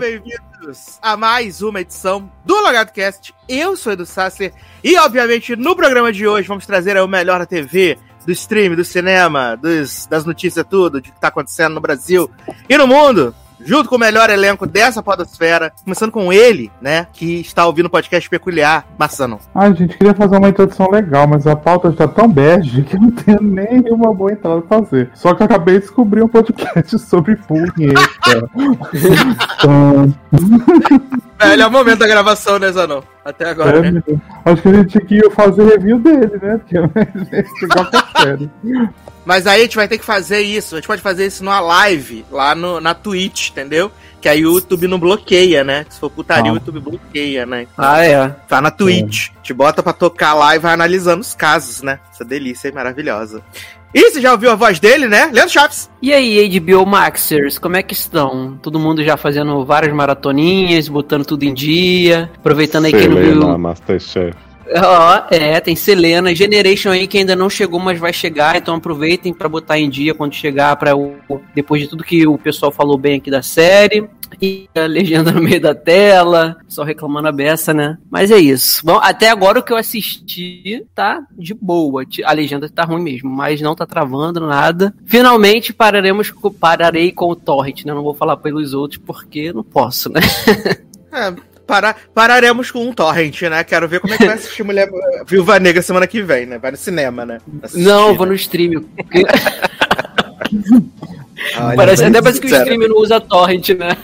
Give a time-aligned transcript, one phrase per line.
[0.00, 3.34] bem-vindos a mais uma edição do LogadoCast.
[3.46, 4.50] Eu sou Edu Sasser
[4.82, 8.82] e, obviamente, no programa de hoje vamos trazer o melhor da TV, do stream, do
[8.82, 12.30] cinema, dos, das notícias, tudo, de que tá acontecendo no Brasil
[12.66, 13.34] e no mundo
[13.64, 17.90] junto com o melhor elenco dessa podosfera, começando com ele, né, que está ouvindo o
[17.90, 19.38] podcast peculiar, Massano.
[19.54, 23.10] Ai, gente, queria fazer uma introdução legal, mas a pauta está tão bege que não
[23.10, 25.10] tenho nenhuma boa entrada pra fazer.
[25.14, 28.50] Só que eu acabei de descobrir um podcast sobre punheta.
[31.48, 33.02] Melhor momento da gravação, né, Zanon?
[33.24, 34.02] Até agora, é, né?
[34.44, 36.58] Acho que a gente tinha que fazer review dele, né?
[36.58, 36.76] Porque
[38.22, 38.50] sério.
[39.24, 40.74] Mas aí a gente vai ter que fazer isso.
[40.74, 43.90] A gente pode fazer isso numa live lá no, na Twitch, entendeu?
[44.20, 45.86] Que aí o YouTube não bloqueia, né?
[45.88, 46.54] Se for putaria, ah.
[46.54, 47.66] o YouTube bloqueia, né?
[47.76, 48.28] ah, é.
[48.48, 49.28] Tá na Twitch.
[49.28, 49.40] É.
[49.42, 52.00] Te bota pra tocar lá e vai analisando os casos, né?
[52.12, 53.42] Essa delícia aí maravilhosa.
[53.92, 55.30] E você já ouviu a voz dele, né?
[55.32, 55.90] Leandro Chaves.
[56.00, 58.56] E aí, HBO Maxers, como é que estão?
[58.62, 63.58] Todo mundo já fazendo várias maratoninhas, botando tudo em dia, aproveitando aí que não viu...
[63.58, 64.49] Masterchef.
[64.76, 68.76] Ó, oh, é, tem Selena, Generation aí que ainda não chegou, mas vai chegar, então
[68.76, 71.16] aproveitem para botar em dia quando chegar para o
[71.54, 74.08] depois de tudo que o pessoal falou bem aqui da série.
[74.40, 77.98] E a legenda no meio da tela, só reclamando a beça, né?
[78.08, 78.86] Mas é isso.
[78.86, 82.04] Bom, até agora o que eu assisti tá de boa.
[82.24, 84.94] A legenda tá ruim mesmo, mas não tá travando nada.
[85.04, 87.92] Finalmente pararemos, pararei com o Torrent, né?
[87.92, 90.20] Não vou falar pelos outros porque não posso, né?
[91.12, 91.34] É,
[91.70, 93.62] parar, pararemos com um torrent, né?
[93.62, 94.90] Quero ver como é que vai assistir Mulher
[95.24, 96.58] Viúva Negra semana que vem, né?
[96.58, 97.38] Vai no cinema, né?
[97.62, 98.16] Assistir, não, né?
[98.16, 98.84] vou no stream.
[101.56, 103.96] Olha, parece, até parece que o stream não usa torrent, né?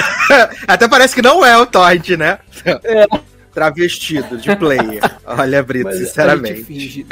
[0.66, 2.38] até parece que não é o torrent, né?
[2.64, 3.06] É.
[3.52, 5.02] Travestido de player.
[5.26, 7.06] Olha, Brito, Mas sinceramente.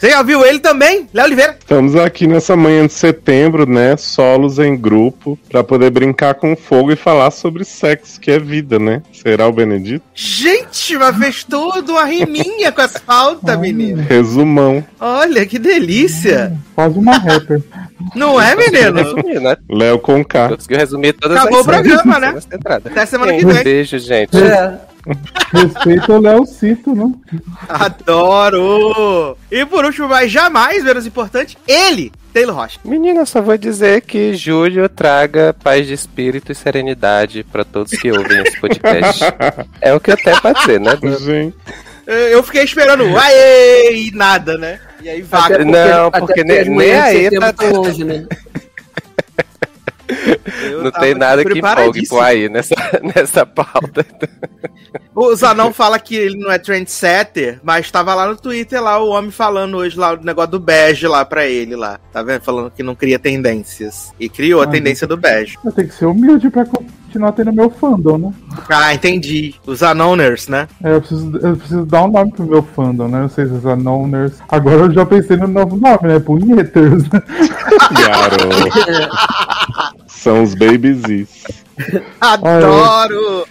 [0.00, 1.56] Você já viu ele também, Léo Oliveira?
[1.58, 3.98] Estamos aqui nessa manhã de setembro, né?
[3.98, 8.78] Solos em grupo, para poder brincar com fogo e falar sobre sexo, que é vida,
[8.78, 9.02] né?
[9.12, 10.02] Será o Benedito?
[10.14, 14.02] Gente, mas fez tudo uma riminha com as faltas, menino.
[14.08, 14.82] Resumão.
[14.98, 16.56] Olha, que delícia.
[16.74, 17.62] Faz uma rapper.
[18.14, 19.42] Não é, menino?
[19.42, 19.56] né?
[19.68, 20.48] Léo com K.
[20.48, 22.34] Conseguiu resumir todas Acabou as o programa, né?
[22.86, 23.54] Até semana que vem.
[23.54, 24.34] Um beijo, gente.
[24.34, 24.80] É.
[25.52, 27.12] Respeita o Léo Cito, né?
[27.68, 29.36] Adoro!
[29.50, 32.78] E por último, mas jamais menos importante, ele, Taylor Rocha.
[32.84, 38.12] Menina, só vou dizer que Júlio traga paz de espírito e serenidade para todos que
[38.12, 39.24] ouvem esse podcast.
[39.80, 40.98] é o que eu tenho pra dizer, né?
[41.18, 41.56] Gente.
[42.06, 44.80] Eu fiquei esperando, aê, e nada, né?
[45.00, 45.64] E aí vaga.
[45.64, 47.54] Não, porque nem, nem aí tá...
[47.70, 48.26] longe, né?
[50.62, 52.74] Eu não tem nada que empolgue pro aí nessa,
[53.14, 54.06] nessa pauta.
[55.14, 59.10] O Zanão fala que ele não é trendsetter, mas tava lá no Twitter lá o
[59.10, 61.98] homem falando hoje lá o negócio do bege lá pra ele lá.
[62.12, 62.42] Tá vendo?
[62.42, 64.12] Falando que não cria tendências.
[64.18, 65.58] E criou a ah, tendência do bege.
[65.74, 66.64] Tem que ser humilde pra
[67.10, 68.32] continuar tendo meu fandom, né?
[68.68, 69.56] Ah, entendi.
[69.66, 70.68] Os Anoners, né?
[70.82, 73.22] É, eu preciso, eu preciso dar um nome pro meu fandom, né?
[73.22, 74.34] Não sei se os Anoners.
[74.48, 76.20] Agora eu já pensei no novo nome, né?
[76.20, 77.02] Punheters.
[77.08, 78.70] Garoto.
[80.06, 81.02] São os Babies.
[82.20, 83.46] Adoro!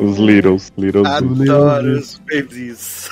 [0.00, 0.72] Os Littles.
[0.76, 3.08] littles Adoro os Babies.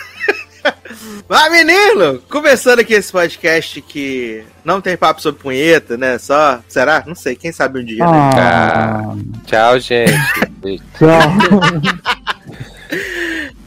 [1.28, 2.20] Vai, menino!
[2.28, 6.18] Começando aqui esse podcast que não tem papo sobre punheta, né?
[6.18, 6.60] Só.
[6.68, 7.04] Será?
[7.06, 8.30] Não sei, quem sabe um dia, né?
[8.34, 9.14] ah.
[9.14, 9.24] né?
[9.46, 10.12] Tchau, gente.
[10.98, 12.18] Tchau.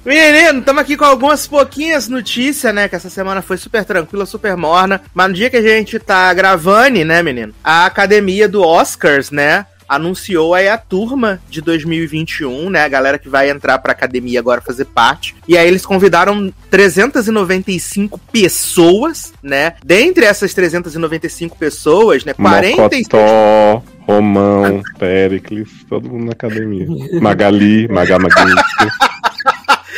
[0.04, 2.90] Menino, estamos aqui com algumas pouquinhas notícias, né?
[2.90, 5.00] Que essa semana foi super tranquila, super morna.
[5.14, 7.54] Mas no dia que a gente tá gravando, né, menino?
[7.64, 9.68] A academia do Oscars, né?
[9.92, 12.86] Anunciou aí a turma de 2021, né?
[12.86, 15.36] A galera que vai entrar pra academia agora fazer parte.
[15.46, 19.74] E aí eles convidaram 395 pessoas, né?
[19.84, 22.34] Dentre essas 395 pessoas, né?
[22.34, 23.08] 46.
[23.12, 26.88] Mocotó, Romão, Pericles, todo mundo na academia.
[27.20, 28.26] Magali, Magali.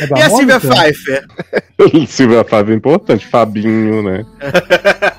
[0.00, 1.24] É e a Silvia Pfeiffer?
[2.08, 4.26] Silvia Pfeiffer é importante, Fabinho, né?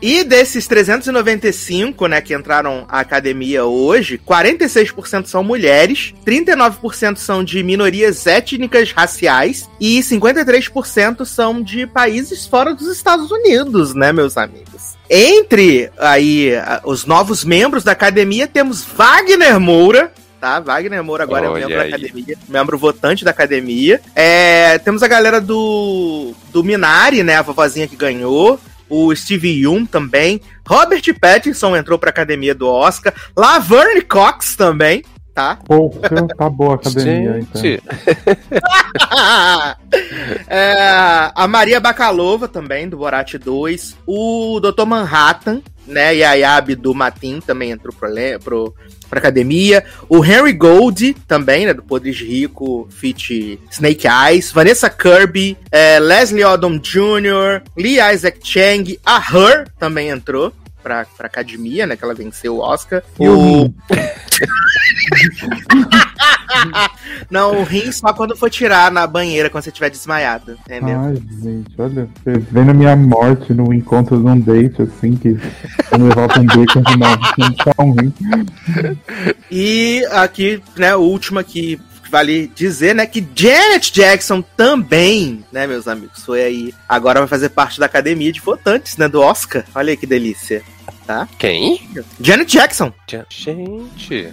[0.00, 7.62] e desses 395, né, que entraram à academia hoje, 46% são mulheres, 39% são de
[7.62, 14.96] minorias étnicas raciais e 53% são de países fora dos Estados Unidos, né, meus amigos?
[15.08, 16.52] Entre aí
[16.84, 20.10] os novos membros da academia temos Wagner Moura,
[20.40, 20.58] tá?
[20.58, 21.90] Wagner Moura agora Olha é membro aí.
[21.90, 24.00] da academia, membro votante da academia.
[24.14, 27.36] É, temos a galera do, do Minari, né?
[27.36, 28.58] A vovozinha que ganhou.
[28.94, 30.38] O Steve Young também.
[30.68, 33.14] Robert Pattinson entrou pra academia do Oscar.
[33.34, 35.02] Laverne Cox também.
[35.34, 35.58] Tá?
[35.64, 35.90] Pô,
[36.36, 37.48] tá boa a academia, Gente.
[37.54, 37.82] então.
[40.48, 43.96] é, a Maria Bacalova também, do Borat 2.
[44.06, 44.84] O Dr.
[44.86, 46.16] Manhattan, né?
[46.16, 48.08] E a Yab do Matin também entrou pro,
[48.42, 48.74] pro,
[49.08, 49.84] pra academia.
[50.08, 51.74] O Henry Gold, também, né?
[51.74, 54.52] Do Podres Rico, Fit Snake Eyes.
[54.52, 60.52] Vanessa Kirby, é, Leslie Odom Jr., Lee Isaac Chang, a Her também entrou
[60.82, 61.96] pra, pra academia, né?
[61.96, 63.02] Que ela venceu o Oscar.
[63.18, 63.72] E o.
[67.30, 70.98] Não, o rim só quando for tirar na banheira, quando você estiver desmaiado, entendeu?
[70.98, 75.38] Ai, gente, olha, vendo a minha morte no encontro de um date, assim, que
[75.88, 77.18] quando levar pra um date, no final,
[77.78, 78.12] um rim.
[79.50, 81.80] E aqui, né, o último aqui,
[82.12, 87.48] vale dizer, né, que Janet Jackson também, né, meus amigos, foi aí, agora vai fazer
[87.48, 89.64] parte da academia de votantes, né, do Oscar.
[89.74, 90.62] Olha aí que delícia
[91.06, 91.28] tá?
[91.38, 91.80] Quem?
[92.20, 92.92] Janet Jackson.
[93.28, 94.28] Gente.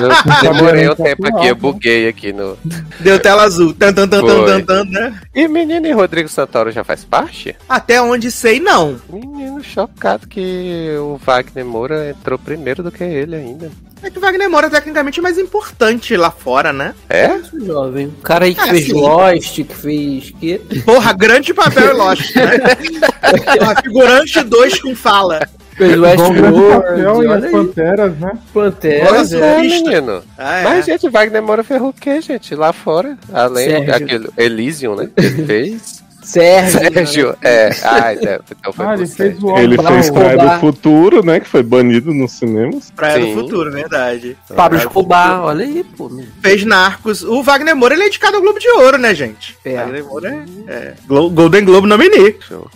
[0.00, 2.58] Eu, demorei um tempo aqui, eu buguei aqui no.
[3.00, 3.72] Deu tela azul.
[3.72, 5.20] Tan, tan, tan, tan, tan, né?
[5.34, 7.54] E menino e Rodrigo Santoro já faz parte?
[7.68, 9.00] Até onde sei, não.
[9.08, 13.70] Menino chocado que o Wagner Moura entrou primeiro do que ele ainda.
[14.02, 16.94] É que o Wagner Moura é tecnicamente mais importante lá fora, né?
[17.08, 17.38] É?
[17.52, 18.06] Jovem.
[18.06, 18.92] O cara aí que é, fez sim.
[18.92, 20.30] Lost, que fez.
[20.38, 20.58] Que...
[20.84, 22.58] Porra, grande papel Lost, né?
[23.60, 25.48] Uma figurante 2 com fala.
[25.76, 27.24] Fez Westworld.
[27.24, 28.32] E as Panteras, né?
[28.52, 30.22] Panteras, é, menino.
[30.36, 30.64] Ah, é.
[30.64, 32.54] Mas, gente, Wagner Moura fez o quê, gente?
[32.54, 33.16] Lá fora.
[33.32, 35.08] Além daquele Elysium, né?
[35.16, 36.07] Que ele fez.
[36.28, 36.78] Sérgio.
[36.78, 37.70] Sérgio, é.
[37.82, 38.40] Ah, é.
[38.50, 41.40] Então foi ah, ele fez, o ele fez Praia do Futuro, né?
[41.40, 42.90] Que foi banido nos cinemas.
[42.90, 43.34] Praia Sim.
[43.34, 44.36] do Futuro, verdade.
[44.54, 46.10] Pablo Escobar, olha aí, pô.
[46.42, 47.22] Fez Narcos.
[47.24, 49.56] O Wagner Moura, ele é indicado ao Globo de Ouro, né, gente?
[49.64, 49.76] É.
[49.76, 50.94] Wagner Moura é, é.
[51.06, 52.36] Golden Globe nominee.
[52.46, 52.70] Show,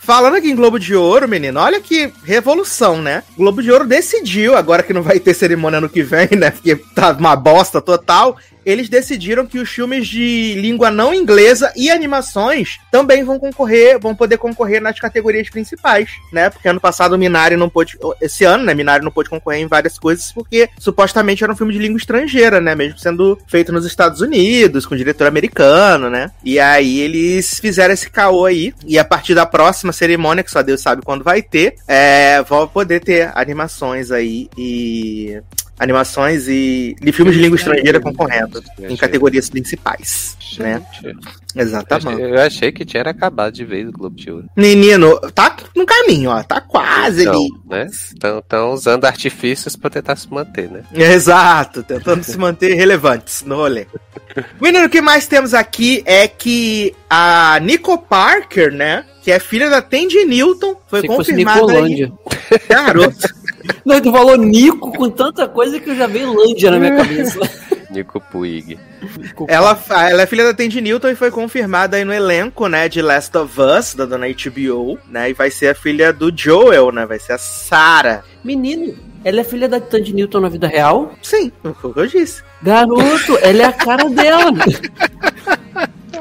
[0.00, 3.22] Falando aqui em Globo de Ouro, menino, olha que revolução, né?
[3.38, 6.50] Globo de Ouro decidiu, agora que não vai ter cerimônia no que vem, né?
[6.50, 8.36] Porque tá uma bosta total
[8.68, 14.14] eles decidiram que os filmes de língua não inglesa e animações também vão concorrer, vão
[14.14, 16.50] poder concorrer nas categorias principais, né?
[16.50, 19.66] Porque ano passado o Minari não pôde, esse ano, né, Minari não pôde concorrer em
[19.66, 23.86] várias coisas porque supostamente era um filme de língua estrangeira, né, mesmo sendo feito nos
[23.86, 26.30] Estados Unidos, com diretor americano, né?
[26.44, 30.62] E aí eles fizeram esse caô aí e a partir da próxima cerimônia, que só
[30.62, 35.40] Deus sabe quando vai ter, é, vão poder ter animações aí e
[35.78, 40.82] animações e de filmes de língua estrangeira concorrendo em categorias principais, né?
[41.54, 42.20] Exatamente.
[42.20, 44.48] Eu achei que tinha acabado de vez o Globo de Ouro.
[44.56, 47.48] Menino, tá no caminho, ó, tá quase então, ali.
[47.68, 47.86] Né?
[47.86, 50.82] Estão usando artifícios para tentar se manter, né?
[50.92, 53.86] Exato, tentando se manter relevantes no rolê.
[54.60, 59.68] Menino, o que mais temos aqui é que a Nico Parker, né, que é filha
[59.68, 62.12] da Tandy Newton, foi Você confirmada aí.
[62.68, 63.37] Garoto.
[63.84, 67.38] Não, tu falou Nico com tanta coisa que eu já veio Lândia na minha cabeça.
[67.90, 68.78] Nico Puig.
[69.46, 69.78] Ela,
[70.10, 73.36] ela é filha da Tandy Newton e foi confirmada aí no elenco, né, de Last
[73.36, 77.18] of Us, da dona HBO, né, e vai ser a filha do Joel, né, vai
[77.18, 78.22] ser a Sarah.
[78.44, 78.94] Menino,
[79.24, 81.14] ela é filha da Tandy Newton na vida real?
[81.22, 82.42] Sim, foi o que eu disse.
[82.62, 84.52] Garoto, ela é a cara dela.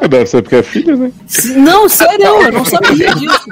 [0.09, 1.11] Deve ser porque é filha, né?
[1.57, 3.45] Não, sério, eu não sabia disso.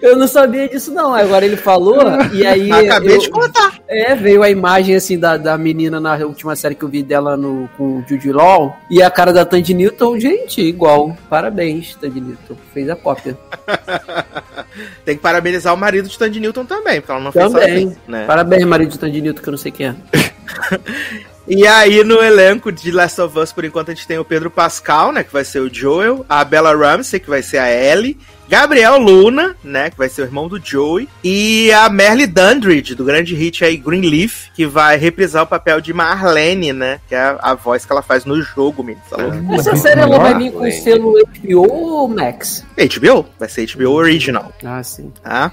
[0.00, 1.14] Eu não sabia disso, não.
[1.14, 1.98] Agora ele falou,
[2.32, 2.70] e aí.
[2.88, 3.78] Acabei eu, de contar.
[3.88, 7.36] É, veio a imagem assim da, da menina na última série que eu vi dela
[7.36, 8.76] no, com o Judy Law.
[8.90, 11.16] E a cara da Tandy Newton, gente, igual.
[11.28, 12.56] Parabéns, Tandy Newton.
[12.72, 13.36] Fez a cópia.
[15.04, 17.50] Tem que parabenizar o marido de Tandy Newton também, porque ela não também.
[17.50, 18.24] fez sozinha, né?
[18.26, 19.94] Parabéns, marido de Tandy Newton, que eu não sei quem é.
[21.50, 24.50] E aí, no elenco de Last of Us, por enquanto, a gente tem o Pedro
[24.50, 25.24] Pascal, né?
[25.24, 28.18] Que vai ser o Joel, a Bella Ramsey, que vai ser a Ellie,
[28.48, 33.04] Gabriel Luna, né, que vai ser o irmão do Joey, e a Merle Dandridge, do
[33.04, 37.38] grande hit aí Greenleaf, que vai reprisar o papel de Marlene, né, que é a,
[37.40, 39.02] a voz que ela faz no jogo, menino.
[39.10, 39.18] Tá
[39.54, 42.64] Essa série ela vai vir com o selo HBO ou Max?
[42.76, 44.52] HBO, vai ser HBO Original.
[44.64, 45.12] Ah, sim.
[45.22, 45.52] Tá?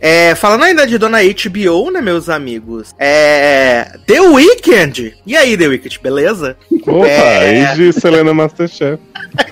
[0.00, 2.92] É, falando ainda de dona HBO, né, meus amigos?
[2.98, 3.96] É.
[4.06, 5.14] The Weeknd!
[5.24, 6.56] E aí, The Weeknd, beleza?
[6.86, 7.62] Opa, é...
[7.62, 9.00] e de Selena Masterchef.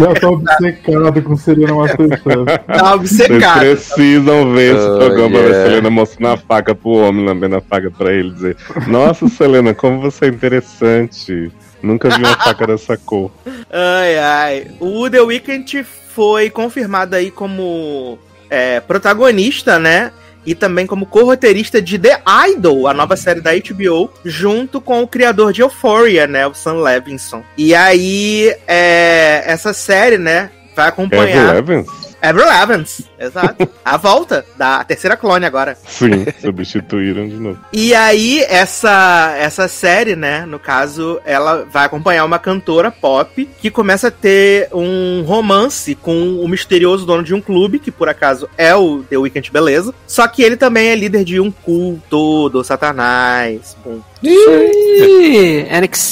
[0.00, 2.22] Já tá obcecado com Serena Masterchef.
[2.66, 3.60] Tá obcecado.
[3.60, 5.48] Vocês precisam ver esse oh, programa yeah.
[5.48, 9.74] da Selena mostrando a faca pro homem, lambendo a faca pra ele, dizer: Nossa, Selena,
[9.74, 11.52] como você é interessante.
[11.82, 13.30] Nunca vi uma faca dessa cor.
[13.70, 14.66] Ai, ai.
[14.80, 18.18] O The Weeknd foi confirmado aí como
[18.50, 20.10] é, protagonista, né?
[20.44, 25.08] E também como co-roteirista de The Idol, a nova série da HBO, junto com o
[25.08, 27.42] criador de Euphoria, né, o Sam Levinson.
[27.56, 31.54] E aí, é, essa série, né, vai acompanhar...
[31.54, 32.07] Kevin Levins?
[32.20, 33.68] Avril Evans, exato.
[33.84, 35.76] a volta da terceira clone agora.
[35.86, 37.58] Sim, substituíram de novo.
[37.72, 43.70] E aí, essa, essa série, né, no caso, ela vai acompanhar uma cantora pop que
[43.70, 48.48] começa a ter um romance com o misterioso dono de um clube, que por acaso
[48.56, 49.94] é o The Weeknd Beleza.
[50.06, 53.76] Só que ele também é líder de um culto do Satanás.
[53.86, 54.00] Um...
[54.22, 55.66] Ih,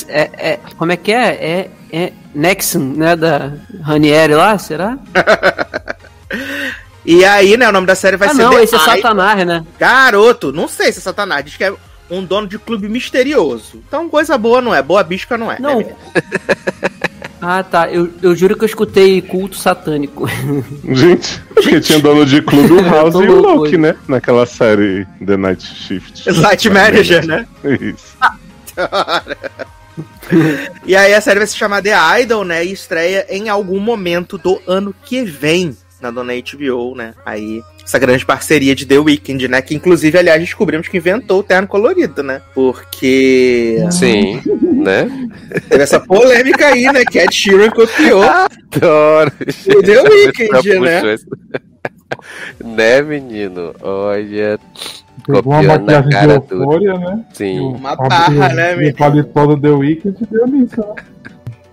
[0.09, 1.29] é, é, como é que é?
[1.29, 3.17] É, é Nexon, né?
[3.17, 4.99] Da Ranieri lá, será?
[7.05, 8.43] e aí, né, o nome da série vai ah, ser.
[8.43, 9.65] Não, The esse é Satanás, né?
[9.79, 11.45] Garoto, não sei se é Satanás.
[11.45, 11.73] Diz que é
[12.11, 13.83] um dono de clube misterioso.
[13.87, 14.83] Então, coisa boa não é.
[14.83, 15.59] Boa bisca não é.
[15.61, 15.79] Não.
[15.79, 15.95] Né,
[17.41, 17.89] ah, tá.
[17.89, 20.27] Eu, eu juro que eu escutei culto satânico.
[20.85, 23.95] Gente, porque tinha dono de clube o House e o Loki, né?
[24.09, 26.31] Naquela série The Night Shift.
[26.41, 27.47] Night Manager, né?
[27.65, 28.17] Isso.
[30.85, 32.65] e aí a série vai se chamar The Idol, né?
[32.65, 37.15] E estreia em algum momento do ano que vem na dona HBO, né?
[37.25, 39.63] Aí essa grande parceria de The Weeknd, né?
[39.63, 42.43] Que inclusive, aliás, descobrimos que inventou o terno colorido, né?
[42.55, 43.79] Porque.
[43.91, 45.09] Sim, né?
[45.69, 47.05] Teve essa polêmica aí, né?
[47.05, 48.23] Que Ed Sheeran copiou.
[48.23, 49.33] Adoro.
[49.69, 51.17] O The Weeknd, né?
[52.65, 53.75] né, menino?
[53.81, 54.59] Olha.
[55.25, 57.25] Pegou uma maquiagem de euforia, né?
[57.33, 57.61] Sim.
[57.61, 58.95] Uma barra, né, menino?
[58.95, 60.95] O paletó do The Weeknd deu nisso, né?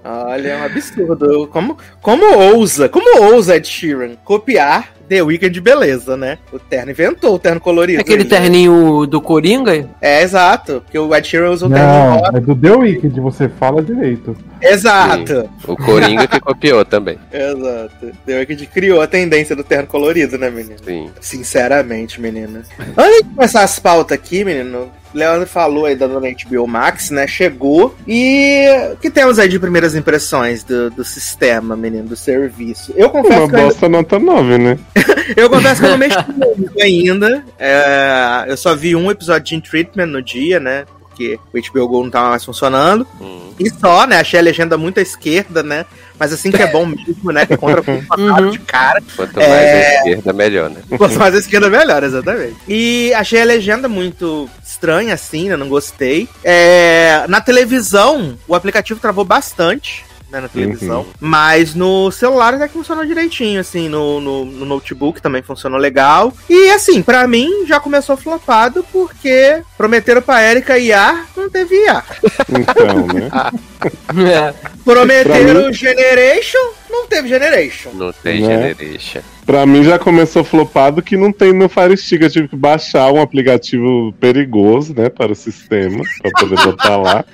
[0.03, 1.47] Olha, é um absurdo.
[1.47, 6.37] Como, como ousa, como ousa Ed Sheeran copiar The Weeknd beleza, né?
[6.51, 8.01] O terno inventou o terno colorido.
[8.01, 9.07] Aquele aí, terninho né?
[9.07, 9.89] do Coringa?
[10.01, 10.81] É, exato.
[10.83, 14.35] Porque o Ed Sheeran usa o terno Não, é do The Weeknd, você fala direito.
[14.61, 15.41] Exato.
[15.41, 15.71] Sim.
[15.71, 17.17] O Coringa que copiou também.
[17.31, 18.11] Exato.
[18.25, 20.77] The Weeknd criou a tendência do terno colorido, né, menino?
[20.83, 21.09] Sim.
[21.19, 22.63] Sinceramente, menina.
[22.97, 27.27] Antes de começar as pautas aqui, menino, Leandro falou aí da dona HBO Max, né?
[27.27, 27.95] Chegou.
[28.07, 32.93] E o que temos aí de primeiras impressões do, do sistema, menino, do serviço?
[32.95, 33.55] Eu confesso Uma que.
[33.55, 33.97] Uma bosta ainda...
[33.97, 34.79] nota 9, né?
[35.35, 37.43] eu confesso que eu não mexi muito ainda.
[37.57, 40.85] É, eu só vi um episódio de In Treatment no dia, né?
[41.13, 43.07] porque o HBO Go não tava mais funcionando.
[43.21, 43.53] Hum.
[43.59, 44.19] E só, né?
[44.19, 45.85] Achei a legenda muito à esquerda, né?
[46.19, 47.45] Mas assim que é bom mesmo, né?
[47.45, 47.83] Que contra
[48.17, 48.49] uhum.
[48.49, 49.01] de cara.
[49.15, 49.85] Quanto mais é...
[49.85, 50.81] à esquerda, melhor, né?
[50.97, 52.55] Quanto mais à esquerda, melhor, exatamente.
[52.67, 55.55] E achei a legenda muito estranha, assim, né?
[55.55, 56.27] Não gostei.
[56.43, 57.25] É...
[57.27, 61.01] Na televisão, o aplicativo travou bastante né, na televisão.
[61.01, 61.13] Uhum.
[61.19, 66.33] Mas no celular até que funcionou direitinho, assim, no, no, no, notebook também funcionou legal.
[66.49, 72.03] E assim, para mim já começou flopado porque prometeram pra Erika IA, não teve IA.
[72.49, 73.07] Então,
[74.13, 74.33] né?
[74.33, 74.53] é.
[74.83, 75.73] Prometeram mim...
[75.73, 77.91] Generation, não teve Generation.
[77.93, 78.73] Não tem né?
[78.73, 79.21] Generation.
[79.45, 82.21] Pra mim já começou flopado que não tem no Fire Stick.
[82.21, 87.25] Eu tive que baixar um aplicativo perigoso, né, para o sistema, para poder botar lá.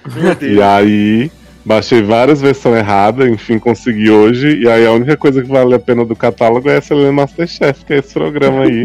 [0.42, 1.32] e aí
[1.66, 4.60] Baixei várias versões erradas, enfim, consegui hoje.
[4.62, 7.86] E aí a única coisa que vale a pena do catálogo é essa Helena Masterchef,
[7.86, 8.84] que é esse programa aí.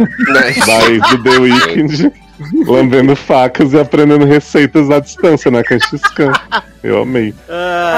[0.67, 2.13] daí do The Weeknd,
[2.67, 6.33] lambendo facas e aprendendo receitas à distância na Canchiscan.
[6.83, 7.33] Eu amei.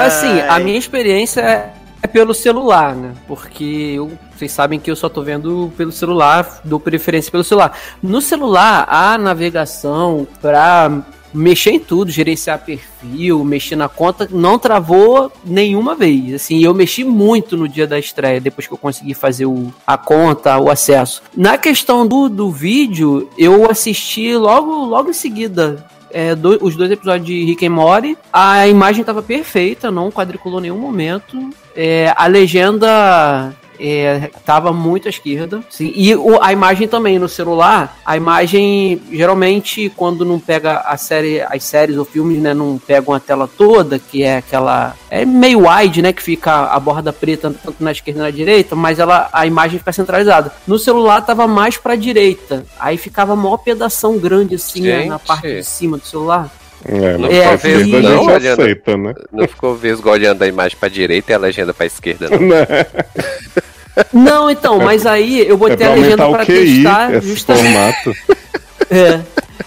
[0.05, 3.11] Assim, a minha experiência é, é pelo celular, né?
[3.27, 7.77] Porque eu, vocês sabem que eu só tô vendo pelo celular, dou preferência pelo celular.
[8.01, 11.03] No celular, a navegação pra
[11.33, 16.33] mexer em tudo, gerenciar perfil, mexer na conta, não travou nenhuma vez.
[16.33, 19.97] Assim, eu mexi muito no dia da estreia, depois que eu consegui fazer o, a
[19.97, 21.21] conta, o acesso.
[21.35, 25.85] Na questão do, do vídeo, eu assisti logo, logo em seguida.
[26.09, 30.61] É, do, os dois episódios de Rick and Morty, a imagem estava perfeita, não quadriculou
[30.61, 31.49] nenhum momento.
[31.75, 35.61] É, a legenda é, tava muito à esquerda.
[35.69, 35.91] Sim.
[35.95, 41.41] E o, a imagem também no celular, a imagem geralmente quando não pega a série,
[41.41, 45.67] as séries ou filmes, né, não pegam a tela toda, que é aquela é meio
[45.67, 49.29] wide, né, que fica a borda preta tanto na esquerda e na direita, mas ela
[49.31, 50.51] a imagem fica centralizada.
[50.67, 55.47] No celular tava mais para direita, aí ficava maior pedação grande assim né, na parte
[55.47, 56.51] de cima do celular.
[56.85, 59.13] É, não, é, ficou vez, não, aceita, né?
[59.31, 62.39] não ficou vesgolhando a imagem pra direita e a legenda pra esquerda, não.
[64.13, 67.19] Não, então, mas aí eu botei é a legenda pra QI, testar.
[67.21, 68.11] Justamente.
[68.91, 69.21] é.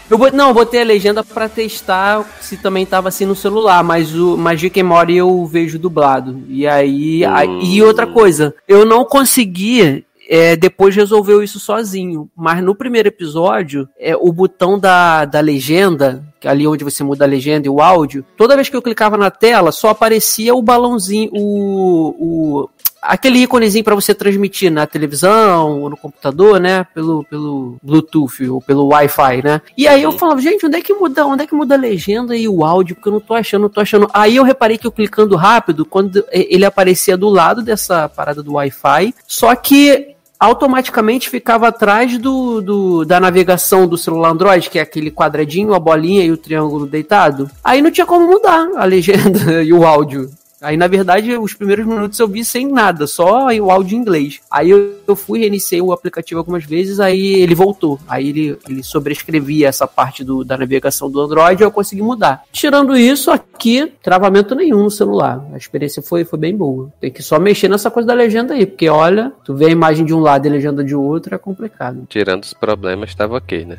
[0.09, 0.35] Eu bot...
[0.35, 4.37] Não, eu botei a legenda para testar se também tava assim no celular, mas o
[4.37, 6.43] and Morty eu vejo dublado.
[6.49, 7.61] E aí, hum.
[7.63, 12.31] e outra coisa, eu não conseguia é, depois resolveu isso sozinho.
[12.37, 17.25] Mas no primeiro episódio, é, o botão da, da legenda, é ali onde você muda
[17.25, 20.63] a legenda e o áudio, toda vez que eu clicava na tela, só aparecia o
[20.63, 22.71] balãozinho, o, o
[23.03, 26.87] aquele íconezinho para você transmitir na televisão ou no computador, né?
[26.95, 29.61] Pelo, pelo Bluetooth ou pelo Wi-Fi, né?
[29.77, 32.37] E aí eu falava, gente, onde é que muda, onde é que muda a legenda
[32.37, 32.95] e o áudio?
[32.95, 34.09] Porque eu não tô achando, não tô achando.
[34.13, 38.53] Aí eu reparei que eu clicando rápido, quando ele aparecia do lado dessa parada do
[38.53, 44.83] Wi-Fi, só que automaticamente ficava atrás do, do, da navegação do celular Android, que é
[44.83, 47.51] aquele quadradinho, a bolinha e o triângulo deitado.
[47.63, 50.31] Aí não tinha como mudar a legenda e o áudio.
[50.63, 54.41] Aí, na verdade, os primeiros minutos eu vi sem nada, só o áudio em inglês.
[54.51, 57.99] Aí eu, eu fui, reiniciei o aplicativo algumas vezes, aí ele voltou.
[58.07, 62.43] Aí ele, ele sobrescrevia essa parte do, da navegação do Android e eu consegui mudar.
[62.53, 65.43] Tirando isso, aqui, travamento nenhum no celular.
[65.53, 66.93] A experiência foi, foi bem boa.
[67.01, 70.05] Tem que só mexer nessa coisa da legenda aí, porque olha, tu vê a imagem
[70.05, 72.07] de um lado e a legenda de outro, é complicado.
[72.07, 73.79] Tirando os problemas, estava ok, né?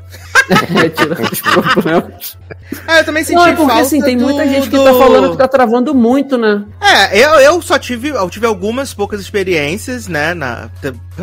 [0.84, 2.38] é, tirando os problemas.
[2.88, 5.38] Ah, eu também senti Não, é porque assim, tem muita gente que tá falando que
[5.38, 6.64] tá travando muito, né?
[6.80, 10.70] É, eu, eu só tive, eu tive algumas poucas experiências, né, na,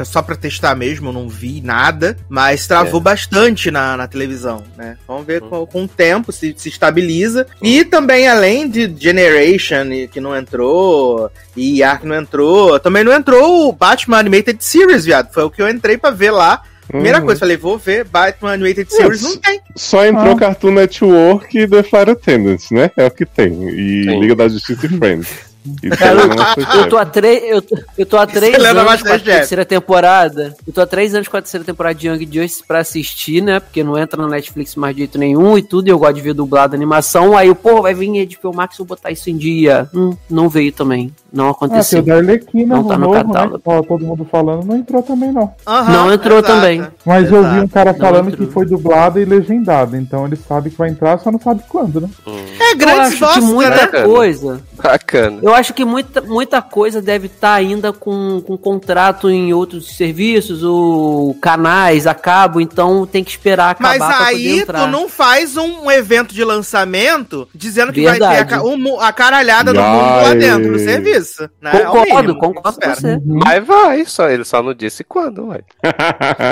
[0.05, 3.05] só pra testar mesmo, eu não vi nada, mas travou é.
[3.05, 4.97] bastante na, na televisão, né?
[5.07, 5.49] Vamos ver hum.
[5.49, 7.47] com, com o tempo se, se estabiliza.
[7.62, 7.67] Hum.
[7.67, 13.69] E também, além de Generation, que não entrou, e Ark não entrou, também não entrou
[13.69, 15.33] o Batman Animated Series, viado.
[15.33, 16.62] Foi o que eu entrei pra ver lá.
[16.88, 17.26] Primeira uhum.
[17.26, 19.61] coisa, falei, vou ver Batman Animated Series, não tem.
[19.76, 20.38] Só entrou ah.
[20.38, 22.90] Cartoon Network e The Fire Attendant, né?
[22.97, 23.68] É o que tem.
[23.68, 24.21] E Sim.
[24.21, 25.28] Liga da Justiça e Friends.
[25.83, 27.62] É eu, tô há três, eu,
[27.99, 30.55] eu tô há três anos com a terceira temporada.
[30.67, 33.61] Eu tô há três anos com a terceira temporada de Young Justice pra assistir, né?
[33.61, 35.88] Porque não entra na Netflix mais de jeito nenhum e tudo.
[35.88, 37.37] E eu gosto de ver dublado animação.
[37.37, 39.88] Aí o pô, vai vir HBO Max, vou botar isso em dia.
[39.95, 41.12] Hum, não veio também.
[41.33, 41.99] Não aconteceu.
[41.99, 43.62] Ah, o da Arlequina, não tá no, novo, catálogo.
[43.67, 43.83] Né?
[43.87, 45.43] Todo mundo falando, não entrou também não.
[45.43, 46.55] Uhum, não entrou exato.
[46.55, 46.87] também.
[47.05, 47.37] Mas exato.
[47.37, 49.97] eu vi um cara falando que foi dublado e legendado.
[49.97, 52.09] Então ele sabe que vai entrar, só não sabe quando, né?
[52.27, 52.38] Hum.
[52.59, 54.03] É grande eu acho que muita né?
[54.05, 54.61] coisa.
[54.83, 55.38] Bacana.
[55.49, 59.97] Eu acho que muita, muita coisa deve estar tá ainda com, com contrato em outros
[59.97, 65.57] serviços ou canais a cabo, então tem que esperar acabar Mas aí tu não faz
[65.57, 68.50] um evento de lançamento dizendo que Verdade.
[68.50, 71.49] vai ter a, a caralhada do mundo lá dentro do serviço.
[71.62, 71.71] Né?
[71.71, 73.19] Concordo, concordo com você.
[73.25, 75.62] Mas vai, só, ele só não disse quando, vai.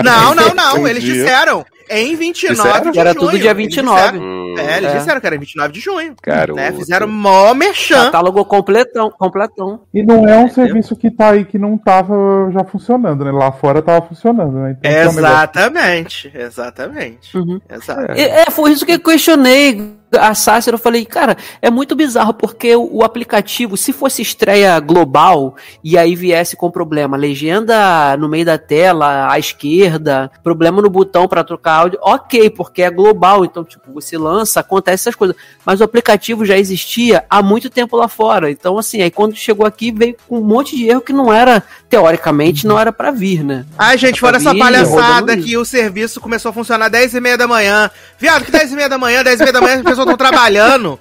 [0.03, 1.67] Não, não, não, eles disseram.
[1.89, 3.27] Em 29 de Era junho.
[3.27, 4.19] tudo dia 29.
[4.19, 4.99] Eles é, eles é.
[4.99, 6.15] disseram que era 29 de junho.
[6.23, 6.73] Cara, né?
[6.73, 8.07] Fizeram mó merchan.
[8.07, 9.81] Catálogo completão, completão.
[9.93, 13.31] E não é um serviço que tá aí que não tava já funcionando, né?
[13.31, 14.77] Lá fora tava funcionando, né?
[14.79, 17.37] Então, exatamente, é exatamente.
[17.37, 17.61] Uhum.
[17.69, 18.13] Exato.
[18.13, 20.33] É, é, foi isso que eu questionei a
[20.67, 25.99] eu falei, cara, é muito bizarro, porque o, o, aplicativo, se fosse estreia global e
[25.99, 31.45] aí viesse com problema, legenda no meio da tela, à esquerda, problema no botão para
[31.45, 35.37] trocar áudio, ok, porque é global, então, tipo, você lança, acontece essas coisas.
[35.65, 38.51] Mas o aplicativo já existia há muito tempo lá fora.
[38.51, 41.63] Então, assim, aí quando chegou aqui, veio com um monte de erro que não era,
[41.89, 43.65] teoricamente, não era para vir, né?
[43.77, 47.49] Ai, gente, fora essa palhaçada que o serviço começou a funcionar 10 e meia da
[47.49, 47.91] manhã.
[48.19, 50.99] Viado, que 10 e meia da manhã, 10 e meia da manhã, pessoas estão trabalhando.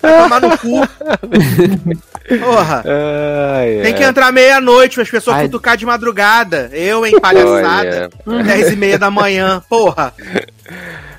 [0.00, 0.80] Vai tomar no cu.
[2.44, 2.84] Porra.
[3.56, 5.44] Ai, Tem que entrar meia-noite para as pessoas Ai.
[5.44, 6.68] cutucar de madrugada.
[6.72, 8.10] Eu, em palhaçada.
[8.26, 8.44] Olha.
[8.44, 9.62] 10 e meia da manhã.
[9.68, 10.12] Porra.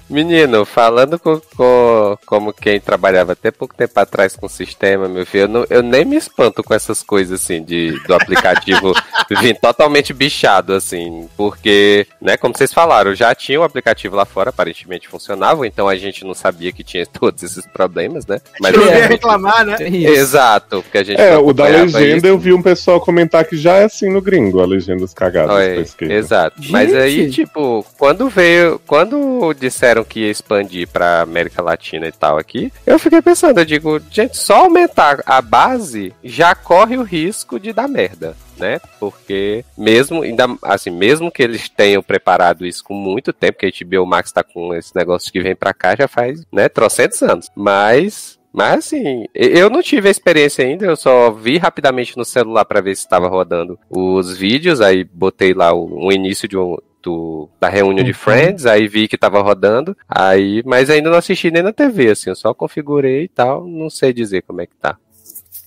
[0.10, 5.26] Menino, falando com, com, como quem trabalhava até pouco tempo atrás com o sistema, meu
[5.26, 8.94] filho, eu, não, eu nem me espanto com essas coisas assim de, do aplicativo
[9.40, 14.26] vir totalmente bichado, assim, porque, né, como vocês falaram, já tinha o um aplicativo lá
[14.26, 18.42] fora, aparentemente funcionava, então a gente não sabia que tinha todos esses problemas, né?
[18.60, 19.78] Mas não ia reclamar, né?
[19.80, 21.22] Exato, porque a gente.
[21.22, 22.28] É, o da legenda isso.
[22.28, 25.56] eu vi um pessoal comentar que já é assim no gringo, a legendas cagadas.
[25.56, 26.62] Oi, exato.
[26.62, 26.72] Gente.
[26.72, 32.12] Mas aí, tipo, quando veio, quando disseram disseram que ia expandir pra América Latina e
[32.12, 37.04] tal aqui, eu fiquei pensando, eu digo, gente, só aumentar a base já corre o
[37.04, 38.36] risco de dar merda.
[38.58, 38.78] Né?
[39.00, 43.86] Porque mesmo ainda assim, mesmo que eles tenham preparado isso com muito tempo, que a
[43.86, 47.48] HBO Max tá com esse negócio que vem para cá já faz, né, trocentos anos.
[47.56, 52.66] Mas mas assim, eu não tive a experiência ainda, eu só vi rapidamente no celular
[52.66, 56.76] para ver se estava rodando os vídeos, aí botei lá o, o início de um,
[57.02, 58.18] do, da reunião de uhum.
[58.18, 62.30] Friends, aí vi que tava rodando, aí, mas ainda não assisti nem na TV, assim,
[62.30, 64.98] eu só configurei e tal, não sei dizer como é que tá.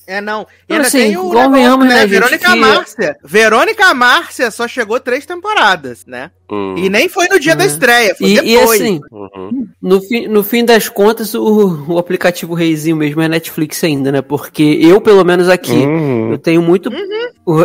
[0.07, 0.47] É, não.
[0.69, 1.95] E ainda assim, tem o negócio, né?
[1.95, 2.59] né Verônica que...
[2.59, 3.17] Márcia.
[3.25, 6.31] Verônica Márcia só chegou três temporadas, né?
[6.51, 6.75] Hum.
[6.77, 7.71] E nem foi no dia da uhum.
[7.71, 8.81] estreia, foi e, depois.
[8.81, 9.69] E assim, uhum.
[9.81, 14.21] no, fim, no fim das contas, o, o aplicativo reizinho mesmo é Netflix ainda, né?
[14.21, 16.33] Porque eu, pelo menos aqui, uhum.
[16.33, 16.91] eu tenho muito...
[16.91, 17.65] Uhum.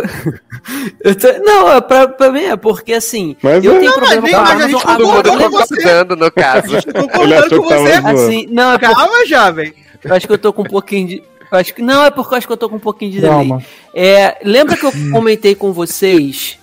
[1.04, 1.28] eu tô...
[1.44, 3.78] Não, é pra, pra mim é porque assim, mas eu é...
[3.78, 4.80] tenho não, problema mas, com a Amazon...
[4.84, 6.66] Agora, concordando, no caso.
[6.66, 7.92] A gente concordando com você.
[8.08, 9.74] Assim, não, é Calma, jovem.
[10.02, 11.22] Eu acho que eu tô com um pouquinho de...
[11.50, 13.50] Acho que, não, é porque eu acho que eu tô com um pouquinho de delay.
[13.94, 16.58] É, lembra que eu comentei com vocês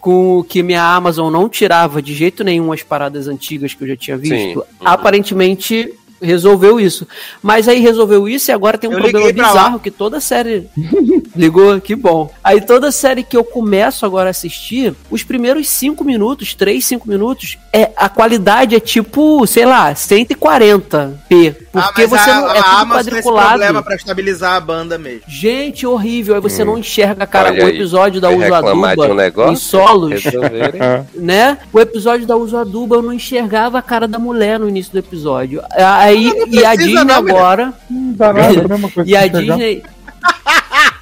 [0.00, 3.96] com que minha Amazon não tirava de jeito nenhum as paradas antigas que eu já
[3.96, 4.60] tinha visto?
[4.60, 4.76] Sim.
[4.84, 7.06] Aparentemente resolveu isso.
[7.42, 10.68] Mas aí resolveu isso e agora tem um eu problema bizarro que toda série
[11.34, 12.30] ligou, que bom.
[12.42, 17.08] Aí toda série que eu começo agora a assistir, os primeiros 5 minutos, 3, 5
[17.08, 22.58] minutos, é a qualidade é tipo, sei lá, 140p, porque ah, você a, não é
[22.58, 23.48] a tudo quadriculado.
[23.48, 25.22] problema para estabilizar a banda mesmo.
[25.28, 26.34] Gente, horrível.
[26.34, 26.66] Aí você hum.
[26.66, 29.06] não enxerga, cara, Olha o episódio aí, da Uso Aduba
[29.46, 30.22] um em solos,
[31.14, 31.58] né?
[31.72, 34.98] O episódio da Uso Aduba eu não enxergava a cara da mulher no início do
[34.98, 35.62] episódio.
[36.08, 37.72] Aí e a Disney não, agora.
[37.90, 39.82] Hum, dá nada, é a mesma coisa e a Disney.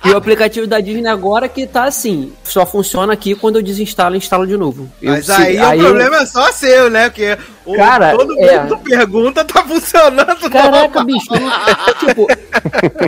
[0.07, 4.14] E o aplicativo da Disney agora que tá assim, só funciona aqui quando eu desinstalo
[4.14, 4.88] e instalo de novo.
[5.03, 7.09] Mas aí, aí, o problema é só seu, né?
[7.09, 8.61] Porque o, cara, todo é...
[8.61, 10.51] mundo pergunta, tá funcionando.
[10.51, 11.05] Caraca, normal.
[11.05, 11.27] bicho.
[11.99, 12.27] tipo,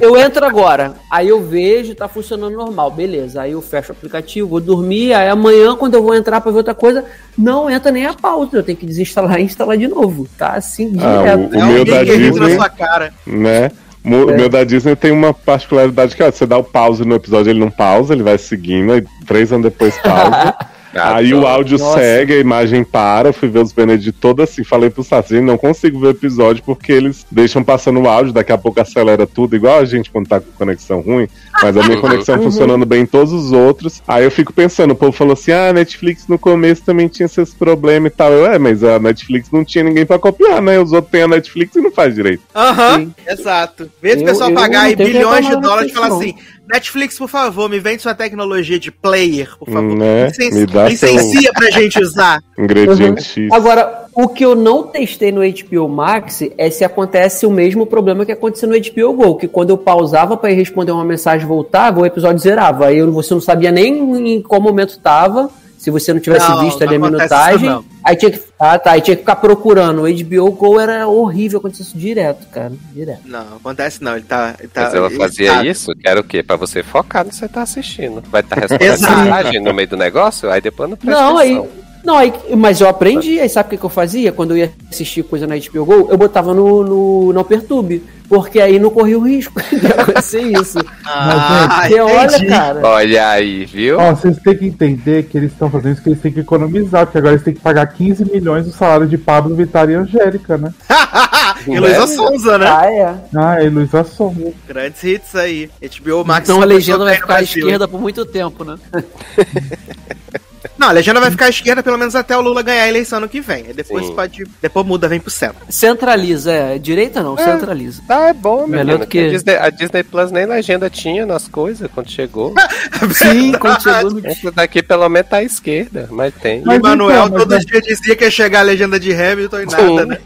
[0.02, 3.42] eu entro agora, aí eu vejo, tá funcionando normal, beleza.
[3.42, 6.58] Aí eu fecho o aplicativo, vou dormir, aí amanhã, quando eu vou entrar pra ver
[6.58, 7.04] outra coisa,
[7.36, 8.56] não entra nem a pauta.
[8.56, 10.26] Eu tenho que desinstalar e instalar de novo.
[10.36, 11.54] Tá assim, direto.
[11.54, 13.12] Ah, o, o meu da Disney, na sua cara.
[13.24, 13.70] Né?
[14.04, 14.36] O é.
[14.36, 17.60] meu da Disney tem uma particularidade que ó, você dá o pause no episódio, ele
[17.60, 20.54] não pausa, ele vai seguindo, e três anos depois pausa.
[20.98, 21.98] Aí o áudio Nossa.
[21.98, 23.32] segue, a imagem para.
[23.32, 24.64] Fui ver os Benedito todo assim.
[24.64, 28.52] Falei pro Sassi, não consigo ver o episódio porque eles deixam passando o áudio, daqui
[28.52, 31.28] a pouco acelera tudo, igual a gente quando tá com conexão ruim.
[31.62, 32.00] Mas a minha uhum.
[32.00, 32.42] conexão uhum.
[32.42, 34.02] funcionando bem em todos os outros.
[34.06, 37.26] Aí eu fico pensando, o povo falou assim: ah, a Netflix no começo também tinha
[37.26, 38.32] esses problemas e tal.
[38.32, 40.78] Eu, é, mas a Netflix não tinha ninguém pra copiar, né?
[40.78, 42.42] Os outros têm a Netflix e não faz direito.
[42.54, 43.90] Aham, uhum, exato.
[44.00, 46.34] Vê o pessoal pagar aí bilhões de dólares e falar assim:
[46.68, 49.96] Netflix, por favor, me vende sua tecnologia de player, por favor.
[49.96, 50.26] Né?
[50.26, 51.52] Licenci me dá licencia seu...
[51.52, 52.42] pra gente usar.
[52.58, 53.54] Ingrediente uhum.
[53.54, 58.26] Agora, o que eu não testei no HBO Max é se acontece o mesmo problema
[58.26, 62.06] que aconteceu no HBO Go, que quando eu pausava para responder uma mensagem voltava, o
[62.06, 62.86] episódio zerava.
[62.86, 66.82] Aí você não sabia nem em qual momento tava se você não tivesse não, visto
[66.82, 68.42] ali a minutagem, aí tinha que.
[68.58, 68.90] Ah, tá.
[68.90, 70.02] Aí tinha que ficar procurando.
[70.02, 72.72] O HBO Go era horrível, acontecia isso direto, cara.
[72.92, 73.20] Direto.
[73.24, 74.16] Não, acontece não.
[74.16, 74.56] Ele tá.
[74.58, 75.64] Ele tá Mas ela fazia tá...
[75.64, 76.42] isso, que era o quê?
[76.42, 78.20] Pra você focar no que você tá assistindo.
[78.28, 81.62] Vai estar tá respondendo mensagem no meio do negócio, aí depois não presta Não, atenção.
[81.62, 81.87] aí.
[82.04, 84.32] Não, aí, mas eu aprendi, aí sabe o que, que eu fazia?
[84.32, 88.60] Quando eu ia assistir coisa na HBO Go, eu botava no, no Não Perturbe porque
[88.60, 90.78] aí não corria o risco de acontecer isso.
[91.04, 92.80] Ah, porque olha, cara.
[92.86, 93.98] Olha aí, viu?
[93.98, 97.06] Ó, vocês têm que entender que eles estão fazendo isso que eles têm que economizar,
[97.06, 100.58] porque agora eles têm que pagar 15 milhões do salário de Pablo Vittar e Angélica,
[100.58, 100.72] né?
[101.66, 102.66] e Luísa Sonza, né?
[102.68, 103.14] Ah, é.
[103.34, 104.52] Ah, e Luísa Sonza.
[104.66, 105.70] Grandes hits aí.
[105.80, 106.48] HBO Max.
[106.48, 108.76] Então a legenda vai ficar à esquerda por muito tempo, né?
[110.76, 113.20] Não, a legenda vai ficar à esquerda pelo menos até o Lula ganhar a eleição
[113.20, 113.66] no que vem.
[113.66, 114.14] Aí depois Sim.
[114.14, 114.44] pode.
[114.60, 115.58] Depois muda, vem pro centro.
[115.68, 116.78] Centraliza, é.
[116.78, 117.44] Direita não, é.
[117.44, 118.02] centraliza.
[118.08, 119.18] Ah, é bom, Melhor do que.
[119.18, 122.54] A Disney, a Disney, Plus nem legenda tinha nas coisas quando chegou.
[123.14, 124.26] Sim, quando chegou no.
[124.26, 126.62] Essa daqui pelo menos tá à esquerda, mas tem.
[126.64, 129.66] Mas, e Manuel então, todo dia dizia que ia chegar a legenda de Hamilton e
[129.66, 130.06] nada, Sim.
[130.06, 130.18] né?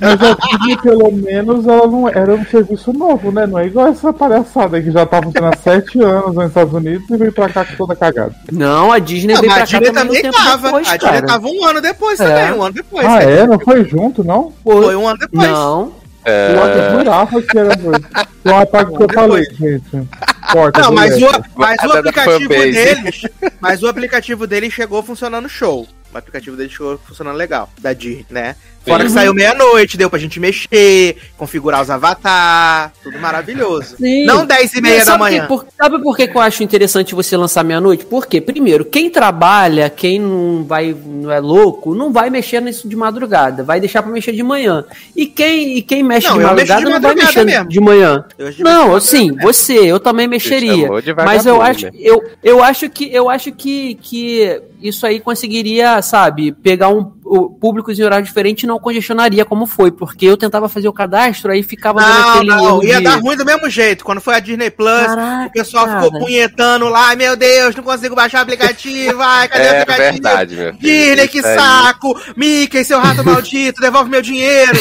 [0.00, 3.46] Mas a Disney, pelo menos, ela não era um serviço novo, né?
[3.46, 7.08] Não é igual essa palhaçada que já tá funcionando há sete anos nos Estados Unidos
[7.10, 8.34] e veio pra cá com toda cagada.
[8.52, 10.66] Não, a Disney não, veio pra cá também, também tava.
[10.68, 12.24] Depois, a Disney tava um ano depois é.
[12.24, 13.06] também, um ano depois.
[13.06, 13.46] Ah, é?
[13.46, 14.52] Não foi junto, não?
[14.62, 15.48] Foi, foi um ano depois.
[15.48, 15.92] Não.
[16.24, 16.52] É...
[16.52, 18.02] Eu jurava que era dois.
[18.42, 20.08] Foi um ataque que eu falei, gente.
[20.52, 21.26] Porta não, mas o,
[21.56, 23.22] mas o aplicativo deles.
[23.60, 25.86] Mas o aplicativo dele chegou funcionando show.
[26.12, 28.56] O aplicativo dele chegou funcionando legal, da Disney, né?
[28.86, 33.96] Fora que saiu meia-noite, deu pra gente mexer, configurar os avatar, tudo maravilhoso.
[33.96, 34.24] Sim.
[34.24, 35.42] Não 10 e meia da manhã.
[35.42, 38.04] Que, por, sabe por que, que eu acho interessante você lançar meia-noite?
[38.04, 42.94] Porque, primeiro, quem trabalha, quem não vai, não é louco, não vai mexer nisso de
[42.94, 44.84] madrugada, vai deixar pra mexer de manhã.
[45.16, 47.68] E quem, e quem mexe não, de, madrugada, de, madrugada não vai mexer mesmo.
[47.68, 48.24] de manhã.
[48.58, 50.88] Não, assim, você, eu também mexeria.
[51.24, 56.52] Mas eu acho, eu, eu acho que eu acho que, que isso aí conseguiria, sabe,
[56.52, 57.15] pegar um
[57.60, 61.62] públicos em horário diferente não congestionaria como foi, porque eu tentava fazer o cadastro, aí
[61.62, 63.04] ficava não, aquele não, ia de...
[63.04, 64.04] dar ruim do mesmo jeito.
[64.04, 66.02] Quando foi a Disney Plus, Caraca, o pessoal cara.
[66.02, 69.82] ficou punhetando lá, ai meu Deus, não consigo baixar o aplicativo, ai, cadê é, o
[69.82, 70.12] aplicativo?
[70.12, 72.20] Verdade, meu Disney, que saco!
[72.36, 74.78] Mickey, seu rato maldito, devolve meu dinheiro!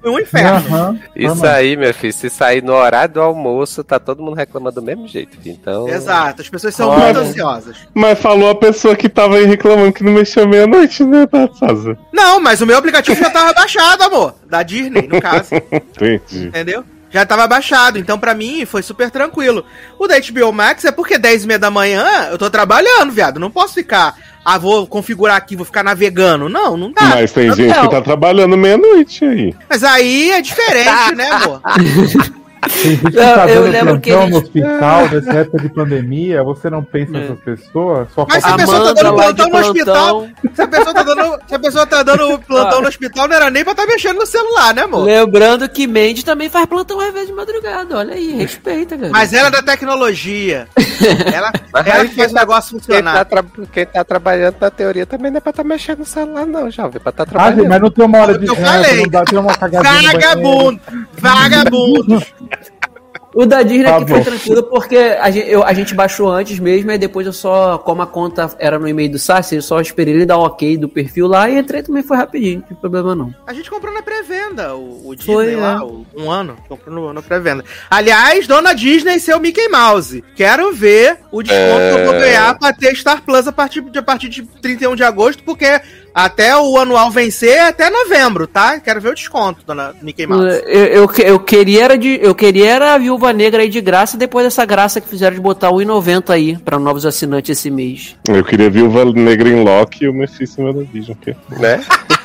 [0.00, 0.76] Foi um inferno.
[0.76, 0.98] Uhum.
[1.14, 4.82] Isso aí, meu filho, se sair no horário do almoço, tá todo mundo reclamando do
[4.82, 5.88] mesmo jeito, então...
[5.88, 7.04] Exato, as pessoas são Olha.
[7.04, 7.76] muito ansiosas.
[7.94, 11.26] Mas falou a pessoa que tava aí reclamando que não mexeu meia-noite, né,
[11.68, 11.98] Tatsasa?
[12.12, 14.34] Não, mas o meu aplicativo já tava baixado, amor.
[14.48, 15.54] Da Disney, no caso.
[15.72, 16.46] Entendi.
[16.46, 16.84] Entendeu?
[17.10, 19.64] Já tava baixado, então para mim foi super tranquilo.
[19.98, 23.40] O da HBO Max é porque 10 e meia da manhã eu tô trabalhando, viado.
[23.40, 26.50] Não posso ficar, ah, vou configurar aqui, vou ficar navegando.
[26.50, 27.04] Não, não dá.
[27.04, 29.54] Mas tem gente que tá trabalhando meia-noite aí.
[29.70, 31.62] Mas aí é diferente, né, amor?
[32.68, 36.70] Tem gente que tá eu, eu lembro que no hospital nessa época de pandemia, você
[36.70, 37.20] não pensa é.
[37.20, 38.08] nessas pessoas?
[38.14, 41.38] Só Mas se a pessoa tá dando plantão no hospital, se a pessoa tá dando,
[41.46, 44.18] se a pessoa tá dando plantão no hospital, não era nem pra estar tá mexendo
[44.18, 45.04] no celular, né, amor?
[45.04, 49.10] Lembrando que Mandy também faz plantão às vezes de madrugada, olha aí, respeita, cara.
[49.12, 50.68] Mas ela é da tecnologia.
[51.32, 53.24] ela, ela faz o negócio funcionar.
[53.24, 56.06] Quem tá, quem tá, trabalhando na teoria também não é pra estar tá mexendo no
[56.06, 57.64] celular, não, jovem, pra estar tá trabalhando.
[57.64, 59.04] Ah, mas não tem uma hora de eu falei.
[59.82, 60.80] Vagabundo!
[61.18, 62.22] Vagabundo!
[63.38, 66.58] O da Disney tá aqui foi tranquilo porque a gente, eu, a gente baixou antes
[66.58, 69.80] mesmo, e depois eu só, como a conta era no e-mail do Sassi, eu só
[69.80, 72.76] esperei ele dar um ok do perfil lá e entrei também foi rapidinho, não tem
[72.76, 73.32] problema não.
[73.46, 75.84] A gente comprou na pré-venda, o, o, Disney foi, lá, é.
[75.84, 77.64] o, um ano, comprou no, na pré-venda.
[77.88, 81.94] Aliás, dona Disney e seu Mickey Mouse, quero ver o desconto é...
[81.94, 85.04] que eu vou ganhar pra ter Star Plus a partir, a partir de 31 de
[85.04, 85.80] agosto, porque
[86.24, 88.80] até o anual vencer é até novembro, tá?
[88.80, 90.62] Quero ver o desconto, dona Mickey Mouse.
[90.66, 94.16] Eu, eu, eu, queria era de, eu queria era a Viúva Negra aí de graça,
[94.16, 98.16] depois dessa graça que fizeram de botar o 1,90 aí para novos assinantes esse mês.
[98.28, 101.16] Eu queria Viúva Negra em Loki e o Mephisto em Vision,
[101.50, 101.84] né?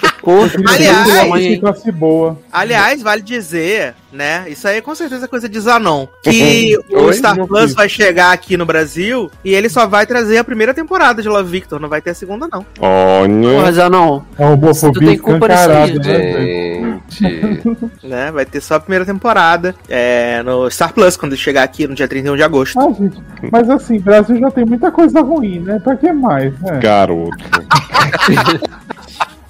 [0.66, 2.40] aliás, boa.
[2.52, 4.46] aliás, vale dizer, né?
[4.48, 6.08] Isso aí com certeza é coisa de Zanon.
[6.24, 10.44] Que o Star Plus vai chegar aqui no Brasil e ele só vai trazer a
[10.44, 12.66] primeira temporada de Love Victor, não vai ter a segunda, não.
[12.80, 13.62] Olha.
[13.62, 14.22] Mas Zanon.
[14.38, 15.68] É homofobia tu tem culpa nisso
[16.00, 17.00] né?
[18.04, 18.32] né?
[18.32, 22.08] Vai ter só a primeira temporada é, no Star Plus, quando chegar aqui no dia
[22.08, 22.80] 31 de agosto.
[22.80, 25.80] Ah, gente, mas assim, Brasil já tem muita coisa ruim, né?
[25.84, 26.80] Pra que mais, né?
[26.82, 27.32] Garoto.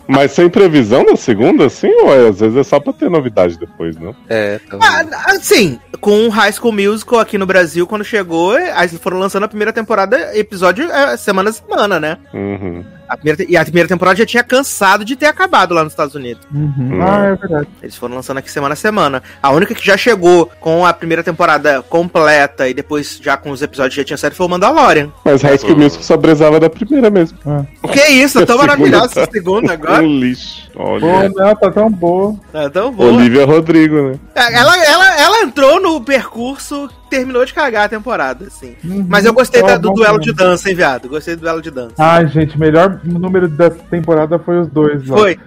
[0.08, 1.92] Mas sem previsão na segunda, sim?
[2.02, 4.16] Ou é, às vezes é só pra ter novidade depois, não?
[4.30, 5.80] É, ah, sim.
[6.02, 10.38] Com High School Musical aqui no Brasil, quando chegou, eles foram lançando a primeira temporada,
[10.38, 12.18] episódio é, semana a semana, né?
[12.34, 12.84] Uhum.
[13.14, 16.16] A primeira, e a primeira temporada já tinha cansado de ter acabado lá nos Estados
[16.16, 16.44] Unidos.
[16.52, 17.00] Uhum.
[17.02, 17.68] Ah, é verdade.
[17.82, 19.22] Eles foram lançando aqui semana a semana.
[19.42, 23.62] A única que já chegou com a primeira temporada completa e depois já com os
[23.62, 25.12] episódios já tinha saído foi o Mandalorian.
[25.24, 27.38] Mas High School Musical só brisava da primeira mesmo.
[27.46, 27.64] Ah.
[27.84, 28.40] O que é isso?
[28.40, 30.02] É tão maravilhosa essa segunda agora.
[30.02, 30.72] Um lixo.
[30.76, 31.02] Olha.
[31.02, 32.36] Pô, não, tá tão boa.
[32.52, 33.12] Tá tão boa.
[33.12, 34.20] Olivia Rodrigo, né?
[34.36, 38.76] É, ela, ela, ela entrou no percurso terminou de cagar a temporada, assim.
[38.84, 39.06] Uhum.
[39.08, 41.08] Mas eu gostei da, do duelo de dança, hein, viado?
[41.08, 41.94] Gostei do duelo de dança.
[42.00, 45.06] Ai, gente, melhor número dessa temporada foi os dois.
[45.06, 45.38] Foi.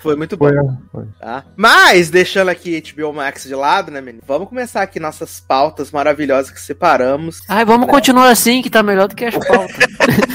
[0.00, 0.48] Foi muito bom.
[0.48, 0.56] Foi,
[0.92, 1.04] foi.
[1.20, 1.44] Tá?
[1.56, 4.22] Mas, deixando aqui HBO Max de lado, né, menino?
[4.26, 7.40] Vamos começar aqui nossas pautas maravilhosas que separamos.
[7.48, 7.92] Ai, vamos né?
[7.92, 9.76] continuar assim, que tá melhor do que as pautas.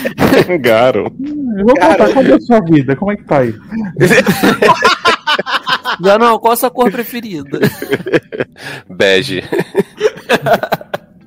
[0.61, 1.11] Garo.
[1.57, 3.53] Eu vou contar como é a sua vida, como é que tá aí?
[6.03, 7.59] Já não, qual a sua cor preferida?
[8.89, 9.43] Bege.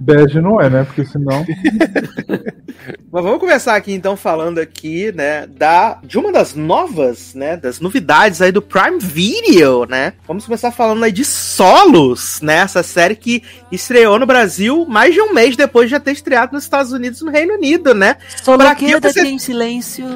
[0.07, 0.85] Bege não é, né?
[0.85, 1.45] Porque senão.
[3.11, 7.81] Mas vamos começar aqui então falando aqui, né, da de uma das novas, né, das
[7.81, 10.13] novidades aí do Prime Video, né?
[10.27, 12.59] Vamos começar falando aí de Solos, né?
[12.59, 13.43] Essa série que
[13.73, 17.21] estreou no Brasil mais de um mês depois de já ter estreado nos Estados Unidos
[17.21, 18.17] e no Reino Unido, né?
[18.43, 19.23] Solo pra que você...
[19.23, 20.07] em silêncio.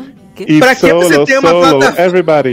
[0.59, 2.53] Para que você tem uma plataforma everybody.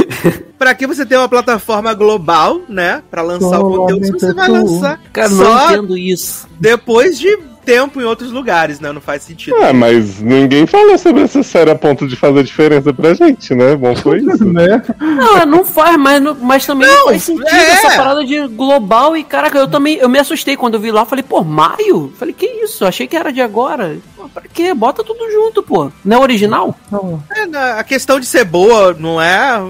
[0.58, 4.48] para que você tem uma plataforma global, né, para lançar solo o conteúdo, você vai
[4.48, 6.48] lançar Cara, só não entendo isso.
[6.60, 8.92] Depois de tempo em outros lugares, né?
[8.92, 9.56] Não faz sentido.
[9.56, 13.74] É, mas ninguém falou sobre essa série a ponto de fazer diferença pra gente, né?
[13.76, 14.44] Bom foi isso.
[14.44, 14.82] né?
[14.98, 17.70] Não, não faz, mas, mas também não, não faz sentido é.
[17.70, 21.04] essa parada de global e, caraca, eu também, eu me assustei quando eu vi lá,
[21.04, 22.12] falei, pô, maio?
[22.18, 22.84] Falei, que isso?
[22.84, 23.96] Achei que era de agora.
[24.16, 24.74] Pô, pra quê?
[24.74, 25.90] Bota tudo junto, pô.
[26.04, 26.76] Não é original?
[26.90, 27.22] Não.
[27.34, 27.42] É,
[27.78, 29.60] a questão de ser boa não é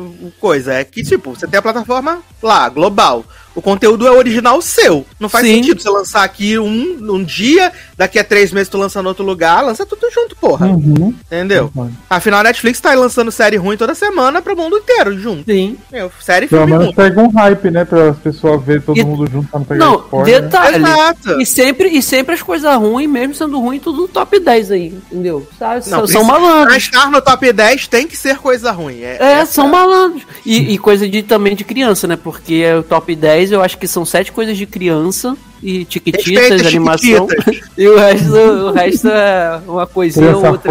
[0.40, 3.24] coisa, é que, tipo, você tem a plataforma lá, global.
[3.54, 5.04] O conteúdo é original seu.
[5.18, 5.56] Não faz Sim.
[5.56, 9.24] sentido você lançar aqui um, um dia, daqui a três meses tu lança em outro
[9.24, 10.66] lugar, lança tudo junto, porra.
[10.66, 11.14] Uhum.
[11.26, 11.70] Entendeu?
[11.74, 11.90] Uhum.
[12.08, 15.50] Afinal, a Netflix tá lançando série ruim toda semana pro mundo inteiro junto.
[15.50, 15.76] Sim.
[15.90, 17.84] Meu, série Pelo menos pega um hype, né?
[17.84, 19.04] Para as pessoas verem todo e...
[19.04, 20.78] mundo junto pra não pegar Não, spoiler, detalhe.
[20.78, 20.90] Né?
[20.90, 21.40] Exato.
[21.40, 24.94] E sempre, e sempre as coisas ruins, mesmo sendo ruim, tudo no top 10 aí,
[25.10, 25.46] entendeu?
[25.58, 25.88] Sabe?
[25.88, 26.66] Não, são malandros.
[26.66, 29.00] Pra estar no top 10 tem que ser coisa ruim.
[29.00, 30.22] É, é, é são malandros.
[30.44, 32.16] E, e, coisa de, também de criança, né?
[32.16, 36.66] Porque é o top 10 eu acho que são sete coisas de criança e tiquititas,
[36.66, 37.26] animação.
[37.76, 40.70] e o resto, o resto é uma coisinha ou outra.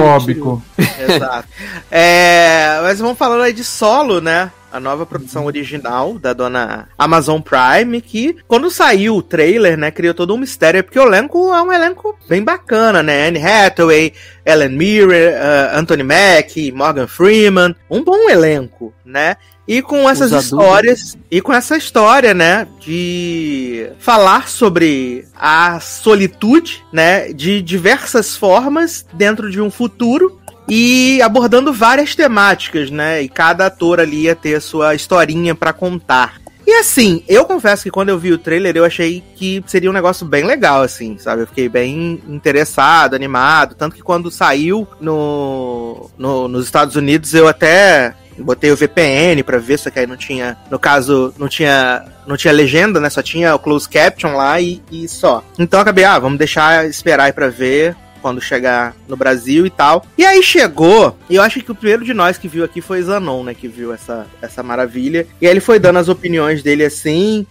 [0.78, 1.48] Exato.
[1.90, 4.52] É, mas vamos falando aí de solo, né?
[4.72, 10.14] A nova produção original da dona Amazon Prime, que quando saiu o trailer, né, criou
[10.14, 13.28] todo um mistério, porque o elenco é um elenco bem bacana, né?
[13.28, 14.14] Anne Hathaway,
[14.46, 19.36] Ellen Mirren, uh, Anthony Mack, Morgan Freeman, um bom elenco, né?
[19.68, 27.32] E com essas histórias, e com essa história, né, de falar sobre a solitude, né,
[27.32, 33.22] de diversas formas dentro de um futuro e abordando várias temáticas, né?
[33.22, 36.42] E cada ator ali ia ter sua historinha para contar.
[36.66, 39.94] E assim, eu confesso que quando eu vi o trailer, eu achei que seria um
[39.94, 41.42] negócio bem legal, assim, sabe?
[41.42, 43.76] Eu fiquei bem interessado, animado.
[43.76, 49.58] Tanto que quando saiu no, no nos Estados Unidos, eu até botei o VPN para
[49.58, 53.10] ver, só que aí não tinha, no caso, não tinha, não tinha legenda, né?
[53.10, 55.44] Só tinha o close caption lá e, e só.
[55.58, 60.06] Então acabei, ah, vamos deixar esperar aí para ver quando chegar no Brasil e tal.
[60.18, 63.02] E aí chegou, e eu acho que o primeiro de nós que viu aqui foi
[63.02, 63.54] Zanon, né?
[63.54, 65.28] Que viu essa, essa maravilha.
[65.40, 67.46] E aí ele foi dando as opiniões dele assim.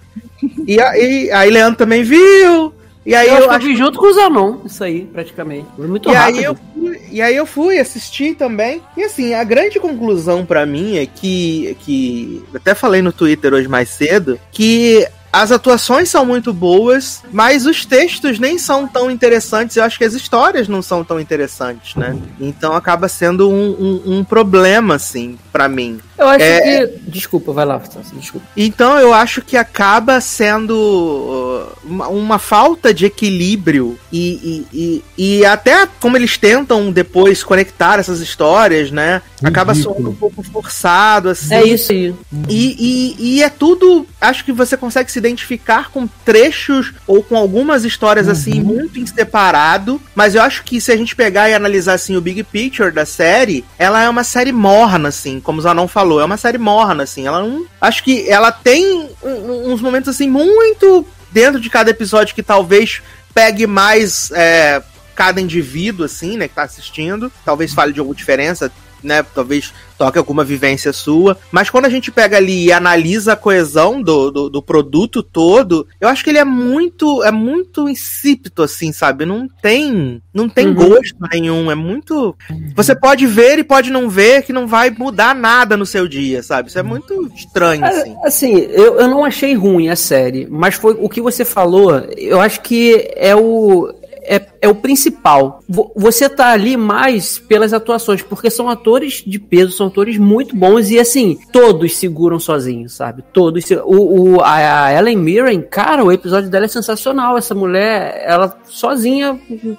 [0.66, 2.72] E aí, aí Leandro também viu.
[3.04, 5.66] E aí eu, eu acho que eu vi junto com o Zanon, isso aí, praticamente.
[5.74, 6.38] Foi muito e rápido.
[6.38, 8.83] Aí eu fui, e aí eu fui assistir também.
[8.96, 12.44] E assim, a grande conclusão para mim é que, que.
[12.54, 17.84] Até falei no Twitter hoje mais cedo, que as atuações são muito boas, mas os
[17.84, 19.76] textos nem são tão interessantes.
[19.76, 22.16] Eu acho que as histórias não são tão interessantes, né?
[22.40, 26.00] Então acaba sendo um, um, um problema, assim, para mim.
[26.20, 26.87] Eu acho é...
[26.87, 26.98] que.
[27.11, 27.80] Desculpa, vai lá,
[28.12, 28.46] desculpa.
[28.54, 35.38] Então eu acho que acaba sendo uh, uma, uma falta de equilíbrio e, e, e,
[35.38, 39.22] e, até como eles tentam depois conectar essas histórias, né?
[39.42, 41.54] Acaba soando um pouco forçado, assim.
[41.54, 42.14] É isso aí.
[42.48, 44.06] E, e, e, é tudo.
[44.20, 48.33] Acho que você consegue se identificar com trechos ou com algumas histórias uhum.
[48.33, 49.98] assim, muito em separado.
[50.14, 53.06] Mas eu acho que se a gente pegar e analisar assim o big picture da
[53.06, 56.59] série, ela é uma série morna, assim, como o Zanon falou falou, é uma série
[56.59, 57.27] morna, assim.
[57.27, 57.64] Ela não.
[57.81, 63.01] Acho que ela tem uns momentos, assim, muito dentro de cada episódio que talvez
[63.33, 64.83] pegue mais é,
[65.14, 67.33] cada indivíduo, assim, né, que tá assistindo.
[67.44, 68.70] Talvez fale de alguma diferença
[69.02, 69.22] né?
[69.22, 71.36] Talvez toque alguma vivência sua.
[71.52, 75.86] Mas quando a gente pega ali e analisa a coesão do, do, do, produto todo,
[76.00, 79.26] eu acho que ele é muito, é muito insípido, assim, sabe?
[79.26, 80.74] Não tem, não tem uhum.
[80.74, 81.70] gosto nenhum.
[81.70, 82.34] É muito.
[82.74, 86.42] Você pode ver e pode não ver, que não vai mudar nada no seu dia,
[86.42, 86.70] sabe?
[86.70, 88.16] Isso é muito estranho, é, assim.
[88.24, 92.40] Assim, eu, eu não achei ruim a série, mas foi o que você falou, eu
[92.40, 95.61] acho que é o é, é o principal.
[95.96, 100.90] Você tá ali mais pelas atuações, porque são atores de peso, são atores muito bons
[100.90, 103.22] e assim, todos seguram sozinhos, sabe?
[103.33, 103.64] Todos.
[103.85, 107.37] O, o, a Ellen Mirren, cara, o episódio dela é sensacional.
[107.37, 109.38] Essa mulher, ela sozinha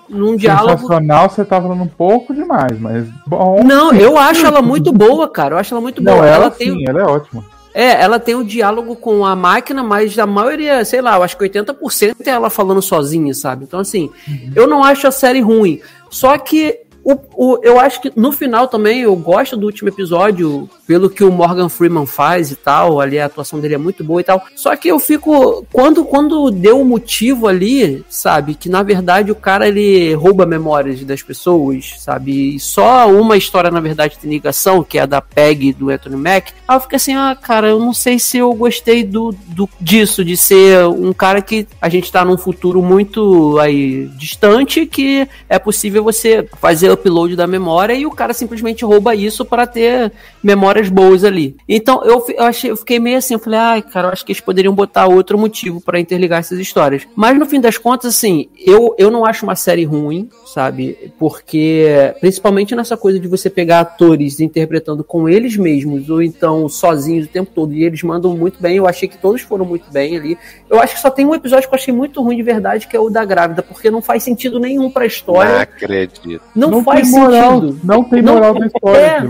[0.10, 0.80] num diálogo.
[0.80, 3.64] Sensacional, você tá falando um pouco demais, mas bom.
[3.64, 5.56] Não, eu acho ela muito boa, cara.
[5.56, 6.18] Eu acho ela muito boa.
[6.18, 6.86] Não, ela, ela sim, tem...
[6.88, 7.44] ela é ótima.
[7.74, 11.38] É, ela tem um diálogo com a máquina, mas a maioria, sei lá, eu acho
[11.38, 13.64] que 80% é ela falando sozinha, sabe?
[13.64, 14.52] Então, assim, uhum.
[14.56, 15.80] eu não acho a série ruim.
[16.10, 20.70] Só que o, o, eu acho que no final também eu gosto do último episódio,
[20.86, 24.22] pelo que o Morgan Freeman faz e tal, ali a atuação dele é muito boa
[24.22, 24.44] e tal.
[24.56, 25.66] Só que eu fico.
[25.72, 30.46] Quando, quando deu o um motivo ali, sabe, que na verdade o cara ele rouba
[30.46, 32.56] memórias das pessoas, sabe?
[32.56, 36.18] E só uma história, na verdade, tem ligação, que é a da Peg do Anthony
[36.18, 36.54] Mack.
[36.68, 40.24] Aí eu fico assim, ah, cara, eu não sei se eu gostei do, do disso,
[40.24, 45.58] de ser um cara que a gente tá num futuro muito aí distante, que é
[45.58, 50.12] possível você fazer upload da memória e o cara simplesmente rouba isso para ter
[50.44, 51.56] memórias boas ali.
[51.68, 54.26] Então eu, eu, achei, eu fiquei meio assim, eu falei, ai, ah, cara, eu acho
[54.26, 57.08] que eles poderiam botar outro motivo para interligar essas histórias.
[57.16, 61.12] Mas no fim das contas, assim, eu, eu não acho uma série ruim, sabe?
[61.18, 67.26] Porque, principalmente nessa coisa de você pegar atores interpretando com eles mesmos, ou então sozinhos
[67.26, 70.18] o tempo todo, e eles mandam muito bem, eu achei que todos foram muito bem
[70.18, 70.38] ali.
[70.70, 72.96] Eu acho que só tem um episódio que eu achei muito ruim de verdade, que
[72.96, 75.54] é o da grávida, porque não faz sentido nenhum pra história.
[75.54, 76.42] Não acredito.
[76.56, 77.80] Não, não faz moral, sentido.
[77.84, 79.00] Não tem moral não, na história.
[79.00, 79.24] É,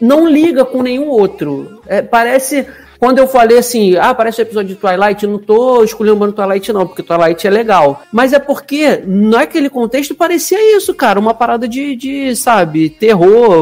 [0.00, 1.80] não liga com nenhum outro.
[1.86, 2.66] É, parece
[3.02, 6.72] quando eu falei assim, ah, parece o episódio de Twilight, eu não tô escolhendo Twilight
[6.72, 8.00] não, porque Twilight é legal.
[8.12, 13.58] Mas é porque, naquele contexto, parecia isso, cara, uma parada de, de sabe, terror,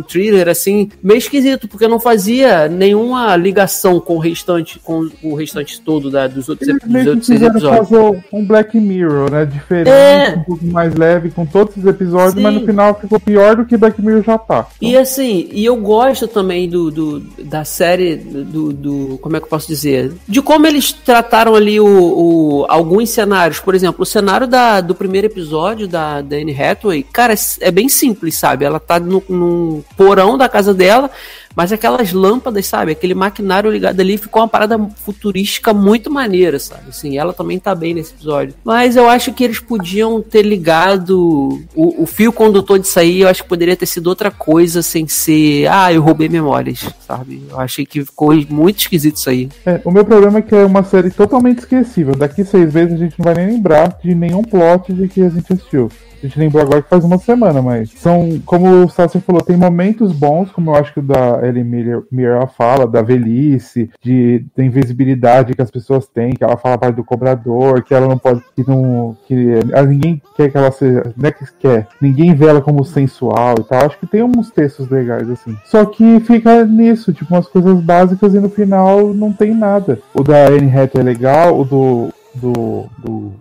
[0.00, 5.34] um thriller, assim, meio esquisito, porque não fazia nenhuma ligação com o restante, com o
[5.34, 7.88] restante todo da, dos outros, dos outros episódios.
[7.88, 10.34] fazer um Black Mirror, né, diferente, é...
[10.36, 12.42] um pouco mais leve com todos os episódios, Sim.
[12.42, 14.66] mas no final ficou pior do que Black Mirror já tá.
[14.76, 14.88] Então...
[14.88, 19.46] E assim, e eu gosto também do, do da série do, do, Como é que
[19.46, 20.12] eu posso dizer?
[20.26, 23.60] De como eles trataram ali o, o alguns cenários.
[23.60, 27.70] Por exemplo, o cenário da, do primeiro episódio da, da Anne Hathaway, cara, é, é
[27.70, 28.64] bem simples, sabe?
[28.64, 31.10] Ela tá no, num porão da casa dela
[31.54, 32.92] mas aquelas lâmpadas, sabe?
[32.92, 36.88] Aquele maquinário ligado ali ficou uma parada futurística muito maneira, sabe?
[36.88, 38.54] Assim, ela também tá bem nesse episódio.
[38.64, 43.28] Mas eu acho que eles podiam ter ligado o, o fio condutor disso aí, eu
[43.28, 47.42] acho que poderia ter sido outra coisa sem ser, ah, eu roubei memórias, sabe?
[47.48, 49.48] Eu achei que ficou muito esquisito isso aí.
[49.66, 52.14] É, o meu problema é que é uma série totalmente esquecível.
[52.14, 55.28] Daqui seis vezes a gente não vai nem lembrar de nenhum plot de que a
[55.28, 55.90] gente assistiu.
[56.22, 59.56] A gente lembrou agora que faz uma semana, mas são, como o Sassi falou, tem
[59.56, 61.64] momentos bons, como eu acho que o da Ellen
[62.10, 66.96] Miller fala da velhice, de, da invisibilidade que as pessoas têm, que ela fala parte
[66.96, 69.34] do cobrador, que ela não pode, que não, que
[69.72, 73.54] ela, ninguém quer que ela seja, não é que quer, ninguém vê ela como sensual
[73.58, 73.86] e tal.
[73.86, 75.56] Acho que tem uns textos legais assim.
[75.64, 80.00] Só que fica nisso, tipo umas coisas básicas e no final não tem nada.
[80.14, 83.32] O da Anne Hathaway é legal, o do do, do,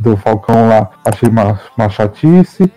[0.00, 2.70] do Falcão lá achei uma, uma chatice.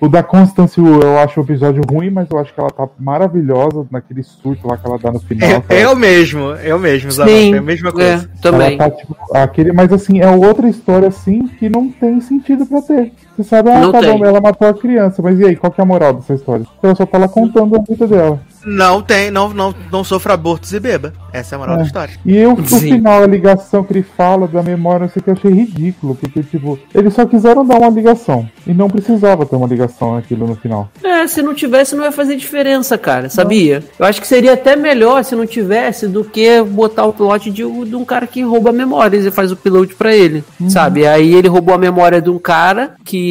[0.00, 3.86] O da Constance eu acho o episódio ruim, mas eu acho que ela tá maravilhosa
[3.90, 5.64] naquele surto lá que ela dá no final.
[5.68, 8.30] É, é o mesmo, é o mesmo, Sim, é a mesma coisa.
[8.34, 8.76] É, também.
[8.76, 13.12] Tá, tipo, aquele, mas assim, é outra história assim que não tem sentido pra ter.
[13.36, 14.18] Você sabe, ah, não tá tem.
[14.18, 16.64] bom, ela matou a criança, mas e aí, qual que é a moral dessa história?
[16.82, 18.40] Ela só tá lá contando a vida dela.
[18.66, 21.12] Não tem, não, não, não sofra abortos e beba.
[21.32, 21.78] Essa é a moral é.
[21.78, 22.14] da história.
[22.24, 25.34] E eu, no final, a ligação que ele fala da memória, não sei que, eu
[25.34, 26.16] achei ridículo.
[26.16, 28.48] Porque, tipo, eles só quiseram dar uma ligação.
[28.66, 30.88] E não precisava ter uma ligação naquilo no final.
[31.04, 33.80] É, se não tivesse, não ia fazer diferença, cara, sabia?
[33.80, 33.86] Não.
[34.00, 37.62] Eu acho que seria até melhor se não tivesse do que botar o plot de,
[37.62, 40.68] de um cara que rouba memórias e faz o piloto para ele, uhum.
[40.68, 41.06] sabe?
[41.06, 43.25] Aí ele roubou a memória de um cara que,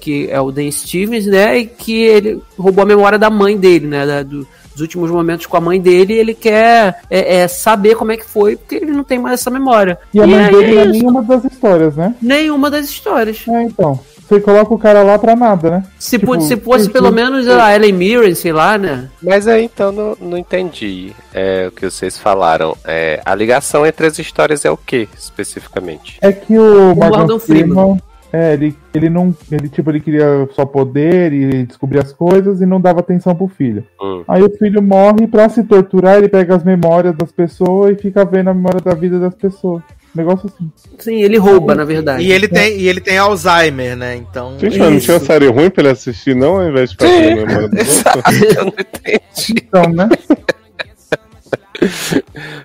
[0.00, 1.58] que é o Dan Stevens, né?
[1.58, 4.06] E que ele roubou a memória da mãe dele, né?
[4.06, 8.12] Da, do, os últimos momentos com a mãe dele, ele quer é, é, saber como
[8.12, 9.98] é que foi, porque ele não tem mais essa memória.
[10.12, 12.14] E a mãe dele é nenhuma das histórias, né?
[12.20, 13.46] Nenhuma das histórias.
[13.48, 13.98] É, então.
[14.26, 15.82] Você coloca o cara lá pra nada, né?
[15.98, 19.10] Se, tipo, se fosse pelo menos a Ellen Mirren, sei lá, né?
[19.22, 22.74] Mas aí então não, não entendi é, o que vocês falaram.
[22.86, 26.16] É, a ligação entre as histórias é o que, especificamente?
[26.22, 27.98] É que o, o Morgan Freeman
[28.34, 29.32] é, ele, ele não.
[29.48, 33.46] Ele, tipo, ele queria só poder e descobrir as coisas e não dava atenção pro
[33.46, 33.84] filho.
[34.02, 34.24] Hum.
[34.26, 38.24] Aí o filho morre pra se torturar, ele pega as memórias das pessoas e fica
[38.24, 39.84] vendo a memória da vida das pessoas.
[40.12, 40.68] negócio assim.
[40.98, 42.24] Sim, ele rouba, na verdade.
[42.24, 44.16] E ele, tem, e ele tem Alzheimer, né?
[44.16, 44.58] Então.
[44.58, 47.36] Gente, mas não tinha série ruim pra ele assistir, não, ao invés de fazer a
[47.36, 49.62] memória do Eu não entendi.
[49.62, 50.08] Então, né?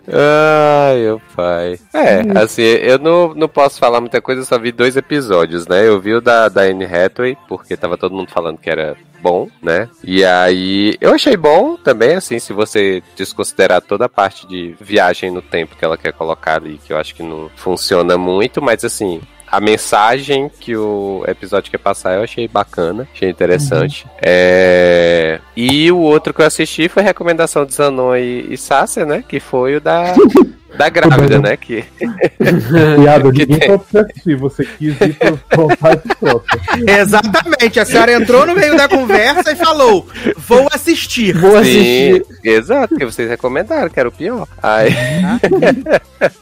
[0.08, 1.80] Ai, meu pai.
[1.94, 5.88] É, assim, eu não, não posso falar muita coisa, eu só vi dois episódios, né?
[5.88, 9.50] Eu vi o da, da Anne Hathaway, porque tava todo mundo falando que era bom,
[9.62, 9.90] né?
[10.04, 15.32] E aí eu achei bom também, assim, se você desconsiderar toda a parte de viagem
[15.32, 18.84] no tempo que ela quer colocar ali, que eu acho que não funciona muito, mas
[18.84, 19.22] assim,
[19.52, 24.06] a mensagem que o episódio quer passar eu achei bacana, achei interessante.
[24.06, 24.12] Uhum.
[24.22, 25.40] É...
[25.56, 29.24] E o outro que eu assisti foi a recomendação de Zanon e, e Sácia, né?
[29.28, 30.14] Que foi o da.
[30.78, 31.58] Da grávida, né?
[31.58, 31.84] Que...
[33.02, 37.02] Piada, que ninguém pode assistir, você quis ir por vontade própria.
[37.02, 40.08] Exatamente, a senhora entrou no meio da conversa e falou:
[40.38, 41.36] Vou assistir.
[41.36, 42.26] Vou assistir.
[42.26, 44.48] Sim, exato, porque vocês recomendaram, que era o pior.
[44.62, 44.90] Aí...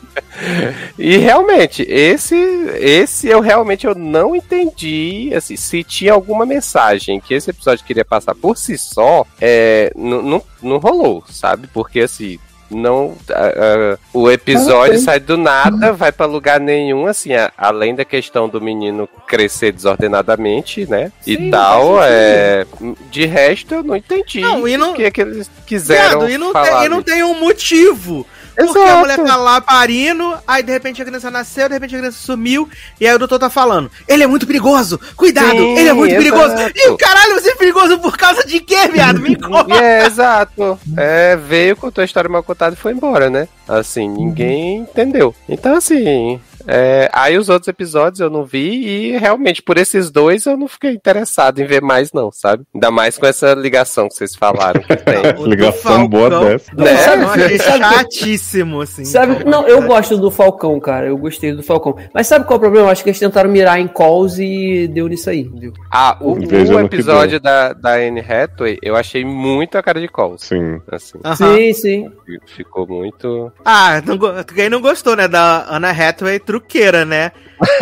[0.98, 2.36] e realmente, esse,
[2.80, 8.06] esse eu realmente eu não entendi assim, se tinha alguma mensagem que esse episódio queria
[8.06, 11.68] passar por si só, é, não, não rolou, sabe?
[11.68, 12.40] Porque assim,
[12.70, 13.08] não.
[13.08, 18.50] Uh, o episódio sai do nada, vai para lugar nenhum, assim, a, além da questão
[18.50, 21.12] do menino crescer desordenadamente, né?
[21.22, 22.04] Sim, e tal.
[22.04, 22.66] É,
[23.10, 26.20] de resto, eu não entendi não, e não, o que, é que eles quiseram.
[26.20, 28.26] Viado, e, não falar tem, e não tem um motivo.
[28.58, 28.92] Porque Exato.
[28.92, 32.18] a mulher tá lá parindo, aí de repente a criança nasceu, de repente a criança
[32.18, 32.68] sumiu,
[33.00, 36.16] e aí o doutor tá falando: ele é muito perigoso, cuidado, Sim, ele é muito
[36.16, 36.24] exato.
[36.24, 36.72] perigoso.
[36.76, 39.20] E o caralho, você é perigoso por causa de quê, viado?
[39.20, 39.76] Me conta.
[39.76, 40.80] É, exato.
[40.98, 43.48] É, veio, contou a história mal contada e foi embora, né?
[43.68, 45.36] Assim, ninguém entendeu.
[45.48, 50.46] Então, assim, é, aí os outros episódios eu não vi e realmente por esses dois
[50.46, 52.66] eu não fiquei interessado em ver mais não, sabe?
[52.74, 55.18] Ainda mais com essa ligação que vocês falaram que tem.
[55.48, 56.76] ligação boa dessa.
[56.76, 56.98] Né?
[56.98, 59.06] Sabe, chatíssimo, assim.
[59.06, 61.08] Sabe, não, eu gosto do Falcão, cara.
[61.08, 61.96] Eu gostei do Falcão.
[62.14, 62.88] Mas sabe qual é o problema?
[62.88, 65.44] Eu acho que eles tentaram mirar em calls e deu nisso aí.
[65.44, 65.72] Viu?
[65.92, 70.44] Ah, o, o episódio da, da Anne Hathaway eu achei muito a cara de calls.
[70.44, 70.82] Sim.
[70.92, 71.20] Assim.
[71.36, 72.12] Sim, sim.
[72.46, 73.52] Ficou muito...
[73.64, 75.28] Ah, não, quem não gostou, né?
[75.28, 77.32] Da Anna Hathaway truqueira, né?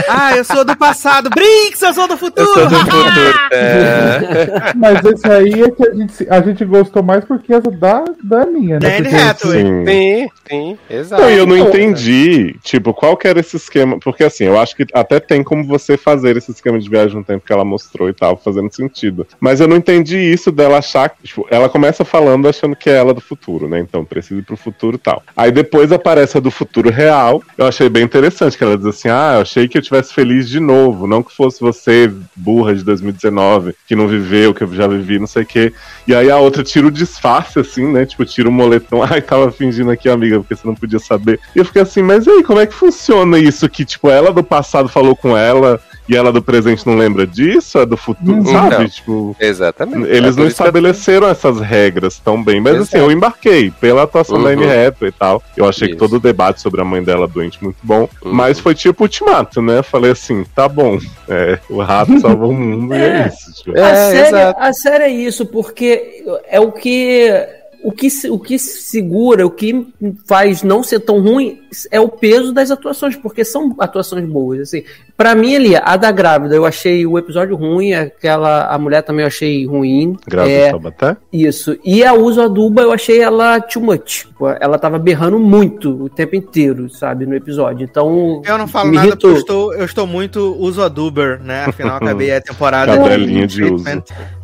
[0.07, 1.30] Ah, eu sou do passado.
[1.30, 2.47] Brinks, eu sou do futuro.
[2.47, 3.39] Eu sou do futuro.
[3.51, 4.73] é.
[4.76, 8.45] Mas esse aí é que a gente, a gente gostou mais porque é da, da
[8.45, 9.01] minha, né?
[9.01, 9.63] Danny Hathaway.
[9.63, 11.21] Sim, sim, sim exato.
[11.21, 13.99] Não, eu não entendi, tipo, qual que era esse esquema.
[13.99, 17.23] Porque assim, eu acho que até tem como você fazer esse esquema de viagem no
[17.23, 19.28] tempo que ela mostrou e tal, fazendo sentido.
[19.39, 23.13] Mas eu não entendi isso dela achar tipo, ela começa falando achando que é ela
[23.13, 23.80] do futuro, né?
[23.80, 25.23] Então precisa ir pro futuro e tal.
[25.36, 27.41] Aí depois aparece a do futuro real.
[27.57, 30.49] Eu achei bem interessante que ela diz assim: ah, eu achei que eu tivesse feliz
[30.49, 34.88] de novo, não que fosse você, burra de 2019, que não viveu, que eu já
[34.88, 35.74] vivi, não sei o quê.
[36.07, 38.05] E aí a outra tira o disfarce, assim, né?
[38.05, 39.03] Tipo, tira o moletom.
[39.09, 41.39] Ai, tava fingindo aqui, amiga, porque você não podia saber.
[41.55, 43.68] E eu fiquei assim, mas aí, como é que funciona isso?
[43.70, 47.80] Que, tipo, ela do passado falou com ela e ela do presente não lembra disso,
[47.80, 48.45] é do futuro, uhum.
[48.45, 48.78] sabe?
[48.78, 48.89] Não.
[48.89, 50.10] Tipo, Exatamente.
[50.10, 52.95] Eles é não estabeleceram essas regras tão bem, mas Exato.
[52.95, 54.43] assim, eu embarquei pela atuação uhum.
[54.43, 55.43] da Anne Hathaway e tal.
[55.58, 55.95] Eu achei Isso.
[55.95, 58.34] que todo o debate sobre a mãe dela doente muito bom, uhum.
[58.34, 59.82] mas foi tipo ultimato, né?
[59.82, 63.64] Falei assim, tá bom, é, o rato salva o mundo e é isso.
[63.64, 63.78] Tipo.
[63.78, 67.55] É, a, série, a série é isso, porque é o que
[67.86, 69.88] o que, o que segura, o que
[70.26, 71.62] faz não ser tão ruim
[71.92, 74.62] é o peso das atuações, porque são atuações boas.
[74.62, 74.84] Assim,
[75.16, 79.22] para mim, ali, a da grávida, eu achei o episódio ruim, aquela a mulher também
[79.22, 80.18] eu achei ruim.
[80.28, 81.18] Grávida é, Sabaté?
[81.32, 81.78] Isso.
[81.86, 84.26] E a Uso Aduba, eu achei ela too much.
[84.60, 87.84] Ela tava berrando muito o tempo inteiro, sabe, no episódio.
[87.84, 88.42] Então.
[88.44, 89.30] Eu não falo nada irritou.
[89.30, 91.66] porque eu estou, eu estou muito Uso Aduber, né?
[91.66, 92.98] Afinal, acabei a temporada.
[93.18, 93.86] De, de uso.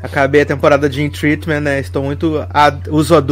[0.02, 1.80] Acabei a temporada de In Treatment, né?
[1.80, 2.46] Estou muito
[2.92, 3.31] Uso Aduber.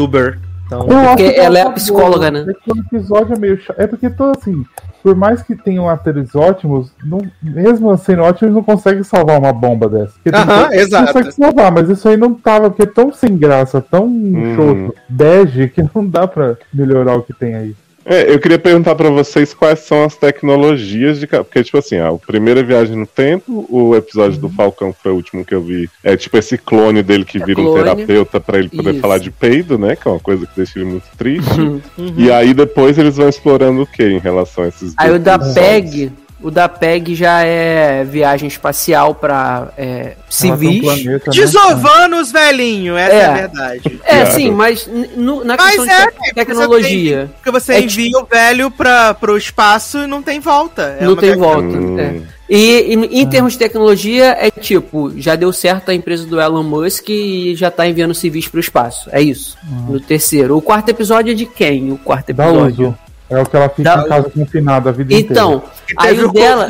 [0.69, 2.45] Então, porque ela é a psicóloga, né?
[2.47, 3.79] É o episódio é meio chato.
[3.79, 4.63] É porque tô assim,
[5.01, 9.89] por mais que tenham atores ótimos, não, mesmo sendo ótimos, não consegue salvar uma bomba
[9.89, 10.13] dessa.
[10.31, 11.13] Aham, exato.
[11.13, 14.55] Consegue salvar, mas isso aí não tava, porque é tão sem graça, tão hum.
[14.55, 17.75] choto, bege, que não dá pra melhorar o que tem aí.
[18.05, 21.27] É, eu queria perguntar para vocês quais são as tecnologias de.
[21.27, 24.47] Porque, tipo assim, a primeira viagem no tempo, o episódio uhum.
[24.47, 25.89] do Falcão foi o último que eu vi.
[26.03, 27.69] É tipo esse clone dele que é vira clone.
[27.69, 29.01] um terapeuta para ele poder Isso.
[29.01, 29.95] falar de peido, né?
[29.95, 31.49] Que é uma coisa que deixa ele muito triste.
[31.97, 32.13] Uhum.
[32.17, 34.93] E aí depois eles vão explorando o que em relação a esses.
[34.97, 36.11] Aí o da PEG
[36.41, 40.83] o da PEG já é viagem espacial para é, civis.
[40.83, 41.19] Um né?
[41.27, 44.01] Desovanos, velhinho, essa é, é a verdade.
[44.05, 47.29] É, sim, mas no, na questão mas é, de tecnologia.
[47.35, 50.97] Porque você é envia o velho para o espaço e não tem volta.
[50.99, 51.67] É não tem volta.
[51.67, 51.99] Hum.
[51.99, 52.21] É.
[52.49, 53.29] E, em hum.
[53.29, 57.69] termos de tecnologia, é tipo, já deu certo a empresa do Elon Musk e já
[57.69, 59.09] tá enviando civis para o espaço.
[59.11, 59.57] É isso.
[59.69, 59.93] Hum.
[59.93, 60.57] No terceiro.
[60.57, 61.91] O quarto episódio é de quem?
[61.91, 62.97] O quarto episódio?
[63.29, 64.03] É o que ela fica da...
[64.03, 65.71] em casa confinada a vida então, inteira.
[65.91, 66.67] Então, aí o dela,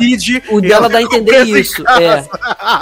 [0.50, 1.82] o dela dá a entender isso.
[1.88, 2.24] É.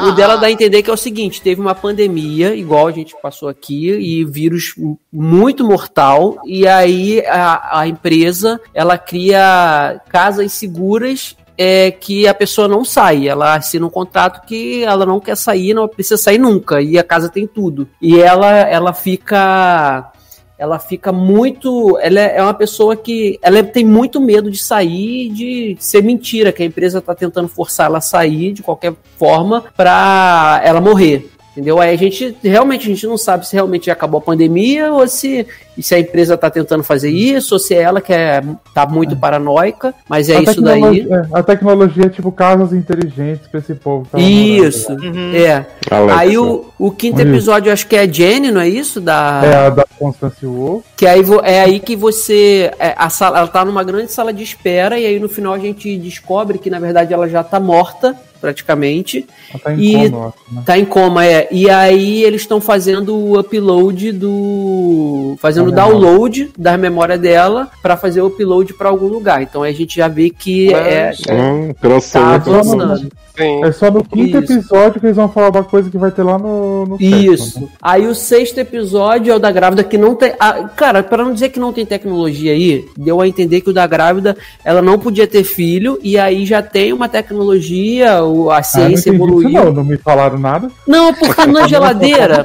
[0.09, 3.15] O dela dá a entender que é o seguinte: teve uma pandemia, igual a gente
[3.23, 4.75] passou aqui, e vírus
[5.13, 12.69] muito mortal, e aí a, a empresa ela cria casas seguras é que a pessoa
[12.69, 13.27] não sai.
[13.27, 16.81] Ela assina um contrato que ela não quer sair, não precisa sair nunca.
[16.81, 17.89] E a casa tem tudo.
[18.01, 20.13] E ela, ela fica
[20.59, 21.97] ela fica muito.
[22.01, 23.39] Ela é uma pessoa que.
[23.41, 27.87] Ela tem muito medo de sair de ser mentira, que a empresa está tentando forçar
[27.87, 31.31] ela a sair de qualquer forma para ela morrer.
[31.53, 31.81] Entendeu?
[31.81, 35.45] Aí a gente realmente a gente não sabe se realmente acabou a pandemia ou se,
[35.81, 38.43] se a empresa está tentando fazer isso, ou se é ela que é,
[38.73, 39.19] tá muito é.
[39.19, 41.09] paranoica, mas é a isso daí.
[41.11, 44.07] É, a tecnologia é tipo casas inteligentes para esse povo.
[44.11, 45.35] Tá isso, uhum.
[45.35, 45.67] é.
[45.91, 46.21] Alexa.
[46.21, 49.01] Aí o, o quinto episódio, acho que é a Jenny, não é isso?
[49.01, 49.43] Da...
[49.45, 50.85] É a da Constance Wu.
[50.97, 52.71] Que aí é aí que você.
[52.79, 55.59] É, a sala, ela tá numa grande sala de espera, e aí no final a
[55.59, 59.27] gente descobre que na verdade ela já tá morta praticamente.
[59.51, 60.63] Ela tá em e coma, né?
[60.65, 61.49] tá em coma, é.
[61.51, 65.37] E aí eles estão fazendo o upload do.
[65.41, 69.43] fazendo o download da memória dela para fazer o upload para algum lugar.
[69.43, 71.13] Então aí a gente já vê que é.
[71.29, 73.09] é hum, tá funcionando.
[73.39, 73.65] Sim.
[73.65, 74.53] É só no quinto Isso.
[74.53, 77.45] episódio que eles vão falar da coisa que vai ter lá no, no Isso.
[77.45, 77.69] Sexto, né?
[77.81, 80.33] Aí o sexto episódio é o da grávida que não tem.
[80.41, 83.73] Ah, cara, para não dizer que não tem tecnologia aí, deu a entender que o
[83.73, 88.19] da grávida ela não podia ter filho e aí já tem uma tecnologia,
[88.51, 89.49] a ciência ah, não evoluiu.
[89.51, 90.69] Isso não, não me falaram nada.
[90.87, 92.45] Não, porque na geladeira.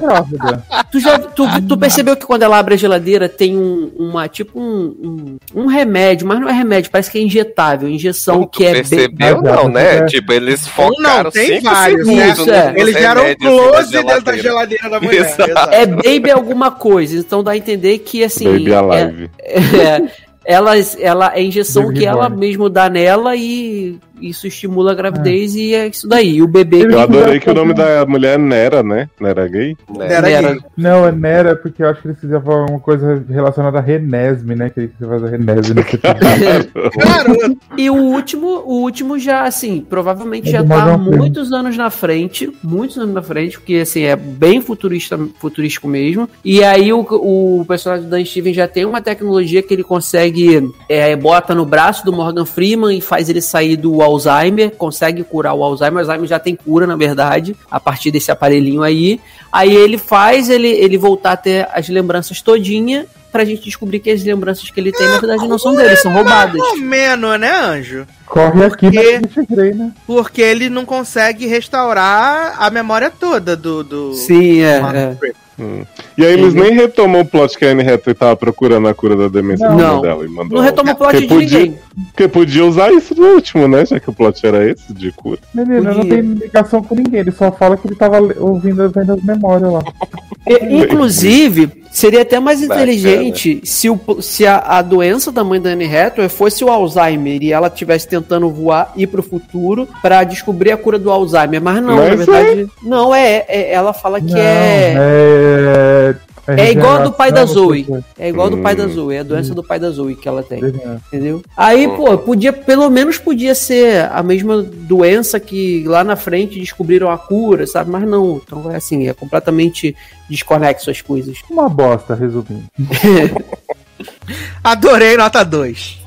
[0.91, 4.59] tu já tu, tu, percebeu que quando ela abre a geladeira tem um, uma tipo
[4.59, 8.73] um, um, um remédio, mas não é remédio, parece que é injetável, injeção que é
[8.73, 9.51] percebeu bem...
[9.51, 9.97] não, né?
[9.97, 10.05] É.
[10.05, 12.29] Tipo, eles focaram não, tem vários, né?
[12.29, 12.73] Isso, é.
[12.75, 15.25] Eles deram um close dentro da geladeira da mulher.
[15.25, 15.73] Exato.
[15.73, 18.45] É baby alguma coisa, então dá a entender que assim.
[18.45, 19.29] Baby alive.
[19.39, 20.11] É, é,
[20.45, 25.55] ela, ela é injeção baby que ela mesmo dá nela e isso estimula a gravidez
[25.55, 25.59] é.
[25.59, 26.41] e é isso daí.
[26.41, 26.85] O bebê.
[26.85, 29.09] Eu adorei que o nome da mulher é Nera, né?
[29.19, 29.77] Nera gay?
[29.89, 30.51] Nera, Nera.
[30.53, 30.61] gay.
[30.77, 34.55] Não, é Nera porque eu acho que eles quiseram falar uma coisa relacionada a Renesme,
[34.55, 34.69] né?
[34.69, 37.57] Que ele quis fazer Renesme nesse Claro!
[37.77, 42.51] e o último, o último já, assim, provavelmente é já tá muitos anos na frente.
[42.63, 46.29] Muitos anos na frente, porque assim, é bem futurista, futurístico mesmo.
[46.43, 50.71] E aí o, o personagem do Dan Steven já tem uma tecnologia que ele consegue
[50.87, 55.53] é, bota no braço do Morgan Freeman e faz ele sair do Alzheimer, consegue curar
[55.53, 55.97] o Alzheimer.
[55.97, 59.19] O Alzheimer já tem cura, na verdade, a partir desse aparelhinho aí.
[59.51, 64.11] Aí ele faz ele, ele voltar a ter as lembranças todinha pra gente descobrir que
[64.11, 66.55] as lembranças que ele tem, na verdade, não são dele, são roubadas.
[66.55, 68.07] Mais ou menos, né, Anjo?
[68.27, 68.91] Corre aqui
[69.33, 69.91] porque, né?
[70.05, 73.83] Porque ele não consegue restaurar a memória toda do.
[73.83, 74.79] do Sim, é.
[74.93, 75.33] é.
[75.59, 75.83] Hum.
[76.17, 79.15] E aí eles nem retomam o plot que a Anne Hathaway tava procurando a cura
[79.15, 80.01] da demência não.
[80.01, 80.25] dela.
[80.25, 81.79] E mandou não retoma o plot de podia, ninguém.
[82.07, 83.85] Porque podia usar isso no último, né?
[83.85, 85.39] Já que o plot era esse, de cura.
[85.53, 87.19] Menina, não tem ligação com ninguém.
[87.19, 88.91] Ele só fala que ele tava ouvindo as
[89.23, 89.83] memórias lá.
[90.45, 95.69] E, inclusive, seria até mais inteligente se, o, se a, a, doença da mãe da
[95.69, 100.71] Anne Hathaway fosse o Alzheimer e ela estivesse tentando voar ir pro futuro para descobrir
[100.71, 101.61] a cura do Alzheimer.
[101.61, 102.61] Mas não, Mas na verdade.
[102.61, 102.65] É.
[102.87, 106.15] Não, é, é, Ela fala que não, é...
[106.47, 107.85] é é igual do pai da Zoe.
[108.17, 109.15] É igual do pai da Zoe.
[109.15, 110.59] É a doença do pai da Zoe que ela tem.
[111.07, 111.41] Entendeu?
[111.55, 117.09] Aí, pô, podia, pelo menos podia ser a mesma doença que lá na frente descobriram
[117.09, 117.89] a cura, sabe?
[117.89, 118.41] Mas não.
[118.43, 119.95] Então é assim, é completamente
[120.29, 121.37] desconexo as coisas.
[121.49, 122.63] Uma bosta, resumindo.
[124.63, 126.03] Adorei nota 2.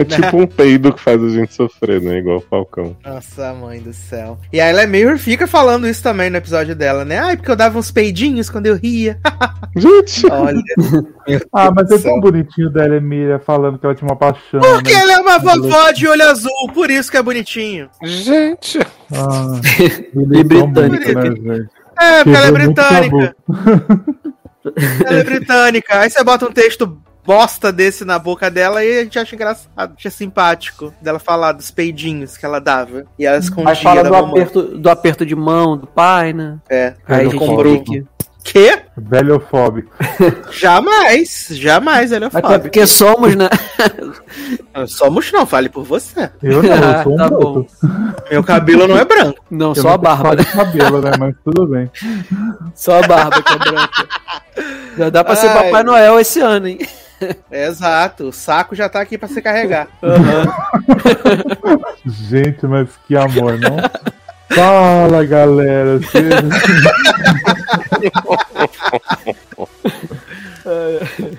[0.00, 2.18] É tipo um peido que faz a gente sofrer, né?
[2.18, 2.96] Igual o Falcão.
[3.04, 4.38] Nossa, mãe do céu.
[4.52, 7.18] E a Ellen Mirror fica falando isso também no episódio dela, né?
[7.18, 9.18] Ai, porque eu dava uns peidinhos quando eu ria.
[9.76, 10.26] gente!
[10.30, 10.62] Olha.
[11.52, 14.60] ah, mas é tão bonitinho da Ellen Mirror falando que ela tinha uma paixão.
[14.60, 15.00] Porque né?
[15.00, 17.88] ela é uma vovó de olho azul, por isso que é bonitinho.
[18.02, 18.78] Gente!
[19.12, 19.60] Ah,
[20.14, 21.82] e britânica, né, gente?
[22.00, 23.36] É, porque ela é britânica.
[25.04, 26.00] ela é britânica.
[26.00, 29.94] Aí você bota um texto bosta desse na boca dela e a gente acha engraçado,
[29.96, 33.04] acha simpático dela falar dos peidinhos que ela dava.
[33.18, 36.58] E ela escondia Aí fala do aperto, do aperto de mão do pai, né?
[36.68, 36.94] É.
[37.06, 37.82] Aí a gente comprou.
[38.44, 38.76] Que?
[38.96, 39.92] Velhofóbico.
[40.50, 42.52] jamais, jamais velhofóbico.
[42.52, 43.48] Até porque somos, né?
[44.88, 46.28] somos não, fale por você.
[46.42, 47.66] Eu não, eu sou um tá bom.
[48.28, 49.44] Meu cabelo não é branco.
[49.48, 50.34] Não, eu só não a barba.
[50.34, 50.44] Né?
[50.44, 51.12] cabelo, né?
[51.18, 51.88] Mas tudo bem.
[52.74, 54.08] Só a barba que é branca.
[54.98, 55.40] Já dá pra Ai.
[55.40, 56.78] ser Papai Noel esse ano, hein?
[57.50, 59.88] Exato, o saco já tá aqui para se carregar.
[60.02, 61.80] Uhum.
[62.04, 63.76] Gente, mas que amor, não?
[64.54, 65.98] Fala, galera.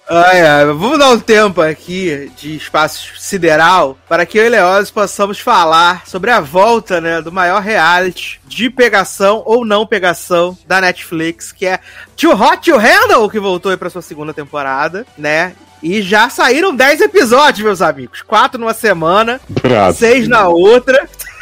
[0.08, 4.90] ai, ai, vamos dar um tempo aqui de espaço sideral para que eu e Leoz
[4.90, 10.82] possamos falar sobre a volta né, do maior reality de pegação ou não pegação da
[10.82, 11.80] Netflix, que é
[12.18, 15.54] Too Hot to Handle, que voltou aí para sua segunda temporada, né?
[15.84, 18.22] E já saíram 10 episódios, meus amigos.
[18.22, 19.98] Quatro numa semana, Prato.
[19.98, 21.08] seis na outra.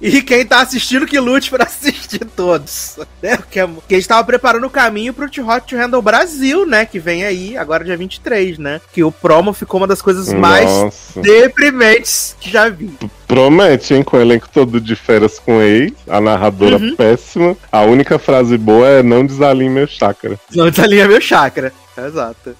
[0.00, 2.98] E quem tá assistindo que lute para assistir todos.
[3.22, 3.36] Né?
[3.36, 6.84] Porque, a gente tava preparando o caminho pro Hot to Handle Brasil, né?
[6.84, 8.80] Que vem aí agora dia 23, né?
[8.92, 10.38] Que o promo ficou uma das coisas Nossa.
[10.38, 12.92] mais deprimentes que já vi.
[13.26, 14.02] Promete, hein?
[14.02, 16.94] Com o elenco todo de férias com ex, a narradora uhum.
[16.96, 17.56] péssima.
[17.72, 20.38] A única frase boa é não desalinhe meu chakra.
[20.54, 21.72] Não desalinhe meu chakra.
[21.96, 22.56] Exato.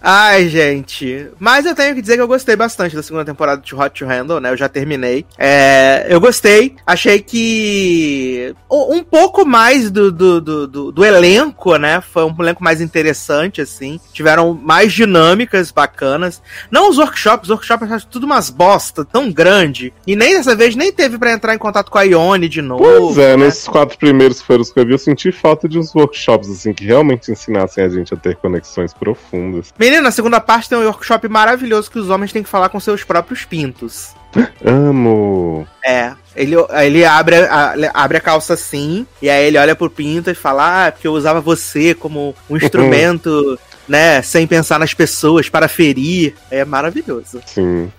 [0.00, 1.28] Ai, gente.
[1.38, 4.06] Mas eu tenho que dizer que eu gostei bastante da segunda temporada de Hot to
[4.06, 4.50] Handle, né?
[4.50, 5.24] Eu já terminei.
[5.38, 6.74] É, eu gostei.
[6.84, 12.00] Achei que um pouco mais do, do, do, do, elenco, né?
[12.00, 14.00] Foi um elenco mais interessante, assim.
[14.12, 16.42] Tiveram mais dinâmicas bacanas.
[16.70, 19.92] Não os workshops, os workshops acho tudo umas bosta tão grande.
[20.06, 22.82] E nem dessa vez nem teve para entrar em contato com a Ione de novo.
[22.82, 23.44] Pois é, né?
[23.44, 26.50] nesses quatro primeiros que foram os que eu vi, eu senti falta de uns workshops,
[26.50, 29.72] assim, que realmente ensinassem a gente a ter conexão reflexões profundas.
[29.78, 32.80] Menina, na segunda parte tem um workshop maravilhoso que os homens têm que falar com
[32.80, 34.14] seus próprios pintos.
[34.64, 35.66] Amo!
[35.84, 40.30] É, ele, ele abre, a, abre a calça assim, e aí ele olha pro pinto
[40.30, 45.50] e fala: Ah, porque eu usava você como um instrumento, né, sem pensar nas pessoas,
[45.50, 46.34] para ferir.
[46.50, 47.40] É maravilhoso.
[47.46, 47.92] Sim.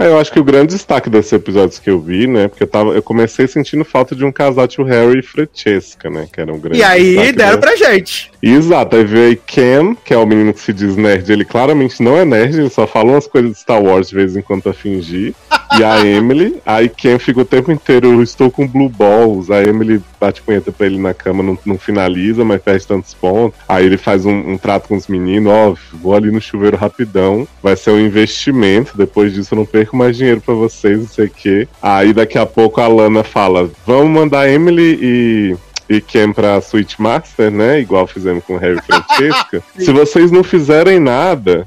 [0.00, 2.48] É, eu acho que o grande destaque desses episódios que eu vi, né?
[2.48, 6.26] Porque eu, tava, eu comecei sentindo falta de um casal tipo Harry e Francesca, né?
[6.32, 8.30] Que era um grande E aí deram pra gente.
[8.42, 11.30] Exato, aí veio aí Ken, que é o menino que se diz nerd.
[11.30, 14.34] Ele claramente não é nerd, ele só falou umas coisas de Star Wars de vez
[14.34, 15.34] em quando pra fingir.
[15.78, 19.50] e a Emily, aí Ken fica o tempo inteiro, eu estou com Blue Balls.
[19.50, 23.60] A Emily bate punheta pra ele na cama, não, não finaliza, mas perde tantos pontos.
[23.68, 27.46] Aí ele faz um, um trato com os meninos, ó, vou ali no chuveiro rapidão.
[27.62, 31.26] Vai ser um investimento, depois disso eu não perco mais dinheiro para vocês, não sei
[31.26, 31.68] o quê.
[31.80, 35.56] Aí daqui a pouco a Lana fala: vamos mandar Emily e
[35.90, 37.80] e Ken pra Switch Master, né?
[37.80, 39.60] Igual fizemos com Harry Francesca.
[39.76, 41.66] Se vocês não fizerem nada,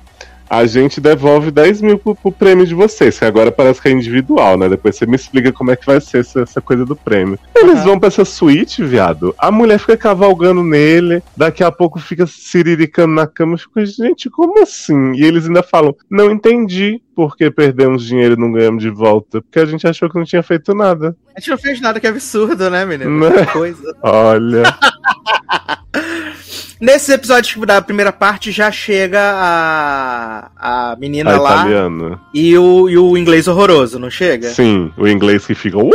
[0.58, 3.92] a gente devolve 10 mil pro, pro, prêmio de vocês, que agora parece que é
[3.92, 4.70] individual, né?
[4.70, 7.40] Depois você me explica como é que vai ser essa, essa coisa do prêmio.
[7.56, 7.86] Eles uhum.
[7.86, 9.34] vão pra essa suíte, viado.
[9.38, 13.56] A mulher fica cavalgando nele, daqui a pouco fica siriricando na cama.
[13.56, 15.14] Eu fico, gente, como assim?
[15.14, 19.42] E eles ainda falam, não entendi por que perdemos dinheiro e não ganhamos de volta.
[19.42, 21.16] Porque a gente achou que não tinha feito nada.
[21.36, 23.30] A gente não fez nada, que absurdo, né, menino?
[23.30, 23.46] Né?
[23.48, 23.96] Coisa.
[24.04, 24.64] Olha.
[26.84, 31.56] Nesses episódios da primeira parte já chega a, a menina a lá.
[31.62, 32.20] Italiana.
[32.34, 34.50] E o, e o inglês horroroso, não chega?
[34.50, 35.94] Sim, o inglês que fica, what?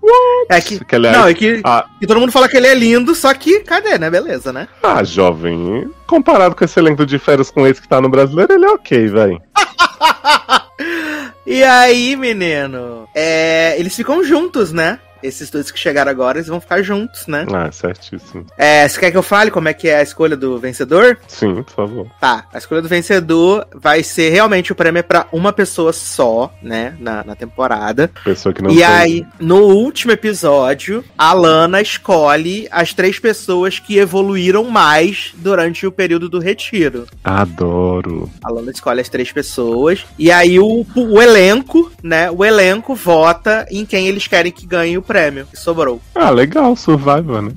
[0.00, 0.46] What?
[0.48, 1.84] É que, que aliás, não, é que, a...
[2.00, 4.08] que todo mundo fala que ele é lindo, só que cadê, né?
[4.08, 4.66] Beleza, né?
[4.82, 8.64] Ah, jovem, comparado com esse elenco de férias com esse que tá no brasileiro, ele
[8.64, 9.42] é ok, velho.
[11.46, 13.06] e aí, menino?
[13.14, 14.98] É, eles ficam juntos, né?
[15.26, 17.46] Esses dois que chegaram agora, eles vão ficar juntos, né?
[17.52, 18.46] Ah, certíssimo.
[18.56, 21.18] É, você quer que eu fale como é que é a escolha do vencedor?
[21.26, 22.06] Sim, por favor.
[22.20, 26.96] Tá, a escolha do vencedor vai ser realmente o prêmio para uma pessoa só, né,
[27.00, 28.10] na, na temporada.
[28.24, 33.98] Pessoa que não E aí, no último episódio, a Lana escolhe as três pessoas que
[33.98, 37.06] evoluíram mais durante o período do retiro.
[37.24, 38.30] Adoro.
[38.44, 43.66] A Lana escolhe as três pessoas e aí o, o elenco, né, o elenco vota
[43.70, 45.15] em quem eles querem que ganhe o prêmio
[45.50, 46.00] que sobrou.
[46.14, 47.52] Ah, legal, Survivor, né?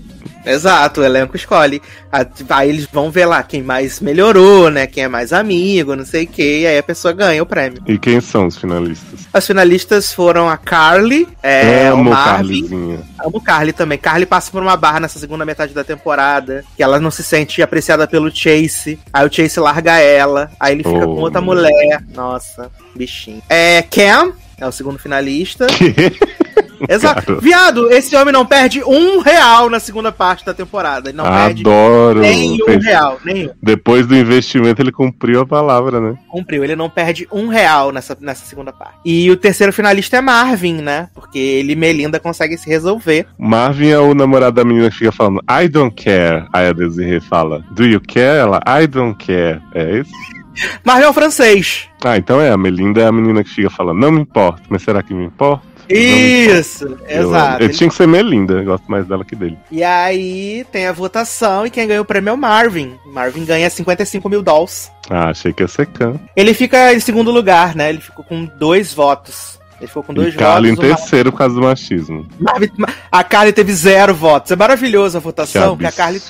[0.46, 1.82] Exato, o elenco escolhe.
[2.12, 4.88] Aí eles vão ver lá quem mais melhorou, né?
[4.88, 7.84] Quem é mais amigo, não sei o que, e aí a pessoa ganha o prêmio.
[7.86, 9.28] E quem são os finalistas?
[9.32, 13.00] As finalistas foram a Carly, é, Amo o Marvin.
[13.24, 13.98] Amo Carly também.
[13.98, 17.62] Carly passa por uma barra nessa segunda metade da temporada, que ela não se sente
[17.62, 19.00] apreciada pelo Chase.
[19.14, 22.04] Aí o Chase larga ela, aí ele fica oh, com outra mulher.
[22.16, 23.42] Nossa, bichinho.
[23.50, 25.68] É, Cam é o segundo finalista.
[26.88, 27.40] Exato.
[27.42, 31.10] Viado, esse homem não perde um real na segunda parte da temporada.
[31.10, 32.22] Ele não Adoro.
[32.22, 32.86] perde nenhum Fez...
[32.86, 33.20] real.
[33.26, 33.50] Nenhum.
[33.62, 36.18] Depois do investimento, ele cumpriu a palavra, né?
[36.30, 36.64] Cumpriu.
[36.64, 38.96] Ele não perde um real nessa, nessa segunda parte.
[39.04, 41.10] E o terceiro finalista é Marvin, né?
[41.14, 43.26] Porque ele e Melinda conseguem se resolver.
[43.38, 46.46] Marvin é o namorado da menina que fica falando I don't care.
[46.54, 48.40] Aí a Desiree fala Do you care?
[48.40, 49.62] Ela I don't care.
[49.74, 50.39] É isso?
[50.84, 51.88] Marvin é o francês.
[52.04, 52.50] Ah, então é.
[52.50, 55.26] A Melinda é a menina que fica falando Não me importa, mas será que me
[55.26, 55.70] importa?
[55.90, 57.64] Isso, exato.
[57.64, 59.58] Ele, tinha que ser Melinda, eu gosto mais dela que dele.
[59.72, 62.94] E aí tem a votação e quem ganhou o prêmio é o Marvin.
[63.08, 64.92] Marvin ganha 55 mil dólares.
[65.10, 66.20] Ah, achei que ia ser Khan.
[66.36, 67.90] Ele fica em segundo lugar, né?
[67.90, 69.59] Ele ficou com dois votos.
[69.80, 70.86] Ele ficou com dois e Carly votos.
[70.86, 72.28] em terceiro por causa do machismo.
[73.12, 74.52] A Carly teve zero votos.
[74.52, 75.76] É maravilhoso a votação.
[75.78, 76.22] Que, que a Carly.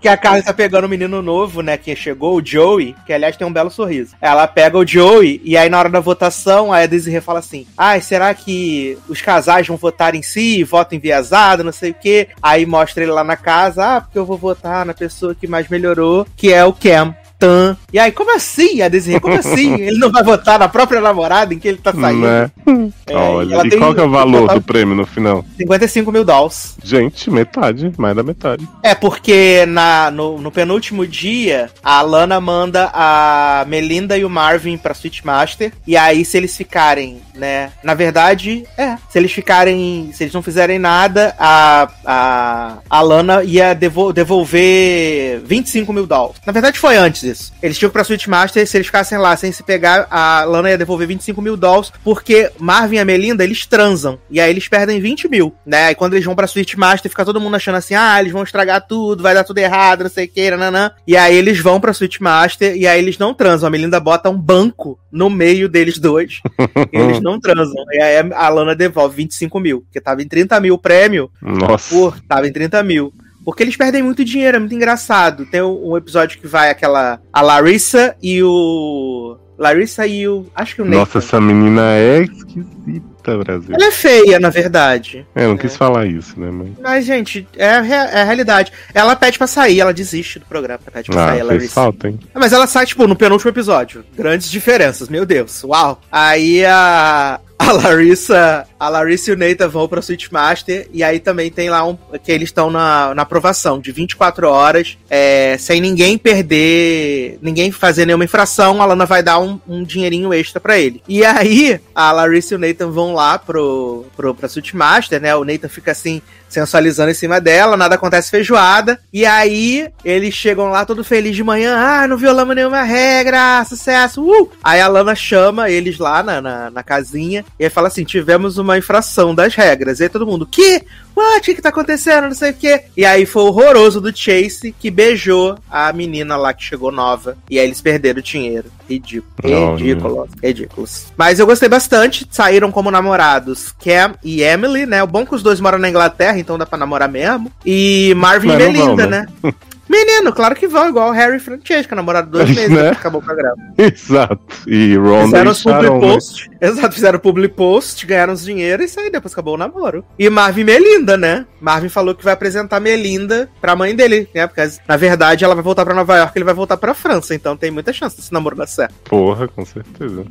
[0.00, 1.76] Que a Carly tá pegando o um menino novo, né?
[1.76, 4.14] Que chegou, o Joey, que aliás tem um belo sorriso.
[4.20, 7.98] Ela pega o Joey e aí na hora da votação, a Desiree fala assim: Ai,
[7.98, 10.64] ah, será que os casais vão votar em si?
[10.64, 12.28] Voto enviesado, não sei o quê.
[12.42, 15.68] Aí mostra ele lá na casa: Ah, porque eu vou votar na pessoa que mais
[15.68, 17.14] melhorou, que é o Cam.
[17.38, 17.76] Tan.
[17.92, 18.82] E aí, como assim?
[18.82, 19.74] A Desiree, como assim?
[19.80, 22.26] Ele não vai votar na própria namorada em que ele tá saindo?
[22.26, 22.50] Né?
[23.06, 25.42] É, Olha, e, e qual que é o valor do prêmio no final?
[25.56, 26.76] 55 mil dólares.
[26.84, 28.68] Gente, metade, mais da metade.
[28.82, 34.76] É, porque na, no, no, penúltimo dia, a Lana manda a Melinda e o Marvin
[34.76, 35.72] pra Switchmaster.
[35.86, 37.70] E aí, se eles ficarem, né?
[37.82, 38.96] Na verdade, é.
[39.08, 40.10] Se eles ficarem.
[40.12, 46.42] Se eles não fizerem nada, a, a, a Lana ia devolver 25 mil dólares.
[46.44, 47.52] Na verdade, foi antes isso.
[47.62, 51.06] Eles tinham pra Switchmaster, se eles ficassem lá sem se pegar, a Lana ia devolver
[51.06, 54.18] 25 mil dólares, porque Marvin e a Melinda, eles transam.
[54.30, 55.90] E aí eles perdem 20 mil, né?
[55.90, 58.86] E quando eles vão pra Switchmaster, fica todo mundo achando assim, ah, eles vão estragar
[58.86, 60.90] tudo, vai dar tudo errado, não sei o que, nanã.
[61.06, 63.66] E aí eles vão pra Switchmaster e aí eles não transam.
[63.66, 66.40] A Melinda bota um banco no meio deles dois.
[66.92, 67.84] eles não transam.
[67.92, 71.30] E aí a Lana devolve 25 mil, porque tava em 30 mil o prêmio.
[71.40, 71.94] Nossa.
[71.94, 73.12] Por, tava em 30 mil.
[73.48, 75.46] Porque eles perdem muito dinheiro, é muito engraçado.
[75.46, 77.18] Tem um, episódio que vai aquela.
[77.32, 79.38] A Larissa e o.
[79.56, 80.44] Larissa e o.
[80.54, 80.98] Acho que o Nathan.
[80.98, 83.74] Nossa, essa menina é esquisita, Brasil.
[83.74, 85.26] Ela é feia, na verdade.
[85.34, 85.58] É, eu não é.
[85.58, 86.50] quis falar isso, né?
[86.50, 88.72] Mas, mas gente, é a, é a, realidade.
[88.94, 91.74] Ela pede pra sair, ela desiste do programa, pede pra ah, sair, a Larissa.
[91.74, 92.18] Falta, hein?
[92.34, 94.04] Mas ela sai, tipo, no penúltimo episódio.
[94.16, 95.62] Grandes diferenças, meu Deus.
[95.64, 96.00] Uau.
[96.10, 101.50] Aí a, a Larissa, a Larissa e o Neita vão pra Switchmaster e aí também
[101.50, 106.16] tem lá um que eles estão na, na aprovação de 24 horas, é, sem ninguém
[106.16, 111.02] perder, ninguém fazer nenhuma infração, a Lana vai dar um, um dinheirinho extra para ele.
[111.08, 115.34] E aí, a Larissa e o Nathan vão lá pro, pro, pra Switchmaster, né?
[115.34, 118.98] O Nathan fica assim, sensualizando em cima dela, nada acontece feijoada.
[119.12, 124.22] E aí eles chegam lá todo feliz de manhã, ah, não violamos nenhuma regra, sucesso,
[124.22, 124.50] uh!
[124.62, 128.58] Aí a Lana chama eles lá na, na, na casinha e aí fala assim: tivemos
[128.58, 130.00] uma infração das regras.
[130.00, 130.82] E aí todo mundo, que?
[131.14, 131.38] What?
[131.38, 132.28] O que, que tá acontecendo?
[132.28, 132.84] Não sei o quê.
[132.96, 137.36] E aí foi horroroso do Chase que beijou a menina lá que chegou nova.
[137.50, 138.70] E aí eles perderam o dinheiro.
[138.88, 139.76] Ridículo.
[139.76, 140.28] Ridículo.
[140.42, 141.06] Ridículos.
[141.16, 142.26] Mas eu gostei bastante.
[142.30, 145.02] Saíram como namorados Cam e Emily, né?
[145.02, 147.50] O bom é que os dois moram na Inglaterra, então dá pra namorar mesmo.
[147.64, 149.26] E Marvin Mas e Melinda, vão, né?
[149.42, 149.54] né?
[149.88, 152.90] Menino, claro que vão, igual Harry e Francesca, namorado dois meses né?
[152.90, 153.56] acabou o programa.
[153.78, 154.38] Exato.
[154.66, 156.00] E Ron fizeram os public né?
[156.00, 156.50] post.
[156.60, 160.04] Exato, fizeram public post, ganharam os dinheiro e aí depois acabou o namoro.
[160.18, 161.46] E Marvin Melinda, né?
[161.60, 164.46] Marvin falou que vai apresentar Melinda pra mãe dele, né?
[164.46, 167.56] Porque na verdade ela vai voltar pra Nova York, ele vai voltar pra França, então
[167.56, 168.94] tem muita chance desse namoro dar certo.
[169.04, 170.26] Porra, com certeza.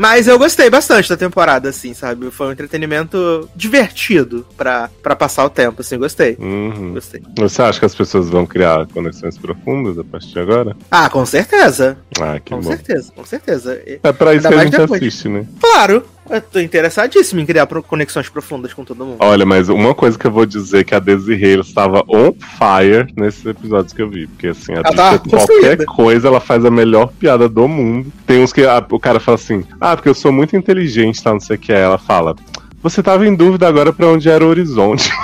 [0.00, 2.30] Mas eu gostei bastante da temporada, assim, sabe?
[2.30, 6.38] Foi um entretenimento divertido pra, pra passar o tempo, assim, gostei.
[6.40, 6.94] Uhum.
[6.94, 7.22] Gostei.
[7.36, 10.74] Você acha que as pessoas vão criar conexões profundas a partir de agora?
[10.90, 11.98] Ah, com certeza.
[12.18, 12.70] Ah, que com bom.
[12.70, 13.78] Com certeza, com certeza.
[14.02, 15.02] É pra isso Ainda que a gente depois.
[15.02, 15.44] assiste, né?
[15.60, 16.02] Claro.
[16.30, 19.16] Eu tô interessadíssimo em criar conexões profundas com todo mundo.
[19.18, 23.12] Olha, mas uma coisa que eu vou dizer é que a Desiree estava on fire
[23.16, 24.28] nesses episódios que eu vi.
[24.28, 28.12] Porque assim, a tá qualquer coisa, ela faz a melhor piada do mundo.
[28.24, 31.32] Tem uns que a, o cara fala assim: Ah, porque eu sou muito inteligente, tá?
[31.32, 31.72] Não sei o que.
[31.72, 32.36] Aí ela fala:
[32.80, 35.10] Você tava em dúvida agora pra onde era o horizonte.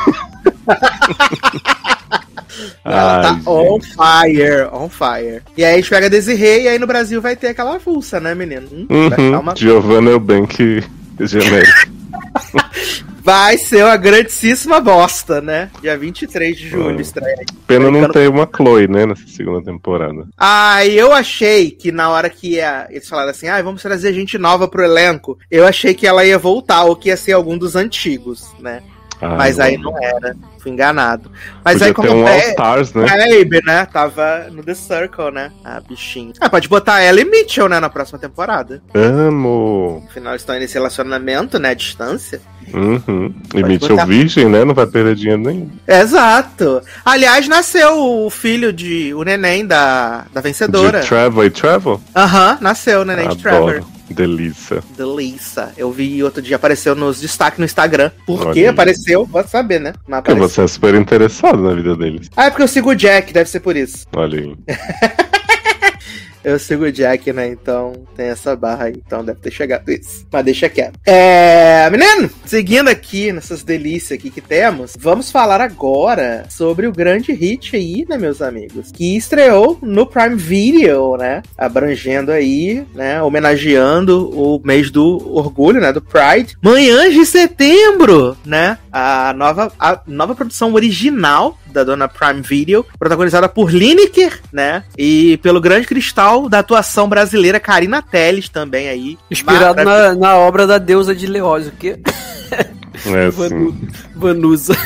[2.85, 3.49] Ela tá gente.
[3.49, 5.43] on fire, on fire.
[5.57, 8.33] E aí a gente pega Desirê e aí no Brasil vai ter aquela avulsa, né,
[8.35, 8.69] menino?
[8.73, 9.41] Hum, uhum.
[9.41, 9.57] uma...
[9.57, 10.85] Giovanna Eubank
[11.21, 11.91] genérico.
[13.27, 15.69] vai ser uma grandíssima bosta, né?
[15.83, 17.45] Dia 23 de julho, estreia.
[17.67, 20.29] Pena não ter uma Chloe, né, nessa segunda temporada.
[20.39, 24.39] Ah, eu achei que na hora que ia, eles falaram assim, ah, vamos trazer gente
[24.39, 27.75] nova pro elenco, eu achei que ela ia voltar, ou que ia ser algum dos
[27.75, 28.81] antigos, né?
[29.21, 30.37] Ah, Mas aí não era
[30.67, 31.31] fui enganado.
[31.65, 33.07] Mas aí como um All Stars, né?
[33.07, 33.87] Baby, né?
[33.87, 35.53] Tava no The Circle, né?
[35.65, 36.33] A bichinha.
[36.41, 37.79] Ah, pode botar ela e Mitchell, né?
[37.79, 38.83] Na próxima temporada.
[38.93, 40.05] Amo!
[40.11, 41.71] Afinal, estão nesse relacionamento, né?
[41.71, 42.41] À distância.
[42.75, 43.33] Uhum.
[43.55, 44.07] E Mitchell botar...
[44.07, 44.65] virgem, né?
[44.65, 45.71] Não vai perder dinheiro nenhum.
[45.87, 46.83] Exato.
[47.05, 49.15] Aliás, nasceu o filho de.
[49.15, 51.01] o neném da, da vencedora.
[51.01, 52.01] De Trevor e Trevor?
[52.15, 53.37] Aham, uhum, nasceu o neném Adoro.
[53.37, 53.96] de Trevor.
[54.11, 54.83] Delícia.
[54.97, 55.71] Delícia.
[55.77, 58.11] Eu vi outro dia, apareceu nos destaques no Instagram.
[58.27, 59.27] Por que apareceu?
[59.27, 59.93] Pode saber, né?
[60.07, 62.31] Porque você é super interessado na vida deles.
[62.37, 64.07] Ah, é porque eu sigo o Jack, deve ser por isso.
[64.15, 64.57] Olha aí.
[66.47, 67.49] Eu sigo o Jack, né?
[67.49, 69.03] Então tem essa barra aí.
[69.05, 70.25] Então deve ter chegado isso.
[70.31, 70.97] Mas deixa quieto.
[71.05, 71.91] É.
[71.91, 77.75] Menino, seguindo aqui nessas delícias aqui que temos, vamos falar agora sobre o grande hit
[77.75, 78.93] aí, né, meus amigos?
[78.93, 81.43] Que estreou no Prime Video, né?
[81.59, 83.21] Abrangendo aí, né?
[83.21, 85.93] Homenageando o mês do orgulho, né?
[85.93, 86.57] Do Pride.
[86.63, 88.79] Manhãs de setembro, né?
[88.93, 94.85] A nova, a nova produção original da dona Prime Video, protagonizada por Lineker, né?
[94.97, 99.19] E pelo grande cristal da atuação brasileira Karina Telles também aí.
[99.31, 101.99] Inspirado na, na, obra da deusa de Leózio, que
[103.07, 103.77] é, Vanu,
[104.15, 104.77] Vanusa.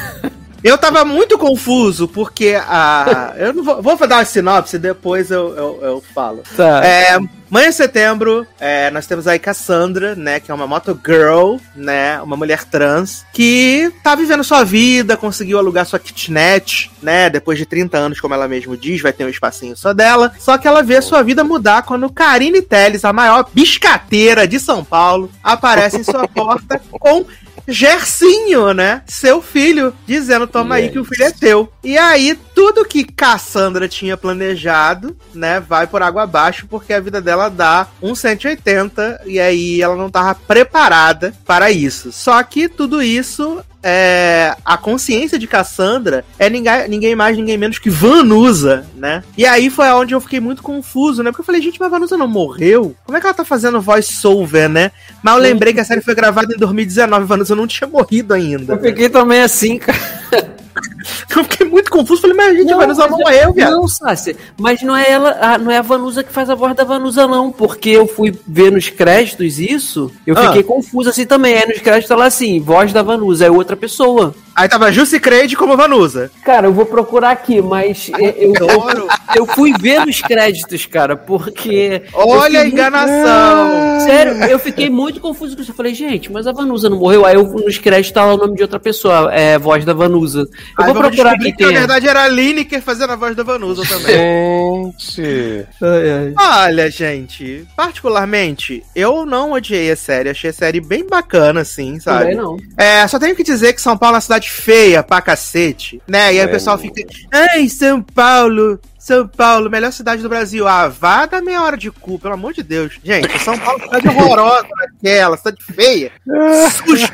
[0.62, 3.34] Eu tava muito confuso, porque a.
[3.36, 6.42] Eu não vou, vou dar uma sinopse, depois eu, eu, eu falo.
[6.56, 6.84] Tá.
[6.84, 7.18] É,
[7.50, 10.38] Mãe de setembro, é, nós temos aí Cassandra, né?
[10.38, 12.20] Que é uma moto girl, né?
[12.22, 17.28] Uma mulher trans, que tá vivendo sua vida, conseguiu alugar sua kitnet, né?
[17.28, 20.32] Depois de 30 anos, como ela mesmo diz, vai ter um espacinho só dela.
[20.38, 24.84] Só que ela vê sua vida mudar quando Karine Telles, a maior biscateira de São
[24.84, 27.26] Paulo, aparece em sua porta com
[27.70, 29.02] Gercinho, né?
[29.06, 31.72] Seu filho, dizendo: toma aí que o filho é teu.
[31.82, 37.20] E aí, tudo que Cassandra tinha planejado, né, vai por água abaixo, porque a vida
[37.20, 42.12] dela dá um 180 e aí ela não tava preparada para isso.
[42.12, 47.78] Só que tudo isso é, a consciência de Cassandra é ninguém, ninguém mais, ninguém menos
[47.78, 49.22] que Vanusa, né?
[49.36, 51.30] E aí foi onde eu fiquei muito confuso, né?
[51.30, 52.94] Porque eu falei, gente, mas Vanusa não morreu?
[53.04, 54.92] Como é que ela tá fazendo voice-over, né?
[55.22, 58.74] Mas eu lembrei que a série foi gravada em 2019, Vanusa não tinha morrido ainda.
[58.74, 59.98] Eu fiquei também assim, cara.
[61.34, 62.20] Eu fiquei muito confuso.
[62.20, 63.70] Falei, mas a gente, não, a Vanusa não morreu, viado.
[63.70, 66.74] Não, Sácia, mas não é ela, a, não é a Vanusa que faz a voz
[66.74, 67.50] da Vanusa, não.
[67.50, 70.48] Porque eu fui ver nos créditos isso, eu ah.
[70.48, 71.54] fiquei confuso assim também.
[71.54, 74.34] Aí nos créditos tá lá assim, voz da Vanusa, é outra pessoa.
[74.60, 76.30] Aí tava Jussi Creed como Vanusa.
[76.44, 82.02] Cara, eu vou procurar aqui, mas eu, eu, eu, fui ver nos créditos, cara, porque.
[82.12, 83.68] Olha a enganação!
[83.68, 84.04] Muito...
[84.04, 85.70] Sério, eu fiquei muito confuso com isso.
[85.70, 87.24] Eu falei, gente, mas a Vanusa não morreu?
[87.24, 90.40] Aí eu, nos créditos tá lá o nome de outra pessoa, é voz da Vanusa.
[90.40, 91.52] Eu Aí vou procurar aqui.
[91.52, 94.14] Que, na verdade era a Lineker fazendo a voz da Vanusa também.
[94.14, 95.66] Gente.
[95.80, 96.68] ai, ai.
[96.68, 100.28] Olha, gente, particularmente, eu não odiei a série.
[100.28, 102.32] Achei a série bem bacana, assim, sabe?
[102.32, 102.58] Também não.
[102.76, 106.34] É, só tenho que dizer que São Paulo é uma cidade feia pra cacete, né?
[106.34, 110.66] E aí é, o pessoal fica, ai, São Paulo, são Paulo, melhor cidade do Brasil.
[110.66, 112.98] Ah, vá dar meia hora de cu, pelo amor de Deus.
[113.02, 116.12] Gente, São Paulo, cidade horrorosa aquela, cidade feia,
[116.84, 117.08] suja.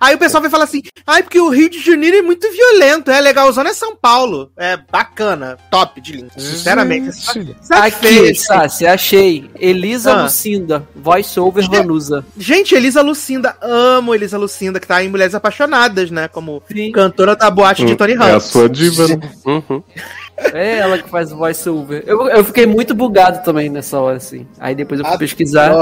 [0.00, 3.10] Aí o pessoal vai falar assim: ai, porque o Rio de Janeiro é muito violento.
[3.10, 4.50] É legalzão, é São Paulo.
[4.56, 6.32] É bacana, top de link.
[6.36, 7.12] Sinceramente.
[7.12, 9.50] Sabe Aqui, Sassi, achei.
[9.58, 10.22] Elisa ah.
[10.24, 12.24] Lucinda, voice-over Vanusa.
[12.36, 16.28] Gente, Elisa Lucinda, amo Elisa Lucinda, que tá em Mulheres Apaixonadas, né?
[16.28, 16.92] Como Sim.
[16.92, 18.32] cantora da boate hum, de Tony Ramos.
[18.32, 19.20] É a sua diva, né?
[19.44, 19.82] Uhum.
[20.52, 22.02] É ela que faz voice-over.
[22.06, 24.46] Eu, eu fiquei muito bugado também nessa hora, assim.
[24.58, 25.26] Aí depois eu fui Adoro.
[25.26, 25.72] pesquisar.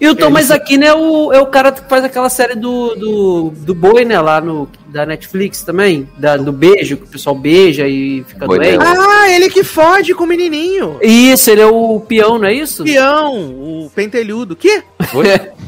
[0.00, 3.50] E o Thomas Aquino é o, é o cara que faz aquela série do, do,
[3.50, 4.20] do boi, né?
[4.20, 6.08] Lá no, da Netflix também.
[6.16, 8.78] Da, do beijo, que o pessoal beija e fica boi doente.
[8.80, 10.98] Ah, ele que fode com o menininho.
[11.02, 12.84] Isso, ele é o peão, não é isso?
[12.84, 14.54] Peão, o pentelhudo.
[14.54, 14.84] Que?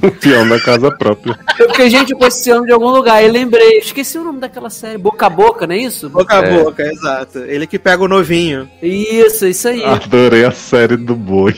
[0.01, 1.37] o peão da casa própria.
[1.59, 3.25] Eu fiquei, gente, com esse ano de algum lugar.
[3.25, 4.97] E lembrei, esqueci o nome daquela série.
[4.97, 6.09] Boca a Boca, não é isso?
[6.09, 6.63] Boca a é.
[6.63, 7.41] Boca, exato.
[7.41, 8.71] Ele que pega o novinho.
[8.81, 9.83] Isso, isso aí.
[9.83, 11.57] Adorei a série do boi.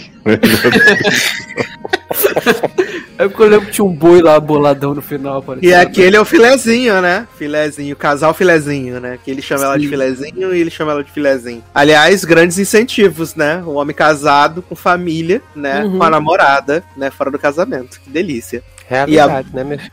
[3.19, 5.45] É porque eu lembro que tinha um boi lá boladão no final.
[5.61, 7.27] E aquele é o filezinho, né?
[7.37, 9.19] Filezinho, casal filezinho, né?
[9.23, 9.67] Que ele chama Sim.
[9.67, 11.65] ela de filezinho e ele chama ela de filezinho.
[11.75, 13.61] Aliás, grandes incentivos, né?
[13.67, 15.83] O homem casado com família, né?
[15.83, 15.99] Uhum.
[15.99, 17.11] Com a namorada, né?
[17.11, 18.01] Fora do casamento.
[18.01, 18.63] Que delícia.
[18.89, 19.57] Realidade, a...
[19.57, 19.93] né, meu filho?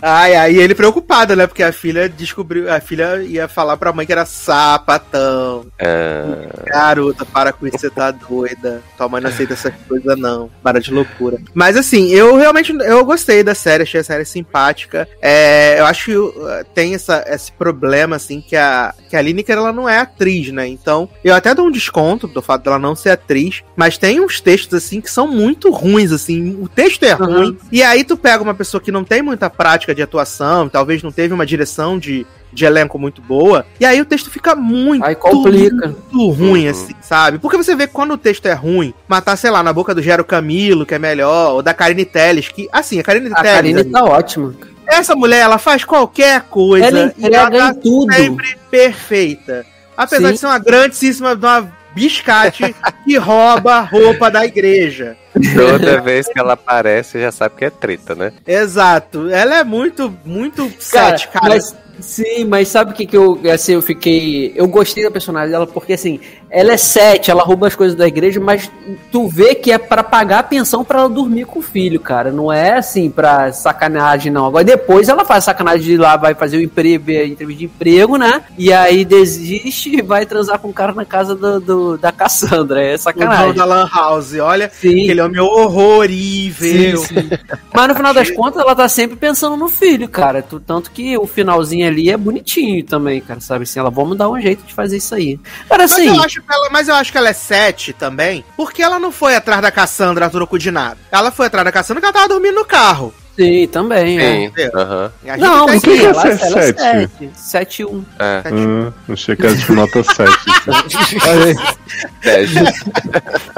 [0.00, 1.46] Ai, aí ele preocupado, né?
[1.46, 2.72] Porque a filha descobriu.
[2.72, 5.66] A filha ia falar pra mãe que era sapatão.
[5.80, 6.62] Ah.
[6.66, 8.80] Garota, para com isso, você tá doida.
[8.96, 10.48] Tua mãe não aceita essas coisas, não.
[10.62, 11.38] Para de loucura.
[11.52, 15.08] Mas assim, eu realmente eu gostei da série, achei a série simpática.
[15.20, 16.32] É, eu acho que uh,
[16.72, 20.68] tem essa, esse problema, assim, que a, que a Lineker ela não é atriz, né?
[20.68, 24.40] Então, eu até dou um desconto do fato dela não ser atriz, mas tem uns
[24.40, 26.58] textos, assim, que são muito ruins, assim.
[26.60, 27.26] O texto é uhum.
[27.26, 27.58] ruim.
[27.70, 31.12] E aí tu pega uma pessoa que não tem muita prática de atuação, talvez não
[31.12, 33.66] teve uma direção de, de elenco muito boa.
[33.78, 35.88] E aí o texto fica muito, aí complica.
[35.88, 36.70] muito ruim, uhum.
[36.70, 37.38] assim, sabe?
[37.38, 40.02] Porque você vê que quando o texto é ruim, matar, sei lá, na boca do
[40.02, 43.50] Gero Camilo, que é melhor, ou da Karine Telles, que, assim, a Karine a Telles.
[43.50, 44.54] A Karine tá ótima.
[44.86, 46.86] Essa mulher, ela faz qualquer coisa.
[46.86, 48.14] Ela entrega ela tá em tudo.
[48.14, 49.66] sempre perfeita.
[49.94, 50.32] Apesar Sim.
[50.34, 52.74] de ser uma grandíssima, uma biscate
[53.04, 55.16] que rouba roupa da igreja.
[55.54, 58.32] Toda vez que ela aparece, já sabe que é treta, né?
[58.46, 59.30] Exato.
[59.30, 61.48] Ela é muito, muito cara, sete, cara.
[61.48, 64.52] Mas, sim, mas sabe o que, que eu, assim, eu fiquei.
[64.54, 66.20] Eu gostei da personagem dela, porque assim,
[66.50, 68.70] ela é sete, ela rouba as coisas da igreja, mas
[69.12, 72.30] tu vê que é para pagar a pensão para ela dormir com o filho, cara.
[72.32, 74.46] Não é assim pra sacanagem, não.
[74.46, 77.64] Agora depois ela faz sacanagem de ir lá, vai fazer o emprego, a entrevista de
[77.66, 78.42] emprego, né?
[78.56, 82.82] E aí desiste e vai transar com o cara na casa do, do da Cassandra.
[82.82, 83.50] É sacanagem.
[83.50, 85.02] O da Lan House, olha, sim.
[85.02, 86.98] aquele homem horrorível.
[86.98, 87.30] Sim, sim.
[87.74, 90.42] mas no final das contas, ela tá sempre pensando no filho, cara.
[90.66, 93.64] Tanto que o finalzinho ali é bonitinho também, cara, sabe?
[93.64, 95.38] Assim, ela, vamos dar um jeito de fazer isso aí.
[95.68, 96.06] Cara, assim.
[96.08, 98.98] Mas eu acho acho ela, mas eu acho que ela é 7 também, porque ela
[98.98, 100.98] não foi atrás da Cassandra a troco de nada.
[101.10, 103.12] Ela foi atrás da Cassandra porque ela tava dormindo no carro.
[103.38, 104.18] Sim, também.
[104.18, 104.70] Sim, é.
[104.76, 105.08] Uhum.
[105.38, 107.30] Não, o que, que é 7?
[107.34, 108.04] 7 1.
[108.18, 108.42] É.
[108.52, 110.28] Hum, achei que era de nota 7.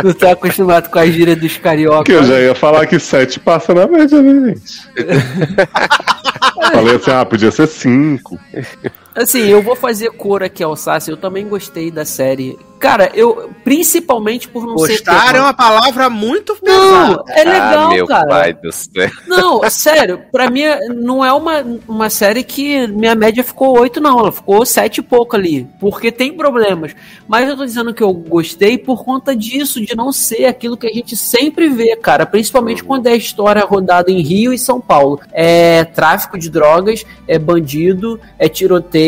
[0.05, 2.05] Não tá acostumado com a gíria dos carioca.
[2.05, 4.87] Que eu já ia falar que 7 passa na média, né, gente?
[6.73, 8.39] Falei assim, ah, podia ser 5.
[9.15, 11.11] Assim, eu vou fazer cor aqui ao Sassi.
[11.11, 12.59] Eu também gostei da série.
[12.79, 15.05] Cara, eu principalmente por não Gostar ser.
[15.05, 17.17] Gostar é uma palavra muito pesada.
[17.17, 18.27] Não, é legal, ah, meu cara.
[18.27, 19.11] Pai do céu.
[19.27, 20.63] Não, sério, pra mim
[20.97, 24.19] não é uma, uma série que minha média ficou 8, não.
[24.19, 25.69] Ela ficou 7 e pouco ali.
[25.79, 26.97] Porque tem problemas.
[27.29, 30.87] Mas eu tô dizendo que eu gostei por conta disso, de não ser aquilo que
[30.87, 32.25] a gente sempre vê, cara.
[32.25, 35.21] Principalmente quando é história rodada em Rio e São Paulo.
[35.33, 39.00] É tráfico de drogas, é bandido, é tiroteio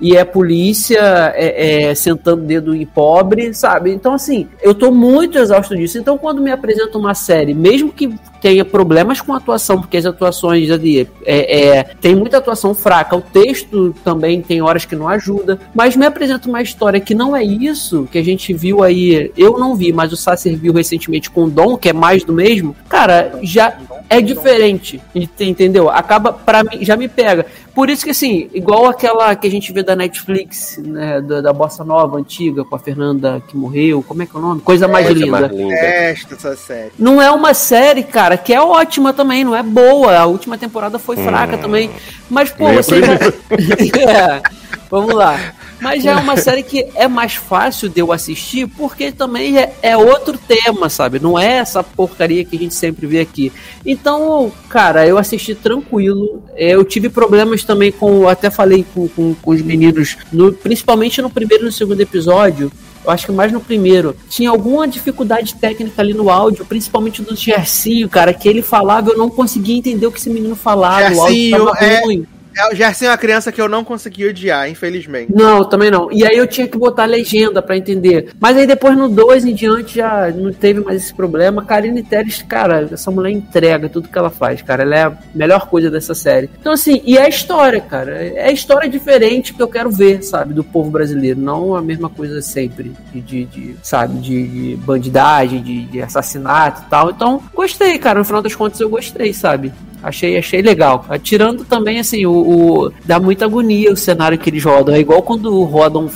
[0.00, 3.92] e é polícia é, é, sentando dedo em pobre, sabe?
[3.92, 5.98] Então, assim, eu tô muito exausto disso.
[5.98, 10.06] Então, quando me apresenta uma série, mesmo que tenha problemas com a atuação, porque as
[10.06, 15.08] atuações ali é, é, tem muita atuação fraca, o texto também tem horas que não
[15.08, 19.32] ajuda, mas me apresenta uma história que não é isso que a gente viu aí.
[19.36, 22.32] Eu não vi, mas o Sasser viu recentemente com o Dom, que é mais do
[22.32, 22.74] mesmo.
[22.88, 23.76] Cara, já
[24.08, 25.90] é diferente, entendeu?
[25.90, 27.46] Acaba, para mim, já me pega.
[27.78, 31.52] Por isso que, assim, igual aquela que a gente vê da Netflix, né, da, da
[31.52, 34.60] Bossa Nova antiga, com a Fernanda que morreu, como é que é o nome?
[34.62, 35.40] Coisa mais Coisa linda.
[35.40, 35.74] Mais linda.
[35.76, 36.90] essa série.
[36.98, 40.16] Não é uma série, cara, que é ótima também, não é boa.
[40.16, 41.60] A última temporada foi fraca hum.
[41.60, 41.90] também.
[42.28, 43.14] Mas, pô, você já...
[44.10, 44.42] é,
[44.90, 45.54] vamos lá.
[45.80, 49.72] Mas já é uma série que é mais fácil de eu assistir porque também é,
[49.80, 51.20] é, outro tema, sabe?
[51.20, 53.52] Não é essa porcaria que a gente sempre vê aqui.
[53.86, 56.42] Então, cara, eu assisti tranquilo.
[56.56, 58.26] Eu tive problemas também com.
[58.26, 62.72] Até falei com, com, com os meninos, no, principalmente no primeiro e no segundo episódio
[63.08, 67.34] eu acho que mais no primeiro, tinha alguma dificuldade técnica ali no áudio, principalmente do
[67.34, 71.56] Gercinho, cara, que ele falava, eu não conseguia entender o que esse menino falava, Gercinho,
[71.56, 72.00] o áudio tava é...
[72.02, 72.26] ruim.
[72.58, 75.32] É, o Gerson é uma criança que eu não consegui odiar, infelizmente.
[75.32, 76.10] Não, também não.
[76.10, 78.32] E aí eu tinha que botar legenda para entender.
[78.40, 81.64] Mas aí depois no 2 em diante já não teve mais esse problema.
[81.64, 84.82] Karine Teres, cara, essa mulher entrega tudo que ela faz, cara.
[84.82, 86.50] Ela é a melhor coisa dessa série.
[86.58, 88.10] Então, assim, e é a história, cara.
[88.10, 91.38] É a história diferente que eu quero ver, sabe, do povo brasileiro.
[91.38, 92.92] Não a mesma coisa sempre.
[93.14, 97.10] De, de, sabe, de, de bandidagem, de, de assassinato e tal.
[97.10, 98.18] Então, gostei, cara.
[98.18, 99.72] No final das contas, eu gostei, sabe?
[100.02, 101.04] Achei, achei legal.
[101.22, 104.94] Tirando também, assim, o, o, dá muita agonia o cenário que eles rodam.
[104.94, 106.10] É igual quando rodam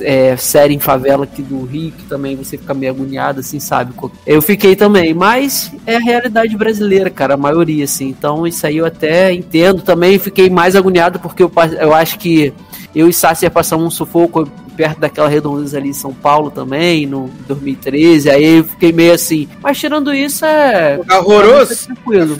[0.00, 3.92] é, série em favela aqui do Rio, que também você fica meio agoniado, assim, sabe?
[4.26, 8.08] Eu fiquei também, mas é a realidade brasileira, cara, a maioria, assim.
[8.08, 9.82] Então, isso aí eu até entendo.
[9.82, 12.52] Também fiquei mais agoniado porque eu, eu acho que
[12.96, 17.04] eu e Sassi ia passar um sufoco perto daquela redondeza ali em São Paulo também,
[17.04, 18.30] no 2013.
[18.30, 19.46] Aí eu fiquei meio assim.
[19.62, 20.98] Mas tirando isso, é.
[21.10, 21.86] Horroroso?
[21.86, 22.38] tranquilo.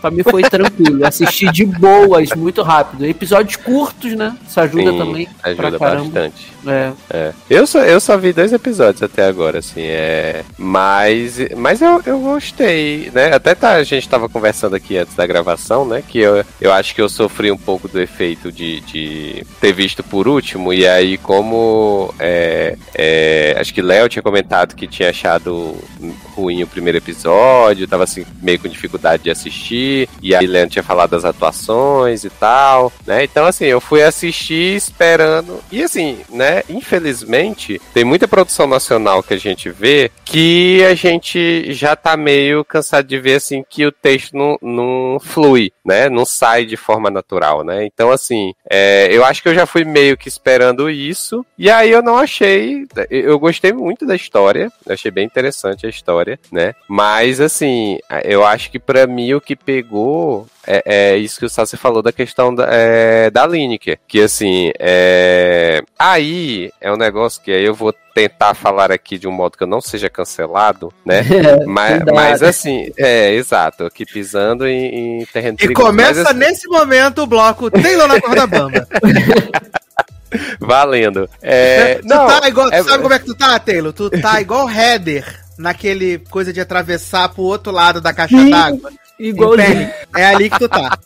[0.00, 1.06] Pra mim foi tranquilo.
[1.06, 3.06] Assisti de boas, muito rápido.
[3.06, 4.36] Episódios curtos, né?
[4.46, 5.28] Isso ajuda Sim, também.
[5.40, 6.51] Ajuda bastante.
[6.66, 6.92] É.
[7.10, 7.32] é.
[7.48, 9.82] Eu, só, eu só vi dois episódios até agora, assim.
[9.82, 10.44] É...
[10.56, 13.34] Mas, mas eu, eu gostei, né?
[13.34, 16.02] Até tá, a gente tava conversando aqui antes da gravação, né?
[16.06, 20.02] Que eu, eu acho que eu sofri um pouco do efeito de, de ter visto
[20.02, 20.72] por último.
[20.72, 25.76] E aí, como é, é, acho que Léo tinha comentado que tinha achado
[26.34, 30.82] ruim o primeiro episódio, tava assim, meio com dificuldade de assistir, e aí Leandro tinha
[30.82, 33.24] falado das atuações e tal, né?
[33.24, 35.60] Então, assim, eu fui assistir esperando.
[35.70, 36.51] E assim, né?
[36.68, 42.64] Infelizmente, tem muita produção nacional que a gente vê que a gente já tá meio
[42.64, 46.08] cansado de ver assim que o texto não, não flui, né?
[46.08, 47.84] Não sai de forma natural, né?
[47.84, 51.44] Então, assim, é, eu acho que eu já fui meio que esperando isso.
[51.58, 52.86] E aí eu não achei.
[53.10, 54.70] Eu gostei muito da história.
[54.88, 56.74] achei bem interessante a história, né?
[56.88, 61.50] Mas, assim, eu acho que para mim o que pegou é, é, isso que o
[61.50, 63.98] Sassi falou da questão da, é, da Lineker.
[64.06, 65.82] Que assim, é...
[65.98, 69.64] aí é um negócio que aí eu vou tentar falar aqui de um modo que
[69.64, 71.22] eu não seja cancelado, né?
[71.42, 75.88] É, mas, mas, assim, é, exato, aqui pisando em, em terreno E perigoso.
[75.88, 76.38] começa mas, assim...
[76.38, 78.86] nesse momento o bloco Taylor na corda bamba.
[80.60, 81.28] Valendo.
[81.42, 82.82] É, tu não, tá igual, é...
[82.82, 83.92] sabe como é que tu tá, Taylor?
[83.92, 88.90] Tu tá igual Header naquele coisa de atravessar pro outro lado da caixa d'água.
[89.18, 89.54] Igual
[90.16, 90.98] É ali que tu tá.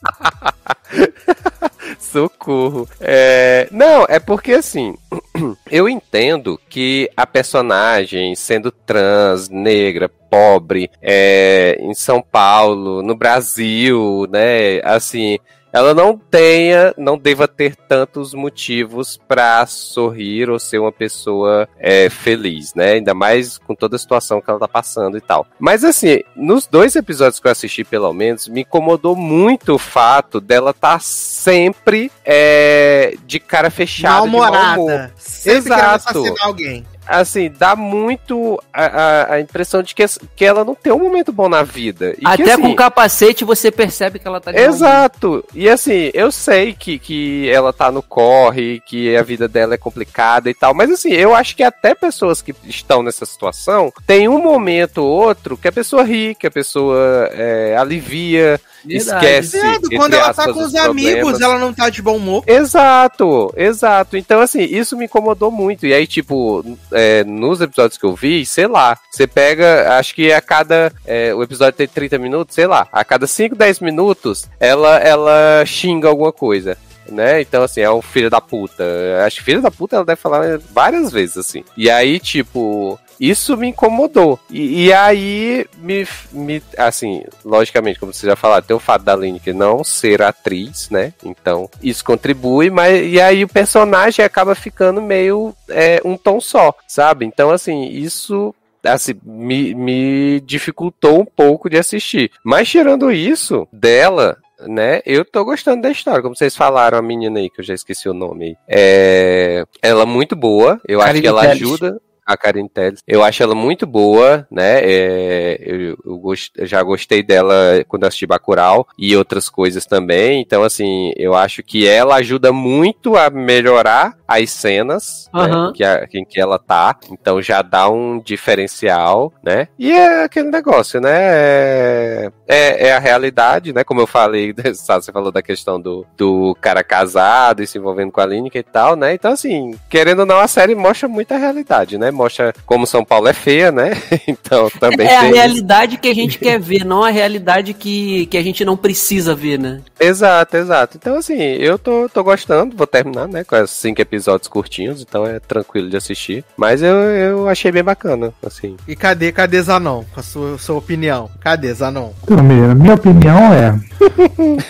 [1.99, 2.89] Socorro.
[3.01, 3.69] É...
[3.71, 4.95] Não, é porque assim,
[5.71, 14.27] eu entendo que a personagem, sendo trans, negra, pobre, é, em São Paulo, no Brasil,
[14.31, 15.39] né, assim,
[15.77, 22.09] ela não tenha, não deva ter tantos motivos para sorrir ou ser uma pessoa é,
[22.09, 22.93] feliz, né?
[22.93, 25.47] Ainda mais com toda a situação que ela tá passando e tal.
[25.59, 30.41] Mas assim, nos dois episódios que eu assisti, pelo menos, me incomodou muito o fato
[30.41, 35.13] dela estar tá sempre é, de cara fechada, Mal-humorada.
[35.19, 36.23] Sempre Exato.
[36.23, 40.05] querendo alguém assim, dá muito a, a, a, impressão de que,
[40.35, 42.15] que ela não tem um momento bom na vida.
[42.19, 45.45] E Até que, assim, com capacete você percebe que ela tá Exato.
[45.55, 49.79] E assim, eu sei que, que ela tá no corre, que a vida dela é
[49.79, 54.29] complicada e tal, mas assim, eu acho que até pessoas que estão nessa situação, tem
[54.29, 59.59] um momento ou outro que a pessoa ri, que a pessoa é, alivia, esquece.
[59.97, 62.45] quando ela tá com os, amigos, ela não tá de bom humor.
[62.47, 64.17] Exato, exato.
[64.17, 65.87] Então, assim, isso me incomodou muito.
[65.87, 70.33] E aí, tipo, é, nos episódios que eu vi, sei lá, você pega, acho que
[70.33, 70.93] a cada.
[71.05, 75.65] É, o episódio tem 30 minutos, sei lá, a cada 5, 10 minutos, ela, ela
[75.65, 76.77] xinga alguma coisa
[77.11, 77.41] né?
[77.41, 78.85] Então, assim, é um filho da puta.
[79.25, 81.65] Acho que filho da puta ela deve falar várias vezes, assim.
[81.77, 84.39] E aí, tipo, isso me incomodou.
[84.51, 89.17] E, e, aí, me, me, assim, logicamente, como você já falou, tem o fato da
[89.17, 91.13] Lineker não ser atriz, né?
[91.25, 96.75] Então, isso contribui, mas e aí o personagem acaba ficando meio é, um tom só,
[96.87, 97.25] sabe?
[97.25, 98.55] Então, assim, isso
[98.85, 102.31] assim, me, me dificultou um pouco de assistir.
[102.45, 105.01] Mas tirando isso, dela, né?
[105.05, 106.23] Eu tô gostando da história.
[106.23, 108.57] Como vocês falaram, a menina aí, que eu já esqueci o nome.
[108.69, 109.65] É...
[109.83, 110.81] Ela é muito boa.
[110.87, 113.03] Eu acho que ela ajuda a Karen Telles.
[113.07, 114.81] Eu acho ela muito boa, né?
[114.83, 120.41] É, eu, eu, gost, eu, já gostei dela quando assisti Bacurau e outras coisas também.
[120.41, 125.67] Então, assim, eu acho que ela ajuda muito a melhorar as cenas uhum.
[125.67, 126.97] né, que a, em que ela tá.
[127.11, 129.69] Então já dá um diferencial, né?
[129.79, 131.13] E é aquele negócio, né?
[131.15, 133.85] É, é, é a realidade, né?
[133.85, 138.21] Como eu falei, você falou da questão do, do cara casado e se envolvendo com
[138.21, 139.15] a Lineker e tal, né?
[139.15, 142.11] Então, assim, querendo ou não, a série mostra muita realidade, né?
[142.17, 143.93] Mostra como São Paulo é feia, né?
[144.27, 146.03] então também É a realidade isso.
[146.03, 149.59] que a gente quer ver, não a realidade que, que a gente não precisa ver,
[149.59, 149.81] né?
[149.99, 150.97] Exato, exato.
[150.97, 153.45] Então, assim, eu tô, tô gostando, vou terminar, né?
[153.45, 156.45] Com esses cinco episódios curtinhos, então é tranquilo de assistir.
[156.57, 158.77] Mas eu, eu achei bem bacana, assim.
[158.87, 160.05] E cadê, cadê Zanon?
[160.13, 161.31] Com a sua, sua opinião?
[161.41, 162.11] Cadê Zanon?
[162.25, 163.79] Então, minha, minha opinião é.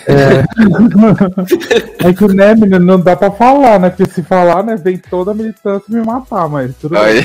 [0.07, 0.43] É,
[2.07, 3.89] é que, né, menino, não dá pra falar, né?
[3.89, 7.23] Porque se falar, né, vem toda a militância me matar, mas tudo bem.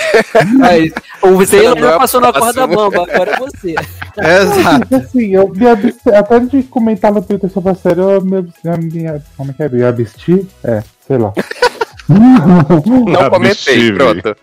[0.63, 0.93] Aí,
[1.23, 3.75] o Taylor já passou na corda bamba, agora é você.
[4.19, 4.97] Exato.
[4.97, 9.23] Assim, eu me abster, até de comentar no Twitter sobre a série, eu me, me,
[9.37, 9.69] como é que é?
[9.69, 10.47] Me abstir?
[10.65, 11.33] É, sei lá.
[12.13, 14.37] Não comentei, pronto.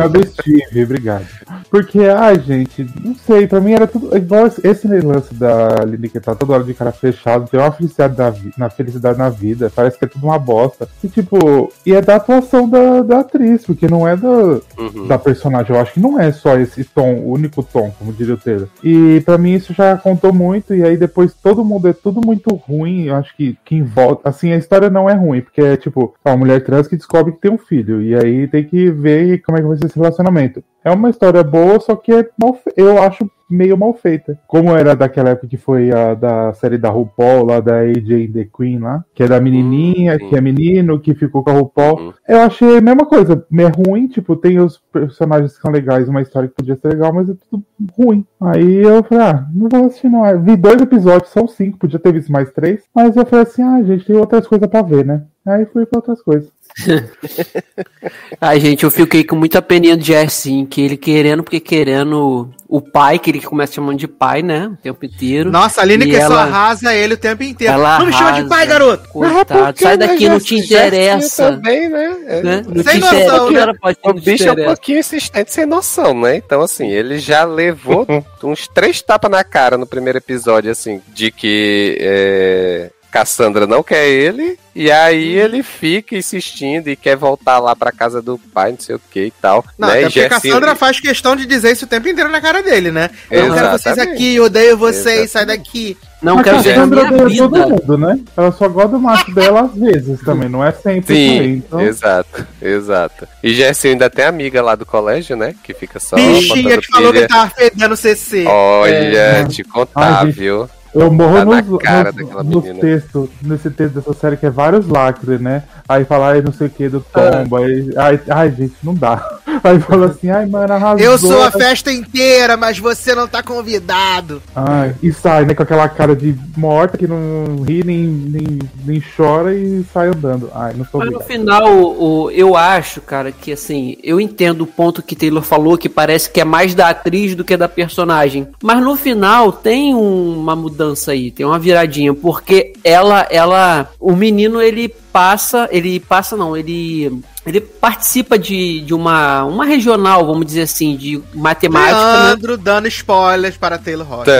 [0.00, 1.26] Abstive, obrigado.
[1.70, 4.16] Porque, ai, gente, não sei, pra mim era tudo.
[4.16, 8.16] Igual esse lance da Aline que tá toda hora de cara fechado, tem uma felicidade
[8.18, 8.32] na,
[8.64, 10.88] na felicidade na vida, parece que é tudo uma bosta.
[11.02, 15.06] E tipo, e é da atuação da, da atriz, porque não é da, uhum.
[15.08, 15.74] da personagem.
[15.74, 18.68] Eu acho que não é só esse tom, o único tom, como diria o Taylor.
[18.82, 22.54] E pra mim isso já contou muito, e aí depois todo mundo é tudo muito
[22.54, 23.04] ruim.
[23.04, 24.28] Eu acho que quem volta.
[24.28, 27.40] Assim, a história não é ruim, porque é tipo, a mulher trans que descobre que
[27.40, 28.02] tem um filho.
[28.02, 30.62] E aí tem que ver como é que vai ser esse relacionamento.
[30.84, 34.38] É uma história boa, só que é mal eu acho meio mal feita.
[34.48, 38.48] Como era daquela época que foi a da série da RuPaul, lá da AJ The
[38.56, 40.28] Queen lá, que é da menininha, uhum.
[40.28, 42.00] que é menino, que ficou com a RuPaul.
[42.00, 42.12] Uhum.
[42.26, 43.46] Eu achei a mesma coisa.
[43.52, 47.12] É ruim, tipo, tem os personagens que são legais, uma história que podia ser legal,
[47.12, 47.64] mas é tudo
[47.96, 48.24] ruim.
[48.40, 50.22] Aí eu falei, ah, não vou assistir não.
[50.42, 52.82] Vi dois episódios, são cinco, podia ter visto mais três.
[52.94, 55.24] Mas eu falei assim, ah, gente, tem outras coisas pra ver, né?
[55.44, 56.50] Aí fui pra outras coisas.
[58.40, 62.80] Ai, gente, eu fiquei com muita peninha de Jessin, que ele querendo, porque querendo o
[62.80, 64.68] pai, que ele começa chamando de pai, né?
[64.68, 65.50] O tempo inteiro.
[65.50, 67.74] Nossa, a Aline que ela, só arrasa ele o tempo inteiro.
[67.74, 69.08] Ela não me chama de pai, garoto!
[69.10, 71.52] Coitado, sai daqui, não te interessa.
[71.52, 72.16] Também, né?
[72.42, 72.62] né?
[72.66, 73.72] Não sem te noção, né?
[73.80, 76.36] Pode o bicho é um pouquinho insistente, sem noção, né?
[76.36, 78.06] Então, assim, ele já levou
[78.42, 81.98] uns três tapas na cara no primeiro episódio, assim, de que.
[82.00, 87.92] É Cassandra não quer ele, e aí ele fica insistindo e quer voltar lá pra
[87.92, 89.62] casa do pai, não sei o que e tal.
[89.78, 89.94] Não, né?
[89.94, 93.10] até porque Cassandra faz questão de dizer isso o tempo inteiro na cara dele, né?
[93.30, 95.30] Eu não quero vocês aqui, eu odeio vocês, Exatamente.
[95.30, 95.96] sai daqui.
[96.22, 98.18] Não a quero Cassandra odeia todo mundo, né?
[98.34, 101.80] Ela só gosta do macho dela às vezes também, não é sempre Sim, aí, então...
[101.82, 103.28] exato, exato.
[103.42, 105.54] E Jessie ainda tem amiga lá do colégio, né?
[105.62, 106.16] Que fica só.
[106.16, 108.46] Bichinha que falou que tava fedendo CC.
[108.46, 109.44] Olha, é.
[109.44, 110.66] te contar, Ai, viu?
[110.94, 115.40] Eu morro tá nos, nos, nos textos, nesse texto dessa série que é vários lacres,
[115.40, 115.62] né?
[115.88, 117.56] Aí fala, ai, não sei o que, do tombo.
[117.56, 119.31] Aí, ai, ai, gente, não dá.
[119.62, 121.04] Aí fala assim, ai, mano, arrasou.
[121.04, 124.42] Eu sou a festa inteira, mas você não tá convidado.
[124.54, 129.02] Ai, e sai, né, com aquela cara de morta que não ri, nem, nem, nem
[129.16, 130.50] chora e sai andando.
[130.54, 134.66] Ai, não sou Mas no final, o, eu acho, cara, que assim, eu entendo o
[134.66, 138.48] ponto que Taylor falou, que parece que é mais da atriz do que da personagem.
[138.62, 144.60] Mas no final tem uma mudança aí, tem uma viradinha, porque ela, ela, o menino,
[144.60, 150.62] ele passa, ele passa não, ele ele participa de, de uma, uma regional, vamos dizer
[150.62, 151.96] assim, de matemática.
[151.96, 152.26] Né?
[152.26, 152.62] Leandro né?
[152.62, 154.30] dando spoilers para Taylor Rocha.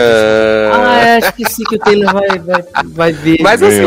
[0.73, 3.39] Ah, é, esqueci que o Taylor vai, vai, vai ver.
[3.41, 3.83] Mas assim,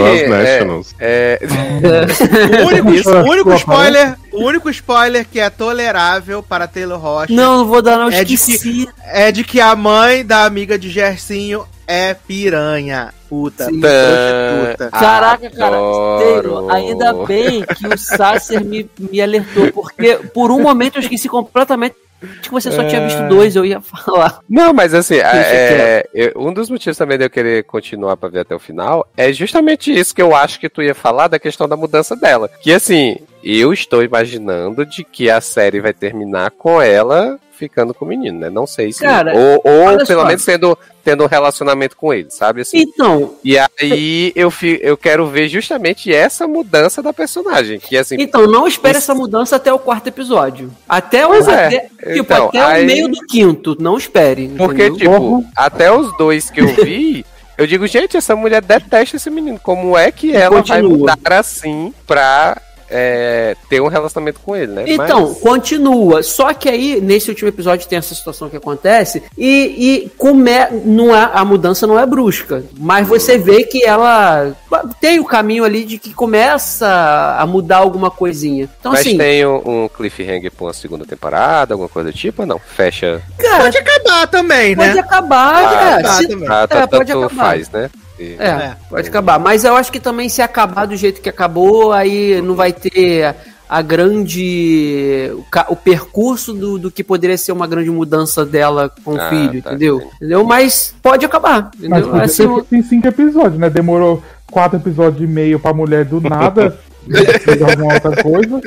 [1.01, 1.41] é, é...
[2.63, 7.33] o único, o único spoiler, o único spoiler que é tolerável para Taylor Rocha.
[7.33, 10.79] Não, não vou dar não, é de que É de que a mãe da amiga
[10.79, 13.13] de Gersinho é piranha.
[13.29, 14.91] Puta, puta.
[14.91, 15.77] Caraca, cara,
[16.19, 21.29] Taylor, ainda bem que o Sasser me, me alertou, porque por um momento eu esqueci
[21.29, 21.97] completamente
[22.43, 22.87] que você só é...
[22.87, 24.41] tinha visto dois, eu ia falar.
[24.49, 28.41] Não, mas assim, é, é, um dos motivos também de eu querer continuar pra ver
[28.41, 31.69] até o final é justamente isso que eu acho que tu ia falar da questão
[31.69, 32.49] da mudança dela.
[32.61, 38.05] Que assim, eu estou imaginando de que a série vai terminar com ela ficando com
[38.05, 38.51] o menino, né?
[38.51, 39.01] Não sei se.
[39.01, 40.27] Cara, ou ou pelo só.
[40.27, 42.63] menos tendo, tendo um relacionamento com ele, sabe?
[42.63, 42.79] Assim.
[42.79, 43.37] Então.
[43.45, 47.79] E aí eu, fi, eu quero ver justamente essa mudança da personagem.
[47.79, 50.69] Que, assim, então, não espere essa mudança até o quarto episódio.
[50.89, 51.39] Até o, é.
[51.39, 52.83] até, tipo, então, até aí...
[52.83, 53.77] o meio do quinto.
[53.79, 54.49] Não espere.
[54.49, 55.13] Porque, entendeu?
[55.13, 55.47] tipo, uhum.
[55.55, 57.25] até os dois que eu vi.
[57.57, 59.59] Eu digo, gente, essa mulher detesta esse menino.
[59.59, 60.83] Como é que ela Continua.
[60.83, 62.61] vai mudar assim pra
[62.91, 64.85] é, ter um relacionamento com ele, né?
[64.87, 65.39] Então, Mas...
[65.39, 66.23] continua.
[66.23, 70.51] Só que aí, nesse último episódio, tem essa situação que acontece e, e come...
[70.85, 72.65] não é, a mudança não é brusca.
[72.79, 74.55] Mas você vê que ela
[75.01, 78.69] tem o caminho ali de que começa a mudar alguma coisinha.
[78.79, 82.43] Então, Mas assim, tem um, um cliffhanger pra uma segunda temporada, alguma coisa do tipo
[82.43, 82.59] ou não?
[82.59, 83.23] Fecha.
[83.39, 84.87] Cara, pode acabar também, né?
[84.89, 86.47] Pode acabar, ah, é, se...
[86.47, 87.31] ah, tá, é, pode acabar.
[87.31, 87.91] faz, né?
[88.19, 89.39] É, é, pode acabar.
[89.39, 93.35] Mas eu acho que também se acabar do jeito que acabou, aí não vai ter
[93.69, 95.31] a grande.
[95.33, 99.29] o, o percurso do, do, que poderia ser uma grande mudança dela com o ah,
[99.29, 100.11] filho, tá entendeu?
[100.17, 100.45] Entendeu?
[100.45, 101.71] Mas pode acabar.
[101.77, 102.11] Entendeu?
[102.13, 103.69] Mas assim, tem cinco episódios, né?
[103.69, 106.79] Demorou quatro episódios e meio pra mulher do nada.
[107.69, 108.61] Alguma outra coisa.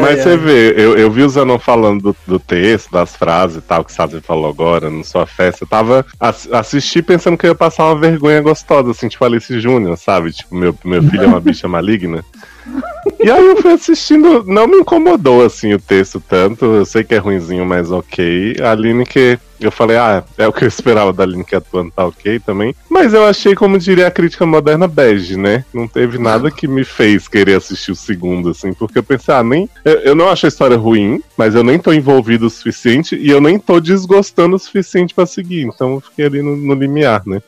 [0.00, 3.60] Mas você vê, eu, eu vi o Zanon falando do, do, texto, das frases e
[3.60, 5.64] tal, que o Sazi falou agora na sua festa.
[5.64, 9.60] Eu tava ass assisti pensando que eu ia passar uma vergonha gostosa, assim, tipo Alice
[9.60, 10.32] Júnior, sabe?
[10.32, 12.24] Tipo, meu, meu filho é uma bicha maligna.
[13.20, 16.64] E aí eu fui assistindo, não me incomodou assim o texto tanto.
[16.64, 18.54] Eu sei que é ruinzinho, mas ok.
[18.60, 22.06] A que eu falei, ah, é o que eu esperava da Aline que atuando tá
[22.06, 22.74] ok também.
[22.88, 25.64] Mas eu achei, como diria a crítica moderna, bege, né?
[25.74, 29.42] Não teve nada que me fez querer assistir o segundo, assim, porque eu pensei, ah,
[29.42, 29.68] nem.
[29.84, 33.28] Eu, eu não acho a história ruim, mas eu nem tô envolvido o suficiente e
[33.28, 35.62] eu nem tô desgostando o suficiente para seguir.
[35.62, 37.42] Então eu fiquei ali no, no limiar, né?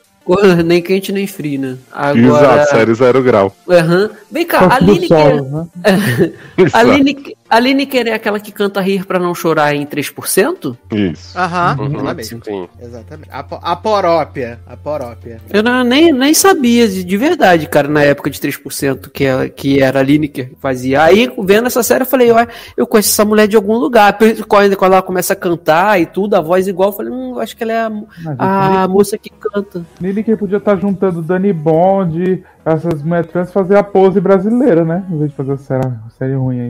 [0.63, 1.77] Nem quente nem frio, né?
[1.91, 2.53] Agora...
[2.53, 3.55] Exato, série zero grau.
[3.67, 4.09] Uhum.
[4.31, 5.43] Vem cá, a Lineker...
[5.43, 5.67] Né?
[6.73, 7.33] a, Lineker...
[7.49, 10.77] a Lineker é aquela que canta rir pra não chorar em 3%?
[10.91, 11.37] Isso.
[11.37, 12.23] Aham, uhum.
[12.23, 12.67] Sim.
[12.79, 13.29] Exatamente.
[13.31, 14.59] A, a porópia.
[14.67, 15.41] A porópia.
[15.51, 19.49] Eu não, nem, nem sabia de, de, verdade, cara, na época de 3% que, ela,
[19.49, 21.03] que era a Lineker que fazia.
[21.03, 22.45] Aí, vendo essa série, eu falei, ó,
[22.77, 24.17] eu conheço essa mulher de algum lugar.
[24.47, 27.55] Quando, quando ela começa a cantar e tudo, a voz igual, eu falei, hum, acho
[27.57, 27.89] que ela é
[28.37, 29.85] a, a moça que canta.
[30.11, 35.03] Lineker podia estar tá juntando Dani Bond, essas mulheres trans, fazer a pose brasileira, né?
[35.09, 36.69] Em vez de fazer a série, a série ruim aí.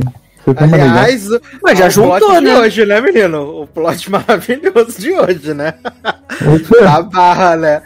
[0.57, 1.27] Aliás,
[1.61, 2.57] mas já juntou, né?
[2.57, 3.61] hoje, né, menino?
[3.61, 5.75] O plot maravilhoso de hoje, né?
[6.87, 7.81] a barra, né?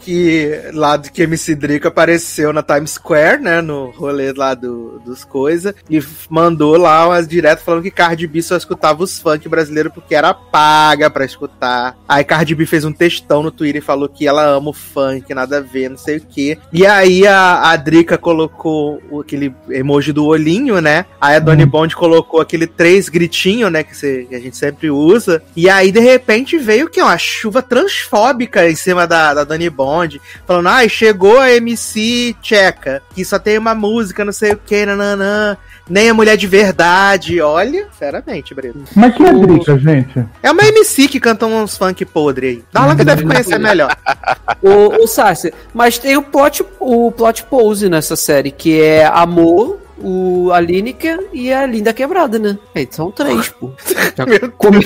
[0.00, 5.00] Que lá do que MC Drico apareceu na Times Square, né, no rolê lá do,
[5.04, 9.48] dos coisas, e mandou lá umas direto falando que Cardi B só escutava os funk
[9.48, 11.96] brasileiros porque era paga pra escutar.
[12.08, 15.32] Aí Cardi B fez um textão no Twitter e falou que ela ama o funk,
[15.34, 16.58] nada a ver, não sei o que.
[16.72, 21.04] E aí a, a Drica colocou aquele emoji do olhinho, né?
[21.20, 21.70] Aí a Donny uhum.
[21.70, 25.42] Bond colocou aquele três gritinho, né, que, você, que a gente sempre usa.
[25.54, 29.89] E aí, de repente, veio que uma chuva transfóbica em cima da, da Donny Bond
[29.90, 34.52] onde, falando, ai, ah, chegou a MC tcheca, que só tem uma música, não sei
[34.52, 35.56] o que, nananã,
[35.88, 37.40] nem a mulher de verdade.
[37.40, 38.78] Olha, sinceramente, Brito.
[38.94, 40.26] Mas que é Drica, gente?
[40.42, 42.64] É uma MC que canta uns funk podre aí.
[42.72, 43.94] Dá que deve conhecer melhor.
[44.62, 49.78] o, o Sassi, mas tem o plot, o plot pose nessa série, que é amor
[50.02, 52.58] o, a Lineker e a Linda Quebrada, né?
[52.74, 53.70] Aí são três, pô.
[54.16, 54.80] Já, come...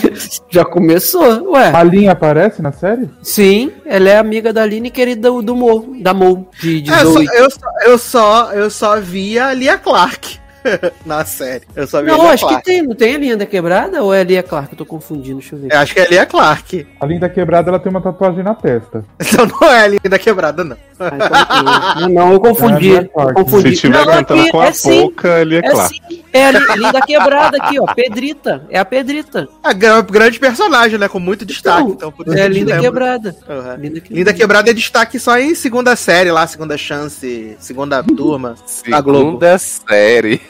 [0.51, 1.73] Já começou, ué.
[1.75, 3.09] A Linha aparece na série?
[3.23, 7.03] Sim, ela é amiga da Lineker e do, do Mo, da Mo, de, de é,
[7.03, 10.44] eu, só, eu, só, eu, só, eu só vi a Lia Clark.
[11.05, 11.65] na série.
[11.75, 12.63] Eu só vi Não, acho Clark.
[12.65, 12.83] que tem.
[12.83, 14.73] Não tem a Linda Quebrada ou é a Lia Clark?
[14.73, 15.73] Eu tô confundindo, deixa eu ver.
[15.73, 16.87] Eu acho que é a Lia Clark.
[17.05, 19.05] A Linda Quebrada, ela tem uma tatuagem na testa.
[19.21, 20.77] Então não é a Linda Quebrada, não.
[20.99, 22.97] Ah, então, não, eu confundi.
[22.97, 23.75] É eu confundi.
[23.75, 25.95] Se tiver não, cantando aqui, com a é boca, é Lia Clark.
[25.95, 26.25] Sim.
[26.33, 27.93] É a Linda Quebrada aqui, ó.
[27.95, 28.67] Pedrita.
[28.71, 29.49] É a Pedrita.
[29.63, 31.09] A grande personagem, né?
[31.09, 31.91] Com muito destaque.
[31.91, 33.37] Então, então é a Linda Quebrada.
[33.49, 33.75] Uhum.
[33.77, 34.15] Linda Quebrada.
[34.15, 38.55] Linda Quebrada é destaque só em segunda série lá, segunda chance, segunda turma.
[38.67, 40.41] Segunda série.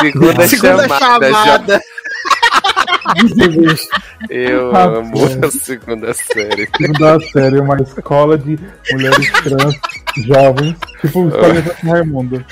[0.00, 1.30] Segunda, segunda chamada.
[1.30, 1.80] chamada.
[4.28, 6.68] Eu ah, amo a segunda série.
[6.76, 8.58] Segunda série, uma escola de
[8.92, 9.74] mulheres trans
[10.26, 12.44] jovens, tipo o Escola de Raimundo.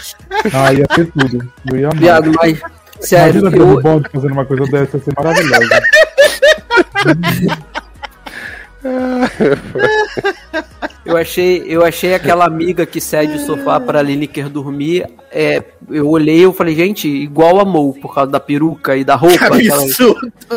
[0.53, 1.53] Ah, ia ter tudo.
[1.70, 1.98] Eu ia amar.
[1.98, 2.61] Viado, mas.
[3.01, 3.82] Sério, Imagina eu...
[3.82, 5.69] bom fazendo uma coisa dessa, ia ser maravilhoso.
[11.07, 15.07] Eu achei, eu achei aquela amiga que cede o sofá para Lineker dormir.
[15.31, 19.15] É, eu olhei e falei, gente, igual a Mo, por causa da peruca e da
[19.15, 19.47] roupa.
[19.47, 19.85] Aquela...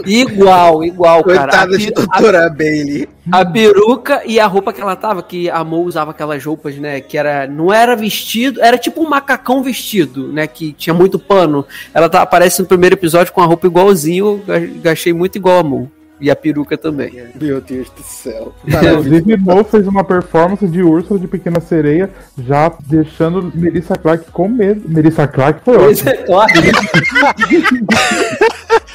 [0.06, 1.68] Igual, igual, Coitada cara.
[1.68, 3.08] Coitada de doutora a, Bailey.
[3.32, 7.00] A peruca e a roupa que ela tava, que a Mo usava aquelas roupas, né?
[7.00, 7.46] Que era.
[7.46, 10.48] Não era vestido, era tipo um macacão vestido, né?
[10.48, 11.66] Que tinha muito pano.
[11.94, 14.42] Ela tá, aparece no primeiro episódio com a roupa igualzinho.
[14.84, 15.92] Eu achei muito igual a Mo.
[16.20, 17.12] E a peruca também.
[17.40, 18.54] Meu Deus do céu.
[18.66, 24.50] Inclusive, Mo fez uma performance de Úrsula de Pequena Sereia, já deixando Melissa Clark com
[24.50, 24.82] medo.
[24.88, 26.12] Melissa Clark foi ótimo.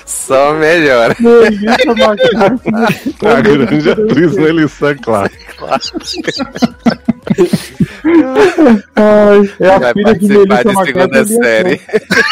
[0.05, 1.15] Só melhor.
[1.19, 3.25] Melissa McClark.
[3.27, 5.37] A grande atriz Melissa Clark.
[8.97, 11.81] Ai, é a Vai filha de Melissa de segunda série.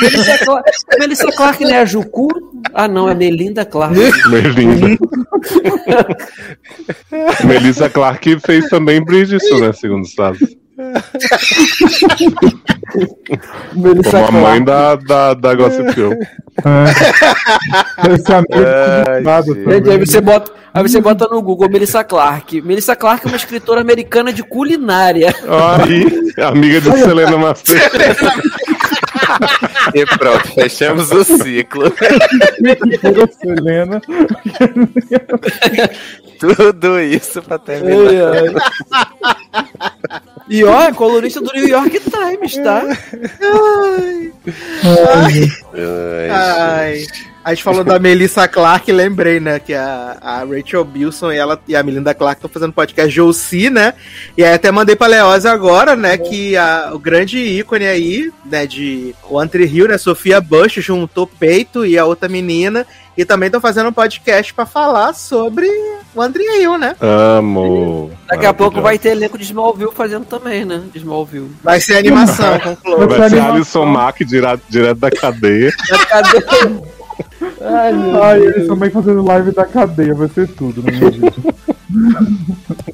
[0.00, 1.78] Melissa Clark, Melissa Clark, né?
[1.80, 2.28] A Jucu?
[2.74, 3.96] Ah, não, é Melinda Clark.
[4.28, 4.98] Melinda.
[7.44, 9.72] Melissa Clark fez também Bridgerton, né?
[9.72, 10.61] Segundo os Estados.
[14.10, 16.12] Como a mãe da, da, da Gossip Girl.
[16.12, 16.22] É.
[18.12, 19.22] Esse amigo é,
[19.90, 22.60] aí, você bota, aí você bota no Google Melissa Clark.
[22.60, 25.34] Melissa Clark é uma escritora americana de culinária.
[25.48, 27.78] Aí, amiga de Selena Master.
[29.94, 31.90] e pronto, fechamos o ciclo.
[33.40, 34.02] Selena.
[36.42, 38.32] Tudo isso pra terminar.
[38.32, 38.54] Ai,
[39.62, 39.72] ai.
[40.48, 42.82] E ó, é colunista do New York Times, tá?
[43.40, 44.32] Ai.
[44.84, 46.30] Ai.
[46.30, 47.06] ai.
[47.44, 49.58] A gente falou da Melissa Clark, lembrei, né?
[49.58, 53.68] Que a, a Rachel Bilson e, ela, e a Melinda Clark estão fazendo podcast Josie,
[53.68, 53.94] né?
[54.36, 56.16] E aí até mandei pra Leoz agora, né?
[56.16, 58.64] Que a, o grande ícone aí, né?
[58.64, 59.98] De One Tree Hill, né?
[59.98, 62.86] Sofia Bush juntou Peito e a outra menina.
[63.16, 65.66] E também estão fazendo um podcast para falar sobre
[66.14, 66.94] o Tree Hill, né?
[67.00, 68.10] Amo.
[68.28, 70.82] Daqui a pouco vai ter elenco de Smallville fazendo também, né?
[70.92, 71.50] De Smallville.
[71.62, 73.06] Vai ser animação com Chloe.
[73.06, 75.72] Vai ser Alison Mack direto, direto da cadeia.
[75.88, 76.82] Da cadeia.
[77.60, 77.92] Ai,
[78.22, 81.54] Ai eles também fazendo live da cadeia, vai ser tudo no meu vídeo.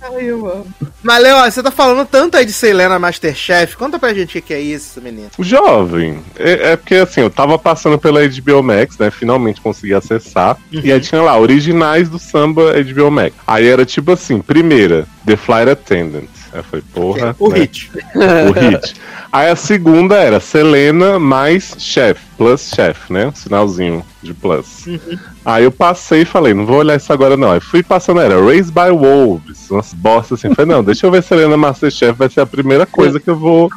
[0.03, 0.67] Ai, amo.
[1.03, 3.77] Mas, Léo, você tá falando tanto aí de Selena Masterchef.
[3.77, 5.31] Conta pra gente o que é isso, menino.
[5.39, 6.19] Jovem.
[6.37, 9.11] É, é, porque, assim, eu tava passando pela HBO Max, né?
[9.11, 10.57] Finalmente consegui acessar.
[10.73, 10.81] Uhum.
[10.83, 13.35] E aí tinha lá, originais do samba HBO Max.
[13.47, 16.29] Aí era tipo assim, primeira, The Flight Attendant.
[16.59, 17.37] Aí foi, porra.
[17.39, 17.61] O né?
[17.61, 17.91] hit.
[18.15, 18.95] O hit.
[19.31, 23.27] Aí a segunda era Selena mais chef, plus chef, né?
[23.27, 24.87] Um sinalzinho de plus.
[24.87, 25.19] Uhum.
[25.45, 27.53] Aí eu passei e falei, não vou olhar isso agora não.
[27.53, 30.55] Aí fui passando, era Raised by Wolves, umas bostas assim.
[30.55, 33.71] Falei, não, deixa eu ver Selena Masterchef, vai ser a primeira coisa que eu vou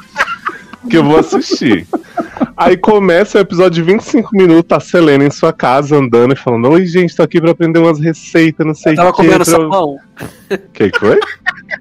[0.90, 1.88] que eu vou assistir.
[2.56, 6.70] Aí começa o episódio de 25 minutos, a Selena em sua casa andando e falando:
[6.70, 9.02] Oi, gente, tô aqui pra aprender umas receitas, não sei o que.
[9.02, 9.46] Tava comendo pra...
[9.46, 9.98] sabão.
[10.74, 11.20] Que que foi?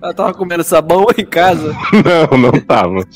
[0.03, 1.75] Ela tava comendo sabão em casa?
[2.31, 3.07] não, não tava.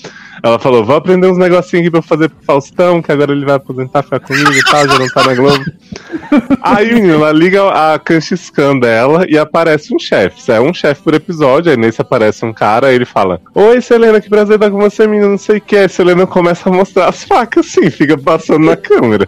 [0.44, 3.54] Ela falou: vou aprender uns negocinhos aqui pra fazer pro Faustão, que agora ele vai
[3.54, 5.64] aposentar, ficar comigo e tal, já não tá na Globo.
[6.60, 10.52] Aí, menina, ela liga a Kanchiscan dela e aparece um chefe.
[10.52, 14.20] É um chefe por episódio, aí nesse aparece um cara, aí ele fala: Oi, Selena,
[14.20, 15.76] que prazer estar com você, menina, não sei o que.
[15.76, 19.26] Aí Selena começa a mostrar as facas assim, fica passando na câmera.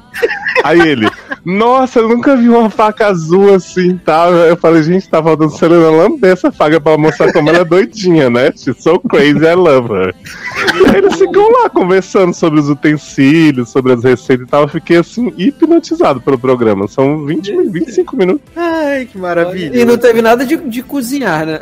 [0.65, 1.09] Aí ele,
[1.45, 3.97] nossa, eu nunca vi uma faca azul assim.
[3.99, 4.27] Tá?
[4.29, 8.29] Eu falei, gente, tá faltando Selena lamber essa faca pra mostrar como ela é doidinha,
[8.29, 8.53] né?
[8.57, 10.15] She's so crazy, I love her.
[10.93, 14.63] Aí eles ficam lá conversando sobre os utensílios, sobre as receitas e tal.
[14.63, 16.89] Eu fiquei assim, hipnotizado pelo programa.
[16.89, 18.43] São 20, 25 minutos.
[18.57, 19.81] Ai, que maravilha.
[19.81, 21.61] E não teve nada de, de cozinhar, né?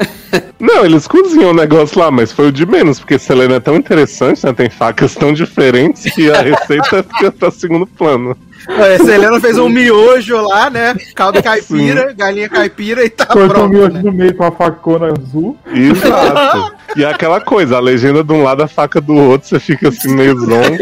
[0.59, 3.77] Não, eles cozinham o negócio lá, mas foi o de menos, porque Selena é tão
[3.77, 4.53] interessante, né?
[4.53, 8.37] Tem facas tão diferentes que a receita fica pra segundo plano.
[8.69, 10.95] É, Selena fez um miojo lá, né?
[11.15, 12.17] Caldo caipira, Sim.
[12.17, 13.61] galinha caipira e tá Cortou pronto.
[13.61, 14.03] Cortou o miojo né?
[14.03, 15.57] no meio com a facona azul.
[15.67, 16.75] Exato.
[16.97, 19.89] E é aquela coisa, a legenda de um lado, a faca do outro, você fica
[19.89, 20.79] assim meio zonzo.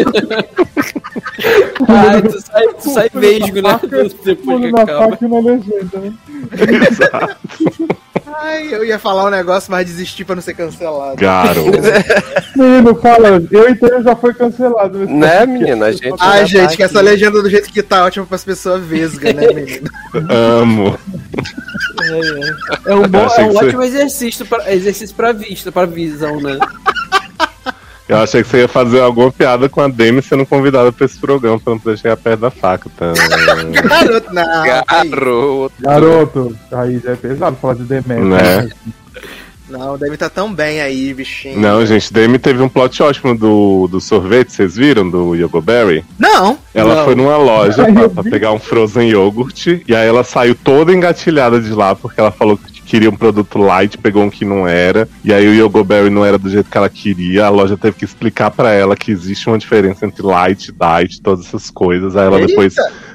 [1.88, 3.80] Ai, tu sai, tu sai vesgo, né?
[4.24, 5.10] Depois que na acaba.
[5.10, 6.12] faca e na legenda, né?
[6.90, 8.01] Exato.
[8.26, 11.16] Ai, eu ia falar um negócio, mas desisti pra não ser cancelado.
[11.16, 11.70] Garoto.
[12.56, 15.06] Menino, fala, eu entendo já foi cancelado.
[15.06, 15.86] Né, menina?
[15.86, 18.82] A gente Ai, gente, tá que essa legenda do jeito que tá ótima pras pessoas
[18.84, 19.90] vesga, né, menino?
[20.28, 20.98] Amo.
[22.02, 22.92] É, é.
[22.92, 26.58] é um, bom, é um ótimo exercício pra, exercício pra vista, pra visão, né?
[28.08, 31.18] Eu achei que você ia fazer alguma piada com a Demi sendo convidada pra esse
[31.18, 32.90] programa pra não poder chegar perto da faca.
[32.96, 33.12] Tá?
[33.88, 34.64] Garoto, não.
[34.64, 35.72] Garoto.
[35.80, 36.58] Garoto.
[36.72, 38.14] Aí já é pesado falar de Demi.
[38.16, 38.68] Né?
[39.72, 41.58] Não, o Demi tá tão bem aí, bichinho.
[41.58, 45.08] Não, gente, Demi teve um plot ótimo do, do sorvete, vocês viram?
[45.08, 46.04] Do Yogoberry?
[46.18, 46.58] Não.
[46.74, 47.04] Ela não.
[47.04, 51.58] foi numa loja pra, pra, pegar um frozen yogurt e aí ela saiu toda engatilhada
[51.58, 55.08] de lá porque ela falou que queria um produto light, pegou um que não era,
[55.24, 58.04] e aí o Yogoberry não era do jeito que ela queria, a loja teve que
[58.04, 62.16] explicar para ela que existe uma diferença entre light, diet, todas essas coisas.
[62.16, 62.48] Aí ela Eita.
[62.48, 62.74] depois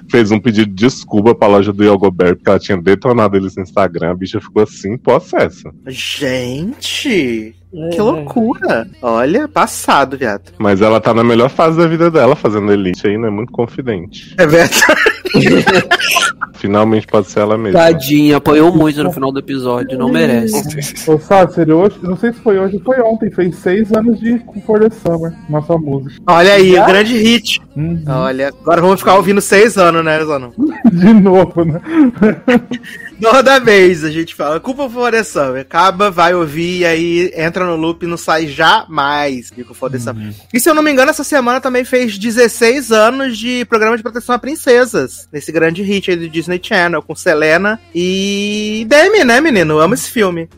[0.09, 3.63] fez um pedido de desculpa pra loja do Yogoberry, porque ela tinha detonado eles no
[3.63, 5.71] Instagram, a bicha ficou assim, possessa.
[5.87, 7.55] Gente!
[7.73, 7.89] É.
[7.89, 8.87] Que loucura!
[9.01, 10.53] Olha, passado, viado.
[10.57, 13.29] Mas ela tá na melhor fase da vida dela fazendo elite aí, né?
[13.29, 14.33] Muito confidente.
[14.37, 15.06] É verdade.
[16.55, 17.79] Finalmente pode ser ela mesma.
[17.79, 21.09] Tadinha, apanhou muito no final do episódio, não merece.
[21.09, 24.41] Ô, Sácer, hoje, não sei se foi hoje ou foi ontem, fez seis anos de
[24.65, 26.19] For the Summer, nossa música.
[26.27, 27.61] Olha aí, o grande hit.
[27.75, 28.03] Uhum.
[28.07, 30.53] Olha, agora vamos ficar ouvindo seis anos, né, Zano?
[30.91, 31.79] de novo, né?
[33.21, 34.87] Toda vez a gente fala, culpa
[35.23, 35.61] Summer.
[35.61, 39.51] Acaba, vai ouvir, e aí entra no loop e não sai jamais.
[39.91, 40.27] The Summer.
[40.27, 40.33] Uhum.
[40.53, 44.03] E se eu não me engano, essa semana também fez 16 anos de programa de
[44.03, 45.27] proteção a princesas.
[45.31, 49.75] Nesse grande hit aí do Disney Channel, com Selena e Demi, né, menino?
[49.75, 50.49] Eu amo esse filme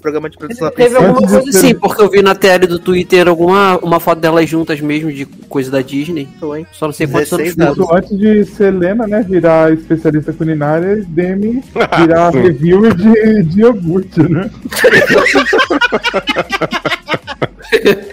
[0.00, 3.78] programa de produção Teve alguma coisa assim, porque eu vi na tela do Twitter alguma
[3.78, 6.28] uma foto delas juntas mesmo, de coisa da Disney.
[6.72, 11.62] Só não sei quantos anos Isso antes de Selena, né, virar especialista culinária, Demi
[11.98, 14.50] virar reviewer de, de iogurte, né?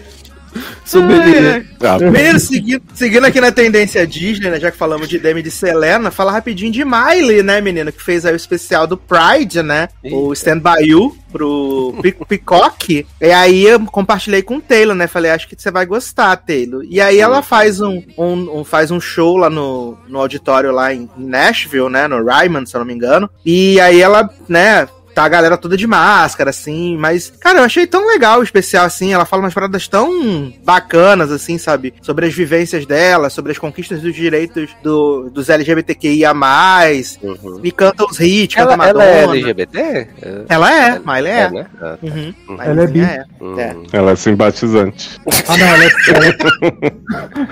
[0.86, 1.68] souvenir.
[1.82, 4.60] Ah, Menino, seguindo, seguindo aqui na tendência Disney, né?
[4.60, 7.92] Já que falamos de Demi de Selena, fala rapidinho de Miley, né, menino?
[7.92, 9.90] Que fez aí o especial do Pride, né?
[10.04, 10.16] Eita.
[10.16, 11.94] O Stand By You pro
[12.28, 13.06] Peacock.
[13.20, 15.08] E aí eu compartilhei com o Taylor, né?
[15.08, 16.84] Falei, acho que você vai gostar, Taylor.
[16.88, 20.94] E aí ela faz um, um, um, faz um show lá no, no auditório lá
[20.94, 22.08] em Nashville, né?
[22.08, 23.30] No Ryman, se eu não me engano.
[23.46, 27.88] E aí ela, né, tá a galera toda de máscara, assim, mas, cara, eu achei
[27.88, 31.94] tão legal o especial, assim, ela fala umas paradas tão bacanas, assim, sabe?
[32.02, 37.62] Sobre as vivências dela, sobre as conquistas dos direitos do, dos LGBTQIA+, uhum.
[37.64, 39.06] e canta os hits, ela, canta Madonna.
[39.06, 40.08] Ela é LGBT?
[40.50, 41.40] Ela é, mas ela é.
[41.40, 41.66] é, né?
[41.76, 41.98] ah, tá.
[42.04, 42.34] uhum.
[42.60, 43.00] Ela é bi.
[43.00, 43.24] É.
[43.40, 43.58] Uhum.
[43.60, 43.78] é.
[43.94, 45.18] Ela é simpatizante.
[45.48, 45.90] Ah, não, ela é...
[46.10, 46.36] Ela, é,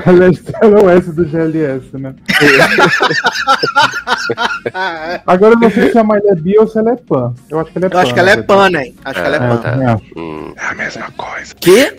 [0.05, 0.31] ela, é,
[0.61, 2.13] ela é o S do GLS, né?
[5.25, 7.33] Agora eu não sei se a Miley é bi ou se ela é pan.
[7.53, 8.91] Eu acho que ela é Eu acho que ela é pan, né?
[9.05, 9.57] Acho que ela é, é pan.
[9.57, 9.69] Tá.
[9.69, 10.19] É.
[10.19, 10.53] Hum.
[10.57, 11.55] é a mesma coisa.
[11.55, 11.93] Que?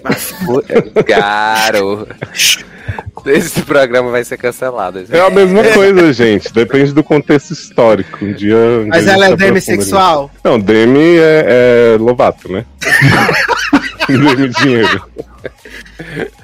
[1.06, 2.08] Caro.
[3.24, 5.04] Esse programa vai ser cancelado.
[5.08, 6.52] É a mesma coisa, gente.
[6.52, 8.24] Depende do contexto histórico.
[8.24, 8.56] Um dia.
[8.88, 10.28] Mas ela é demissexual?
[10.42, 12.66] Não, Demi é, é Lovato, né?
[14.08, 15.08] Demi dinheiro.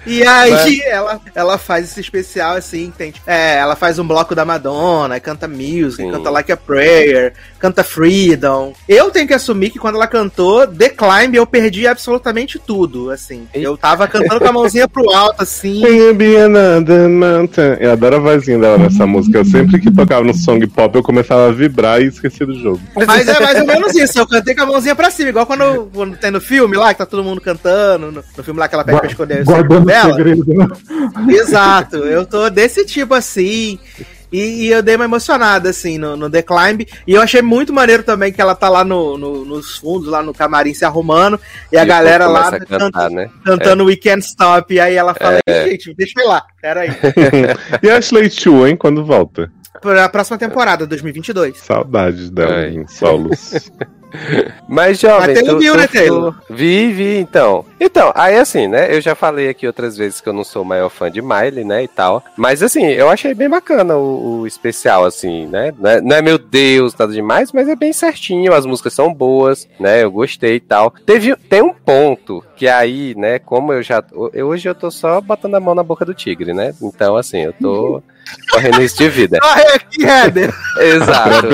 [0.06, 0.80] E aí Mas...
[0.80, 5.46] ela, ela faz esse especial assim, tem, é, ela faz um bloco da Madonna, canta
[5.46, 6.10] music, Sim.
[6.10, 8.72] canta Like a Prayer, canta Freedom.
[8.88, 13.46] Eu tenho que assumir que quando ela cantou The Climb, eu perdi absolutamente tudo, assim.
[13.54, 15.82] Eu tava cantando com a mãozinha pro alto, assim.
[17.78, 19.38] Eu adoro a vozinha dela nessa música.
[19.38, 22.80] Eu sempre que tocava no song pop, eu começava a vibrar e esquecia do jogo.
[23.06, 25.90] Mas é mais ou menos isso, eu cantei com a mãozinha pra cima, igual quando,
[25.92, 28.74] quando tem no filme lá, que tá todo mundo cantando, no, no filme lá que
[28.74, 30.14] ela pega pra esconder o dela.
[30.14, 30.68] Segredo, né?
[31.28, 33.78] Exato, eu tô desse tipo assim.
[34.32, 36.86] E, e, eu dei uma emocionada, assim, no, no The Climb.
[37.06, 40.22] E eu achei muito maneiro também que ela tá lá no, no nos fundos, lá
[40.22, 41.40] no camarim se arrumando.
[41.72, 43.30] E, e a galera lá cantar, canta, né?
[43.44, 43.86] cantando é.
[43.86, 44.72] Weekend Stop.
[44.72, 45.68] E aí ela fala, é.
[45.68, 46.90] gente, deixa eu ir lá, peraí.
[47.82, 49.50] e a Ashley Chu, hein, quando volta?
[49.80, 51.56] Pra próxima temporada, 2022.
[51.58, 53.70] Saudades dela em solos.
[54.68, 55.34] Mas, jovem.
[55.34, 56.34] Mas tu, viu, né, Taylor?
[56.48, 57.64] Vi, vi, então.
[57.80, 58.94] Então, aí assim, né?
[58.94, 61.64] Eu já falei aqui outras vezes que eu não sou o maior fã de Miley,
[61.64, 61.84] né?
[61.84, 62.22] E tal.
[62.36, 65.72] Mas, assim, eu achei bem bacana o, o especial, assim, né?
[65.78, 68.54] Não é, não é, meu Deus, nada demais, mas é bem certinho.
[68.54, 70.02] As músicas são boas, né?
[70.02, 70.92] Eu gostei e tal.
[71.06, 73.38] Teve, tem um ponto que aí, né?
[73.38, 74.02] Como eu já.
[74.32, 76.74] Eu, hoje eu tô só botando a mão na boca do tigre, né?
[76.82, 78.02] Então, assim, eu tô
[78.52, 79.38] correndo isso de vida.
[79.40, 80.54] Corre aqui, Heather!
[80.78, 81.48] Exato.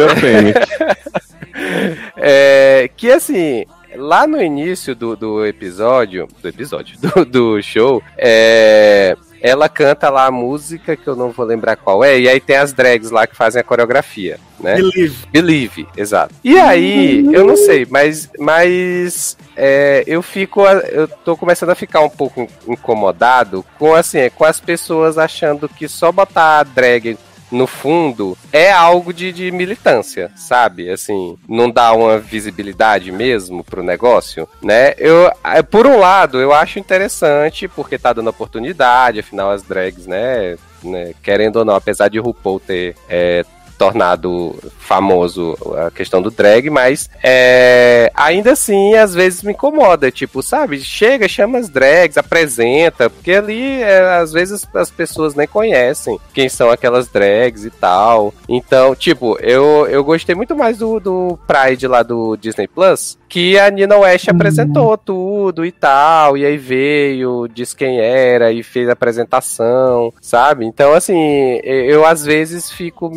[2.28, 9.16] É, que assim, lá no início do, do episódio, do episódio, do, do show, é,
[9.40, 12.56] ela canta lá a música que eu não vou lembrar qual é, e aí tem
[12.56, 14.74] as drags lá que fazem a coreografia, né?
[14.74, 15.26] Believe.
[15.30, 16.34] Believe, exato.
[16.42, 22.00] E aí, eu não sei, mas, mas é, eu fico, eu tô começando a ficar
[22.00, 27.16] um pouco incomodado com assim, com as pessoas achando que só botar a drag
[27.50, 30.90] no fundo, é algo de, de militância, sabe?
[30.90, 34.94] Assim, não dá uma visibilidade mesmo pro negócio, né?
[34.98, 40.06] Eu, é, por um lado, eu acho interessante, porque tá dando oportunidade, afinal as drags,
[40.06, 40.56] né?
[40.82, 43.44] Né, querendo ou não, apesar de RuPaul ter é,
[43.76, 50.10] tornado famoso a questão do drag, mas é, ainda assim, às vezes me incomoda.
[50.10, 50.80] Tipo, sabe?
[50.80, 56.48] Chega, chama as drags, apresenta, porque ali, é, às vezes, as pessoas nem conhecem quem
[56.48, 58.32] são aquelas drags e tal.
[58.48, 63.58] Então, tipo, eu, eu gostei muito mais do, do Pride lá do Disney Plus, que
[63.58, 64.34] a Nina West uhum.
[64.34, 70.64] apresentou tudo e tal, e aí veio, disse quem era e fez a apresentação, sabe?
[70.64, 73.10] Então, assim, eu às vezes fico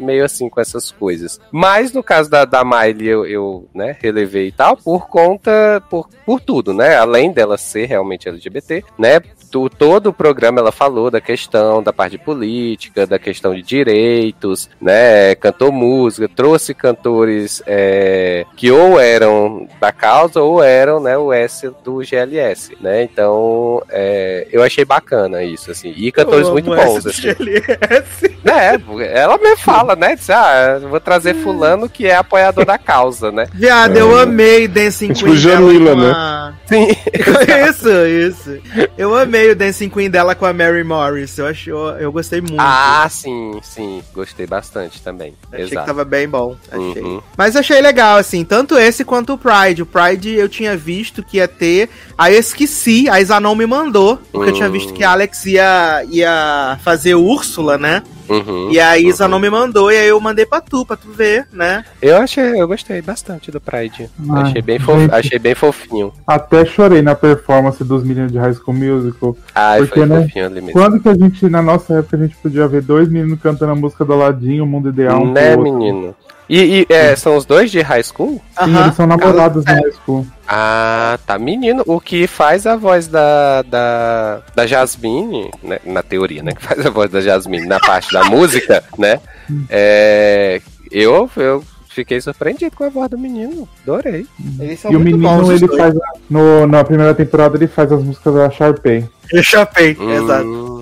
[0.00, 1.40] meio, assim com essas coisas.
[1.50, 6.08] Mas no caso da, da Miley, eu, eu né, relevei e tal, por conta, por,
[6.24, 6.96] por tudo, né?
[6.96, 9.20] Além dela ser realmente LGBT, né?
[9.58, 15.34] Todo o programa ela falou da questão da parte política, da questão de direitos, né?
[15.34, 21.70] Cantou música, trouxe cantores é, que ou eram da causa ou eram, né, o S
[21.82, 23.02] do GLS, né?
[23.02, 25.92] Então, é, eu achei bacana isso, assim.
[25.96, 27.22] E cantores muito bons, assim.
[27.22, 28.30] GLS.
[28.44, 30.14] É, ela me fala, né?
[30.16, 33.46] Diz, ah, vou trazer fulano que é apoiador da causa, né?
[33.52, 34.00] Viado, é.
[34.00, 35.36] eu amei Dancing tipo Queen.
[35.36, 36.54] Tipo Jamila, né?
[36.66, 36.88] Sim.
[37.68, 38.58] isso, isso.
[38.96, 41.38] Eu amei amei o Dancing Queen dela com a Mary Morris.
[41.38, 42.58] Eu, acho, eu, eu gostei muito.
[42.58, 44.02] Ah, sim, sim.
[44.12, 45.34] Gostei bastante também.
[45.50, 45.80] Achei Exato.
[45.80, 46.56] que tava bem bom.
[46.70, 47.02] Achei.
[47.02, 47.22] Uhum.
[47.36, 49.82] Mas achei legal, assim, tanto esse quanto o Pride.
[49.82, 51.88] O Pride eu tinha visto que ia ter.
[52.18, 54.18] Aí eu esqueci, a Zanon me mandou.
[54.30, 54.54] Porque uhum.
[54.54, 58.02] eu tinha visto que a Alex ia, ia fazer Úrsula, né?
[58.30, 59.30] Uhum, e a Isa uhum.
[59.30, 61.84] não me mandou, e aí eu mandei pra tu, pra tu ver, né?
[62.00, 64.08] Eu achei, eu gostei bastante do Pride.
[64.30, 66.12] Ai, achei, bem fof, achei bem fofinho.
[66.26, 69.36] Até chorei na performance dos meninos de High School Musical.
[69.54, 70.72] Ai, porque, foi né, fofinho ali mesmo.
[70.72, 73.74] Quando que a gente, na nossa época, a gente podia ver dois meninos cantando a
[73.74, 75.22] música do Aladinho, o mundo ideal.
[75.22, 76.14] Um né, menino?
[76.50, 78.42] E, e é, são os dois de high school?
[78.58, 79.72] Sim, eles são namorados é.
[79.72, 80.26] na high school.
[80.48, 81.38] Ah, tá.
[81.38, 86.52] Menino, o que faz a voz da, da, da Jasmine, né, na teoria, né?
[86.52, 89.20] Que faz a voz da Jasmine na parte da música, né?
[89.68, 90.60] É,
[90.90, 93.68] eu, eu fiquei surpreendido com a voz do menino.
[93.84, 94.26] Adorei.
[94.58, 95.94] E o menino, ele faz.
[96.28, 99.08] No, na primeira temporada, ele faz as músicas da Sharpay.
[99.40, 100.79] Sharpay, hum, exato.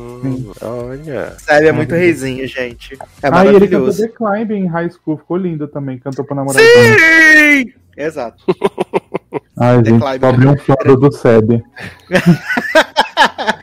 [0.63, 1.35] Olha.
[1.39, 2.95] Sério, é muito reizinho, gente.
[3.23, 5.99] É ah, e ele cantou The Climb em High School, ficou lindo também.
[5.99, 6.65] Cantou pro namorado.
[6.65, 7.73] Sim!
[7.97, 8.45] Exato.
[9.57, 10.49] Ai, The gente, Climb.
[10.49, 11.63] um floro do Seb.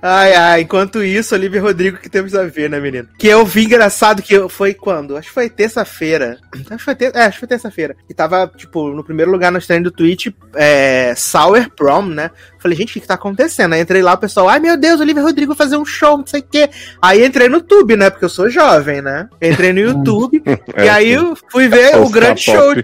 [0.00, 3.08] Ai, ai, enquanto isso, Olivia Rodrigo que temos a ver, né, menino?
[3.18, 5.16] Que eu vi engraçado que foi quando?
[5.16, 6.38] Acho que foi terça-feira.
[6.52, 7.14] Acho que foi, ter...
[7.14, 7.96] é, acho que foi terça-feira.
[8.08, 12.30] E tava, tipo, no primeiro lugar no stand do Twitch, é, Sour Prom, né?
[12.58, 13.74] Falei, gente, o que, que tá acontecendo?
[13.74, 16.40] Aí entrei lá, o pessoal, ai meu Deus, Olivia Rodrigo fazer um show, não sei
[16.40, 16.68] o quê.
[17.00, 18.10] Aí entrei no YouTube, né?
[18.10, 19.28] Porque eu sou jovem, né?
[19.40, 20.42] Entrei no YouTube
[20.74, 22.74] é, e aí eu fui ver o grande show.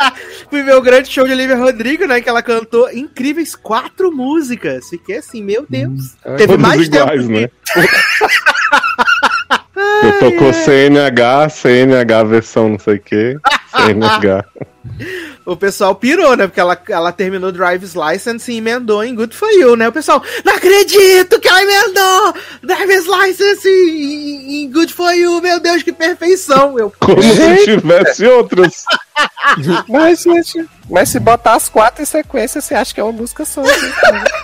[0.48, 2.20] fui ver o grande show de Olivia Rodrigo, né?
[2.20, 4.92] Que ela cantou incríveis quatro músicas.
[5.00, 6.14] Fiquei assim, meu Deus.
[6.24, 6.36] Hum.
[6.36, 7.32] Teve mais iguais, tempo.
[7.32, 7.48] Né?
[10.02, 13.36] Eu tocou CNH, CNH versão não sei o que,
[13.72, 14.44] CNH.
[15.44, 16.46] o pessoal pirou, né?
[16.46, 19.88] Porque ela, ela terminou Drive's License e emendou em Good For You, né?
[19.88, 25.60] O pessoal, não acredito que ela emendou Drive's License em, em Good For You, meu
[25.60, 26.78] Deus, que perfeição!
[26.78, 28.84] Eu, Como se tivesse outras.
[29.88, 33.44] mas, gente, mas se botar as quatro em sequência, você acha que é uma música
[33.44, 33.62] só.
[33.62, 33.70] Né?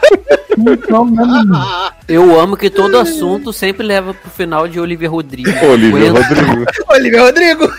[2.09, 5.51] Eu amo que todo assunto sempre leva pro final de Olivia Rodrigo.
[5.66, 6.65] Olivia Rodrigo.
[6.89, 7.73] Olivia Rodrigo.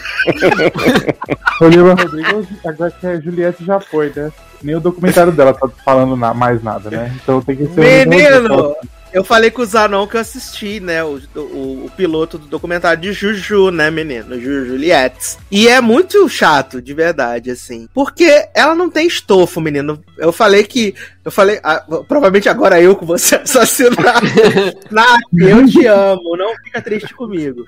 [1.62, 4.32] Olivia Rodrigo, agora que a Juliette já foi, né?
[4.62, 7.12] Nem o documentário dela tá falando mais nada, né?
[7.16, 8.08] Então tem que ser.
[8.08, 8.76] Menino!
[9.18, 13.02] Eu falei com o Zanon que eu assisti, né, o, o, o, piloto do documentário
[13.02, 14.40] de Juju, né, menino?
[14.40, 15.40] Juju Juliette.
[15.50, 17.90] E é muito chato, de verdade, assim.
[17.96, 20.00] Porque ela não tem estofo, menino.
[20.20, 20.94] Eu falei que.
[21.26, 21.60] Eu falei.
[21.64, 24.22] Ah, provavelmente agora eu com você assassinar.
[24.92, 26.38] Nath, eu te amo.
[26.38, 27.66] Não fica triste comigo.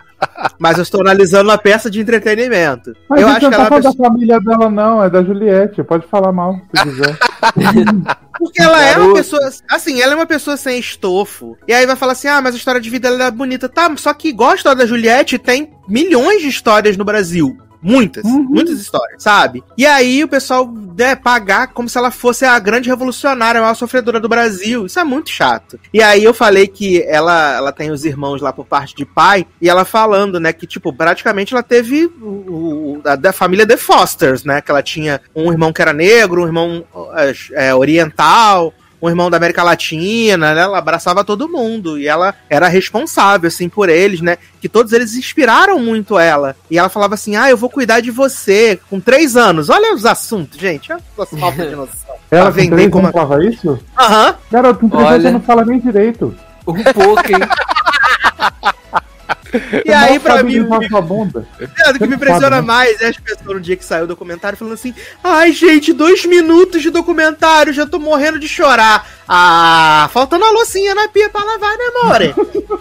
[0.60, 2.96] Mas eu estou analisando uma peça de entretenimento.
[3.10, 3.58] Mas eu acho que ela.
[3.58, 3.96] Não é pessoa...
[3.96, 5.04] da família dela, não.
[5.04, 5.82] É da Juliette.
[5.82, 7.18] Pode falar mal, se quiser.
[8.38, 9.50] Porque ela é uma pessoa.
[9.70, 11.58] Assim, ela é uma pessoa sem estofo.
[11.68, 13.68] E aí vai falar assim: ah, mas a história de vida dela é bonita.
[13.68, 17.58] Tá, só que igual a história da Juliette, tem milhões de histórias no Brasil.
[17.82, 18.44] Muitas, uhum.
[18.44, 19.64] muitas histórias, sabe?
[19.78, 23.74] E aí o pessoal né, pagar como se ela fosse a grande revolucionária, a maior
[23.74, 24.86] sofredora do Brasil.
[24.86, 25.80] Isso é muito chato.
[25.94, 29.46] E aí eu falei que ela, ela tem os irmãos lá por parte de pai,
[29.62, 33.78] e ela falando, né, que, tipo, praticamente ela teve o, o a, da família The
[33.78, 34.62] Fosters, né?
[34.62, 36.84] Que ela tinha um irmão que era negro, um irmão
[37.54, 40.62] é, oriental, um irmão da América Latina, né?
[40.62, 44.38] Ela abraçava todo mundo e ela era responsável, assim, por eles, né?
[44.62, 46.56] Que todos eles inspiraram muito ela.
[46.70, 49.70] E ela falava assim: ah, eu vou cuidar de você com três anos.
[49.70, 50.92] Olha os assuntos, gente.
[50.92, 52.10] Olha a falta de noção.
[52.32, 53.12] Ela pra vender como.
[53.12, 53.80] falava isso?
[53.98, 54.28] Aham.
[54.28, 54.34] Uhum.
[54.52, 56.36] Garoto, com três anos você não fala nem direito.
[56.68, 57.40] Um pouco, hein?
[59.86, 60.60] E aí, pra mim.
[60.60, 60.80] O
[61.98, 64.94] que me impressiona mais é as pessoas no dia que saiu o documentário falando assim:
[65.24, 69.08] ai, gente, dois minutos de documentário, já tô morrendo de chorar.
[69.32, 72.34] Ah, faltando a loucinha na pia pra lavar, né, more?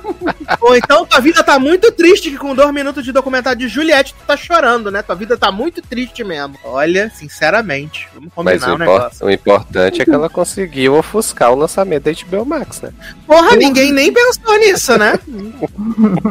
[0.62, 4.14] Ou então tua vida tá muito triste que com dois minutos de documentário de Juliette
[4.14, 5.02] tu tá chorando, né?
[5.02, 6.58] Tua vida tá muito triste mesmo.
[6.64, 9.26] Olha, sinceramente, vamos combinar Mas o, um negócio.
[9.26, 12.94] o importante é que ela conseguiu ofuscar o lançamento da HBO Max, né?
[13.26, 15.20] Porra, ninguém nem pensou nisso, né?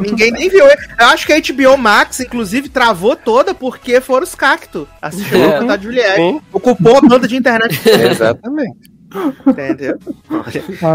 [0.01, 0.65] ninguém nem viu.
[0.65, 4.87] Eu acho que a HBO Max, inclusive, travou toda porque foram os cactos.
[4.99, 5.41] Assistiu é.
[5.41, 6.15] o documentário de Juliette.
[6.15, 6.41] Sim.
[6.51, 7.79] Ocupou a banda de internet.
[7.87, 8.96] Exatamente.
[9.45, 9.97] Entendeu?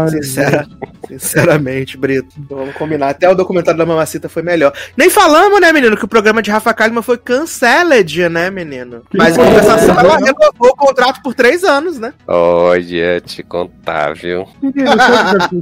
[0.09, 0.67] Sincera,
[1.07, 2.27] sinceramente, Brito.
[2.49, 3.09] Vamos combinar.
[3.09, 4.71] Até o documentário da Mamacita foi melhor.
[4.95, 9.01] Nem falamos, né, menino, que o programa de Rafa Kalimann foi canceled, né, menino?
[9.13, 12.13] Mas em compensação, ela renovou o contrato por três anos, né?
[12.27, 14.47] Olha, te contar, viu?
[14.61, 14.91] Menino,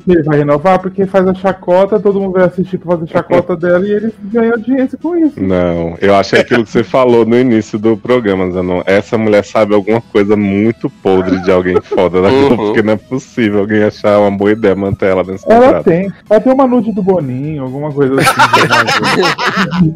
[0.08, 0.80] ele vai renovar?
[0.80, 4.52] Porque faz a chacota, todo mundo vai assistir pra fazer chacota dela e ele ganha
[4.52, 5.42] audiência com isso.
[5.42, 8.84] Não, eu acho aquilo que você falou no início do programa, Zanon.
[8.86, 12.58] Essa mulher sabe alguma coisa muito podre de alguém foda da uhum.
[12.58, 15.86] porque não é possível alguém achar uma boa ideia manter ela nesse Ela contrato.
[15.86, 16.12] tem.
[16.30, 18.32] Ela tem uma nude do Boninho, alguma coisa assim.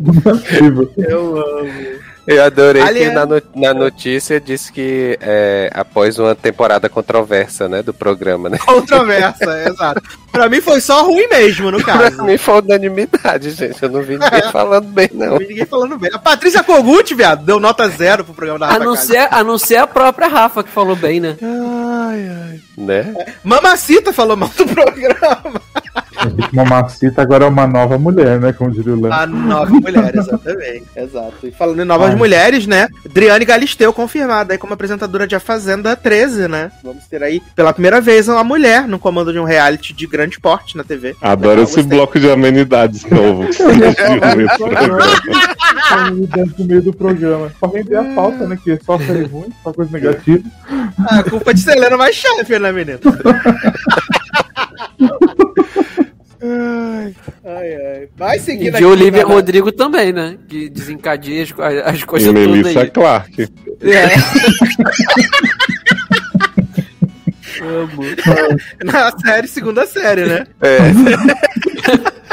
[0.02, 0.92] não é possível.
[0.98, 2.06] Eu amo.
[2.28, 7.84] Eu adorei que na, no, na notícia disse que é, após uma temporada controversa, né,
[7.84, 8.58] do programa, né?
[8.58, 10.02] Controversa, exato.
[10.32, 12.16] Pra mim foi só ruim mesmo, no caso.
[12.16, 13.82] pra mim foi unanimidade, gente.
[13.82, 15.28] Eu não vi ninguém falando bem, não.
[15.28, 16.10] Não vi ninguém falando bem.
[16.12, 18.82] A Patrícia Kogut, viado, deu nota zero pro programa da Rafa.
[18.82, 21.38] A não, ser, a não ser a própria Rafa que falou bem, né?
[22.78, 23.14] Né?
[23.44, 25.62] Mamacita falou mal do programa.
[26.52, 28.54] Mamacita agora é uma nova mulher, né?
[28.54, 29.14] Como diria o Lando.
[29.14, 30.86] A nova mulher, exatamente.
[30.96, 31.36] Exato.
[31.48, 32.16] E falando em novas Ai.
[32.16, 32.88] mulheres, né?
[33.12, 36.72] Driane Galisteu confirmada aí como apresentadora de A Fazenda 13, né?
[36.84, 40.40] Vamos ter aí pela primeira vez uma mulher no comando de um reality de grande
[40.40, 41.16] porte na TV.
[41.22, 43.48] Adoro esse bloco de amenidades novo.
[45.92, 47.52] amenidades no meio do programa.
[47.60, 48.58] Pra render a pauta, né?
[48.62, 50.44] Que é só ser ruim, só coisa negativa.
[51.08, 53.00] Ah, a culpa de Selena mais chefe, né, menino?
[57.44, 59.38] Ai, ai, Vai seguindo e de Olivia canal.
[59.38, 60.38] Rodrigo também, né?
[60.48, 61.52] Que desencadeia as,
[61.96, 62.92] as coisas e Melissa aí.
[62.92, 63.48] Clark.
[63.82, 64.06] É.
[67.64, 68.04] Amo.
[68.84, 70.46] Na série, segunda série, né?
[70.62, 70.78] É.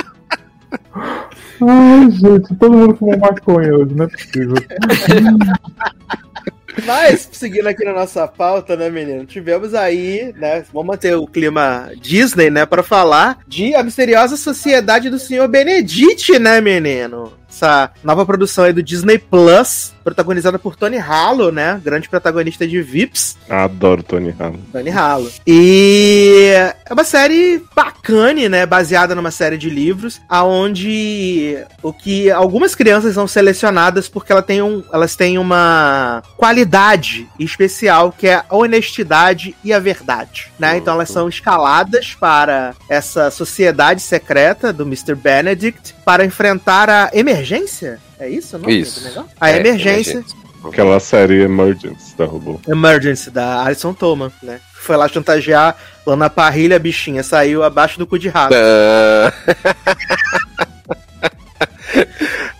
[1.65, 4.57] Ai, gente, todo mundo fumou maconha hoje, não é possível.
[6.85, 9.25] Mas, seguindo aqui na nossa pauta, né, menino?
[9.25, 10.65] Tivemos aí, né?
[10.73, 12.65] Vamos manter o clima Disney, né?
[12.65, 17.33] Para falar de A Misteriosa Sociedade do Senhor Benedict, né, menino?
[17.53, 21.81] Essa nova produção aí do Disney Plus, protagonizada por Tony Hallo, né?
[21.85, 23.37] Grande protagonista de Vips.
[23.49, 24.59] Adoro Tony Hallo.
[24.73, 25.31] Tony Hallo.
[25.47, 26.51] E
[26.89, 28.65] é uma série bacana, né?
[28.65, 34.63] Baseada numa série de livros, aonde o que algumas crianças são selecionadas porque ela tem
[34.63, 40.77] um, elas têm uma qualidade especial que é a honestidade e a verdade, né?
[40.79, 45.15] Então elas são escaladas para essa sociedade secreta do Mr.
[45.15, 48.01] Benedict para enfrentar a emergência?
[48.19, 48.59] É isso?
[48.59, 49.27] Não isso.
[49.41, 50.13] A é, emergência.
[50.13, 50.43] emergência.
[50.65, 52.61] Aquela série Emergency da Robô.
[52.69, 54.61] Emergency, da Alison Thoman, né?
[54.75, 55.77] Foi lá chantagear
[56.07, 58.55] lá na parrilha, a bichinha saiu abaixo do cu de rato.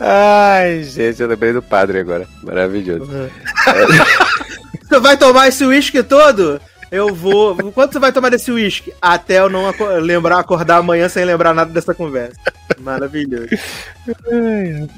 [0.01, 2.27] Ai, gente, eu lembrei do padre agora.
[2.43, 3.09] Maravilhoso.
[3.11, 3.31] Uhum.
[4.89, 6.61] Você vai tomar esse uísque todo?
[6.93, 7.73] Eu vou.
[7.73, 8.93] Quanto você vai tomar desse uísque?
[9.01, 12.37] Até eu não lembrar, acordar amanhã sem lembrar nada dessa conversa.
[12.79, 13.49] Maravilhoso.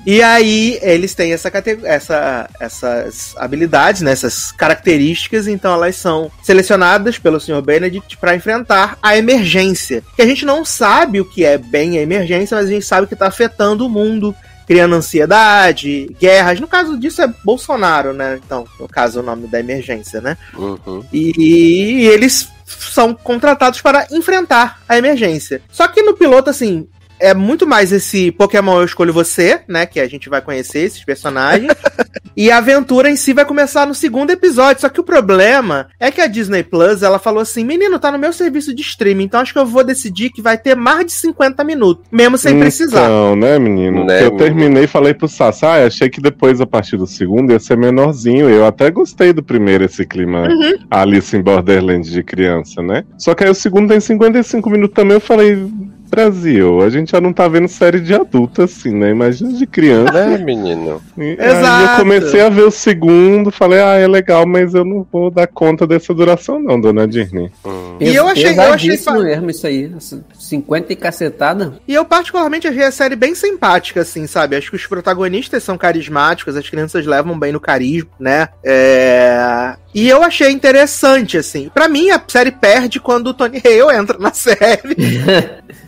[0.05, 1.53] e aí, eles têm essa,
[1.85, 7.63] essa, essas habilidades, né, essas características, então elas são selecionadas pelo Sr.
[7.63, 10.03] Benedict para enfrentar a emergência.
[10.17, 13.07] Que a gente não sabe o que é bem a emergência, mas a gente sabe
[13.07, 14.35] que está afetando o mundo
[14.67, 16.61] criando ansiedade, guerras.
[16.61, 18.41] No caso disso é Bolsonaro, né?
[18.45, 20.37] Então, no caso, o nome da emergência, né?
[20.55, 21.05] Uhum.
[21.13, 25.63] E, e, eles são contratados para enfrentar a emergência.
[25.71, 26.89] Só que no piloto, assim,
[27.25, 29.87] é muito mais esse Pokémon Eu Escolho Você, né?
[29.87, 31.73] Que a gente vai conhecer esses personagens.
[32.37, 34.83] e a aventura em si vai começar no segundo episódio.
[34.83, 38.19] Só que o problema é que a Disney Plus, ela falou assim: menino, tá no
[38.19, 41.13] meu serviço de streaming, então acho que eu vou decidir que vai ter mais de
[41.13, 43.09] 50 minutos, mesmo sem então, precisar.
[43.09, 44.05] Não, né, menino?
[44.05, 44.39] Né, eu menino?
[44.39, 47.79] terminei e falei pro Sassi, ah, achei que depois, a partir do segundo, ia ser
[47.79, 48.51] menorzinho.
[48.51, 50.77] Eu até gostei do primeiro, esse clima uhum.
[50.91, 53.05] Alice em Borderlands de criança, né?
[53.17, 55.67] Só que aí o segundo tem 55 minutos também, eu falei
[56.15, 59.11] Brasil, a gente já não tá vendo série de adulto assim, né?
[59.11, 60.13] Imagina de criança.
[60.13, 61.03] Né, menino?
[61.19, 61.67] E, Exato.
[61.67, 65.29] Aí eu comecei a ver o segundo, falei, ah, é legal, mas eu não vou
[65.31, 67.51] dar conta dessa duração, não, dona Disney.
[67.65, 67.97] Hum.
[67.99, 69.93] E eu achei, eu achei mesmo isso aí,
[70.39, 71.75] 50 e cacetada.
[71.89, 74.57] E eu particularmente achei a série bem simpática, assim, sabe?
[74.57, 78.49] Acho que os protagonistas são carismáticos, as crianças levam bem no carisma, né?
[78.63, 79.75] É...
[79.95, 81.71] E eu achei interessante, assim.
[81.73, 84.97] para mim, a série perde quando o Tony Hale entra na série.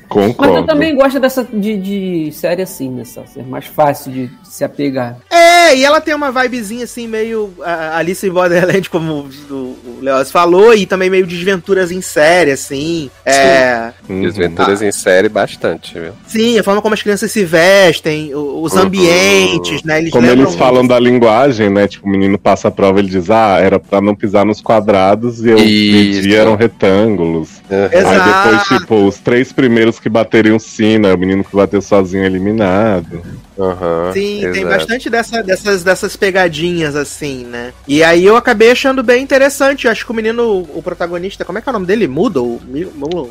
[0.08, 0.52] Concordo.
[0.52, 4.64] Mas eu também gosto dessa de, de série assim, nessa ser mais fácil de se
[4.64, 5.18] apegar.
[5.30, 10.30] É, e ela tem uma vibezinha assim, meio uh, Alice in Borderland, como o, Leoz
[10.30, 13.10] falou, e também meio desventuras em série, assim.
[13.24, 13.92] É...
[14.08, 14.22] Uhum.
[14.22, 14.86] Desventuras ah.
[14.86, 16.12] em série bastante, viu?
[16.26, 18.80] Sim, a forma como as crianças se vestem, os uhum.
[18.80, 19.98] ambientes, né?
[19.98, 21.86] Eles como eles falam da linguagem, né?
[21.86, 25.44] Tipo, o menino passa a prova, ele diz, ah, era pra não pisar nos quadrados
[25.44, 27.60] e eu pedi eram retângulos.
[27.68, 28.08] Uhum.
[28.08, 32.26] Aí depois, tipo, os três primeiros que bateriam sino, o menino que bateu sozinho é
[32.26, 33.22] eliminado.
[33.56, 34.52] Uhum, Sim, exato.
[34.52, 37.72] tem bastante dessa, dessas, dessas pegadinhas, assim, né?
[37.88, 39.86] E aí eu acabei achando bem interessante.
[39.86, 42.06] Eu acho que o menino, o protagonista, como é que é o nome dele?
[42.06, 42.40] Muda?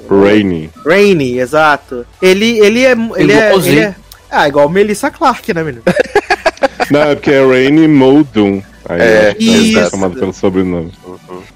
[0.10, 0.70] Rainy.
[0.86, 2.06] Rainy, exato.
[2.22, 2.91] Ele, ele é.
[2.91, 3.95] Ele é, ele é,
[4.30, 5.84] Ah, igual Melissa Clark, né, menino?
[6.91, 8.62] Não, é porque é Rainy Moldum.
[8.88, 9.90] Aí é, isso.
[9.90, 10.91] chamado pelo sobrenome.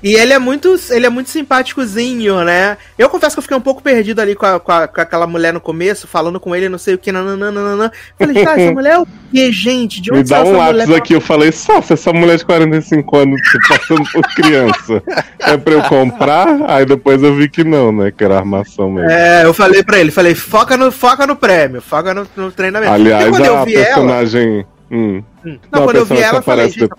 [0.02, 2.78] E ele é muito, ele é muito simpáticozinho, né?
[2.98, 5.28] Eu confesso que eu fiquei um pouco perdido ali com, a, com, a, com aquela
[5.28, 7.92] mulher no começo, falando com ele, não sei o que, nananana.
[8.18, 10.02] Falei, tá, essa mulher é o quê, gente?
[10.02, 13.18] De onde Me dá um lápis aqui, eu falei, só, se essa mulher de 45
[13.18, 15.04] anos passando por criança
[15.40, 16.48] é pra eu comprar?
[16.70, 18.12] Aí depois eu vi que não, né?
[18.12, 19.10] Que era armação mesmo.
[19.10, 22.94] É, eu falei pra ele, falei, foca no, foca no prêmio, foca no, no treinamento.
[22.94, 24.60] Aliás, a personagem.
[24.60, 24.66] Ela...
[24.92, 25.24] Hum.
[25.46, 25.60] Hum.
[25.72, 26.90] Não, não, quando eu vi ela, eu falei, gente,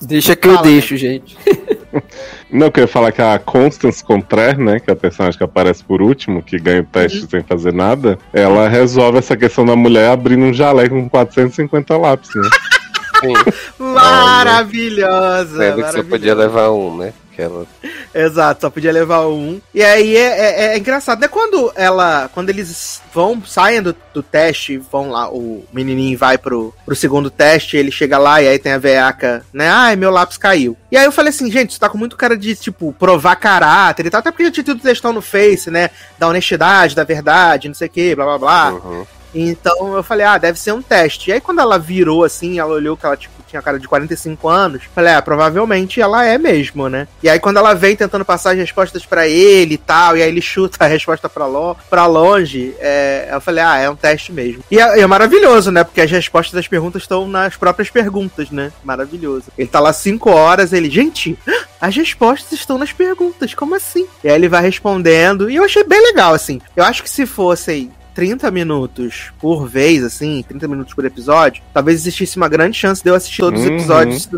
[0.00, 1.36] Deixa que Fala, eu deixo, gente.
[2.50, 5.84] Não, eu queria falar que a Constance Contraire, né, que é a personagem que aparece
[5.84, 7.28] por último, que ganha o teste uhum.
[7.28, 12.34] sem fazer nada, ela resolve essa questão da mulher abrindo um jaleco com 450 lápis,
[12.34, 12.48] né?
[13.22, 13.34] Sim.
[13.78, 15.56] Maravilhosa!
[15.56, 17.12] Sendo que você podia levar um, né?
[17.38, 17.66] Ela...
[18.14, 19.60] Exato, só podia levar um.
[19.74, 21.28] E aí é, é, é, engraçado, né?
[21.28, 22.28] Quando ela.
[22.32, 27.30] Quando eles vão, saem do, do teste, vão lá, o menininho vai pro, pro segundo
[27.30, 29.68] teste, ele chega lá e aí tem a veaca, né?
[29.68, 30.76] Ai, meu lápis caiu.
[30.90, 34.06] E aí eu falei assim, gente, isso tá com muito cara de, tipo, provar caráter
[34.06, 35.88] e tal, até porque já tinha tido textão no Face, né?
[36.18, 38.72] Da honestidade, da verdade, não sei o que, blá blá blá.
[38.72, 39.06] Uhum.
[39.34, 41.30] Então eu falei, ah, deve ser um teste.
[41.30, 44.48] E aí quando ela virou assim, ela olhou que ela, tipo, tinha cara de 45
[44.48, 44.82] anos.
[44.94, 47.06] Falei, ah, provavelmente ela é mesmo, né?
[47.22, 50.28] E aí quando ela vem tentando passar as respostas para ele e tal, e aí
[50.28, 54.32] ele chuta a resposta pra, lo pra longe, é, eu falei, ah, é um teste
[54.32, 54.64] mesmo.
[54.70, 55.84] E é, é, maravilhoso, né?
[55.84, 58.72] Porque as respostas das perguntas estão nas próprias perguntas, né?
[58.82, 59.44] Maravilhoso.
[59.56, 61.38] Ele tá lá 5 horas, ele, gente,
[61.80, 64.06] as respostas estão nas perguntas, como assim?
[64.24, 66.60] E aí ele vai respondendo, e eu achei bem legal, assim.
[66.74, 72.00] Eu acho que se fossem 30 minutos por vez, assim, 30 minutos por episódio, talvez
[72.00, 73.74] existisse uma grande chance de eu assistir todos os uhum.
[73.74, 74.28] episódios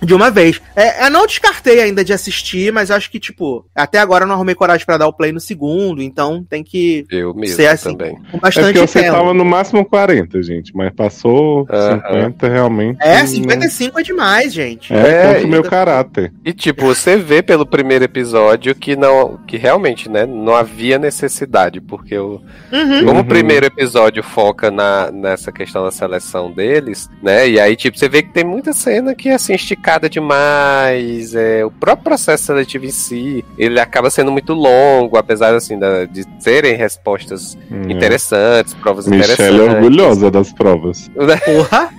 [0.00, 0.60] de uma vez.
[0.74, 4.34] É, eu não descartei ainda de assistir, mas acho que, tipo, até agora eu não
[4.34, 7.96] arrumei coragem para dar o play no segundo, então tem que eu mesmo ser assim,
[7.96, 8.16] também.
[8.30, 12.22] com bastante é que eu tava no máximo 40, gente, mas passou uhum.
[12.22, 12.98] 50 realmente.
[13.00, 14.00] É, 55 não...
[14.00, 14.92] é demais, gente.
[14.92, 16.32] É, é o meu caráter.
[16.44, 21.80] E tipo, você vê pelo primeiro episódio que não, que realmente, né, não havia necessidade,
[21.80, 22.40] porque o
[22.72, 23.04] uhum.
[23.12, 23.26] Como uhum.
[23.26, 27.46] o primeiro episódio foca na, nessa questão da seleção deles, né?
[27.46, 31.34] E aí, tipo, você vê que tem muita cena que é assim, esticada demais.
[31.34, 36.06] É, o próprio processo seletivo em si, ele acaba sendo muito longo, apesar assim, da,
[36.06, 37.90] de terem respostas uhum.
[37.90, 39.60] interessantes, provas Michelle interessantes.
[39.60, 41.10] é orgulhosa das provas.
[41.44, 41.90] Porra!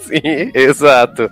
[0.00, 1.30] Sim, exato.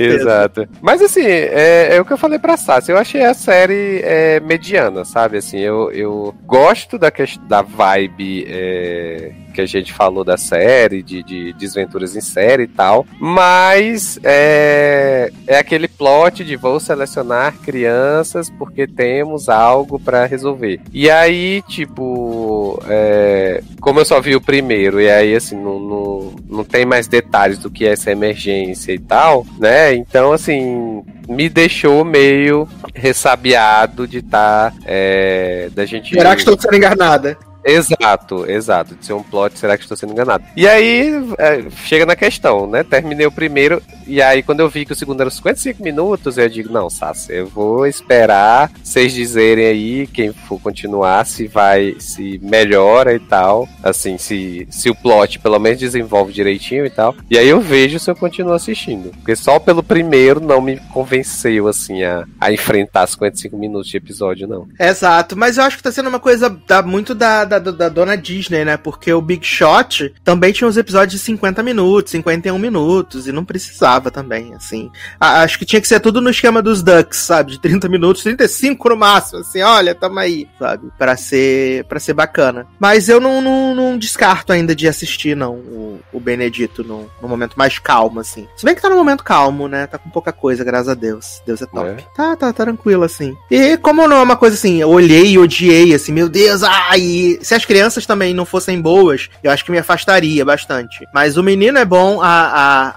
[0.00, 0.66] exato.
[0.80, 4.40] Mas assim, é, é, o que eu falei pra Sassi, eu achei a série é,
[4.40, 5.36] mediana, sabe?
[5.36, 7.12] Assim, eu, eu gosto da,
[7.46, 12.64] da vibe vibe é, que a gente falou da série, de, de desventuras em série
[12.64, 20.24] e tal, mas é, é aquele plot de vou selecionar crianças porque temos algo para
[20.24, 20.80] resolver.
[20.92, 26.34] E aí, tipo, é, como eu só vi o primeiro, e aí, assim, não, não,
[26.48, 29.94] não tem mais detalhes do que é essa emergência e tal, né?
[29.94, 34.32] Então, assim, me deixou meio ressabiado de estar.
[34.32, 36.14] Tá, é, da gente.
[36.14, 37.36] Será que estou sendo enganada?
[37.64, 38.94] Exato, exato.
[38.94, 40.44] De ser um plot, será que estou sendo enganado?
[40.56, 42.82] E aí, é, chega na questão, né?
[42.82, 46.48] Terminei o primeiro, e aí quando eu vi que o segundo era 55 minutos, eu
[46.48, 52.38] digo, não, Sassi, eu vou esperar vocês dizerem aí, quem for continuar, se vai, se
[52.42, 53.68] melhora e tal.
[53.82, 57.14] Assim, se, se o plot pelo menos desenvolve direitinho e tal.
[57.30, 59.10] E aí eu vejo se eu continuo assistindo.
[59.10, 64.46] Porque só pelo primeiro não me convenceu, assim, a, a enfrentar 55 minutos de episódio,
[64.46, 64.68] não.
[64.78, 68.16] Exato, mas eu acho que tá sendo uma coisa da, muito da da, da, dona
[68.16, 68.76] Disney, né?
[68.76, 73.44] Porque o Big Shot também tinha uns episódios de 50 minutos, 51 minutos, e não
[73.44, 74.90] precisava também, assim.
[75.18, 77.52] acho que tinha que ser tudo no esquema dos Ducks, sabe?
[77.52, 80.88] De 30 minutos, 35 no máximo, assim, olha, tamo aí, sabe?
[80.98, 82.66] Pra ser, pra ser bacana.
[82.78, 87.28] Mas eu não, não, não descarto ainda de assistir, não, o, o Benedito no, no,
[87.28, 88.46] momento mais calmo, assim.
[88.56, 89.86] Se bem que tá no momento calmo, né?
[89.86, 91.42] Tá com pouca coisa, graças a Deus.
[91.46, 91.88] Deus é top.
[91.88, 91.94] É.
[92.16, 93.36] Tá, tá, tá tranquilo, assim.
[93.50, 97.38] E como não é uma coisa assim, eu olhei e odiei, assim, meu Deus, ai,
[97.42, 101.06] se as crianças também não fossem boas, eu acho que me afastaria bastante.
[101.12, 102.94] Mas o menino é bom, a, a,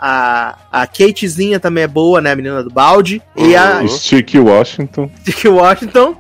[0.72, 2.32] a, a Katezinha também é boa, né?
[2.32, 3.22] A menina do balde.
[3.36, 3.86] E a.
[3.88, 5.10] Stick Washington.
[5.22, 6.16] Stick Washington.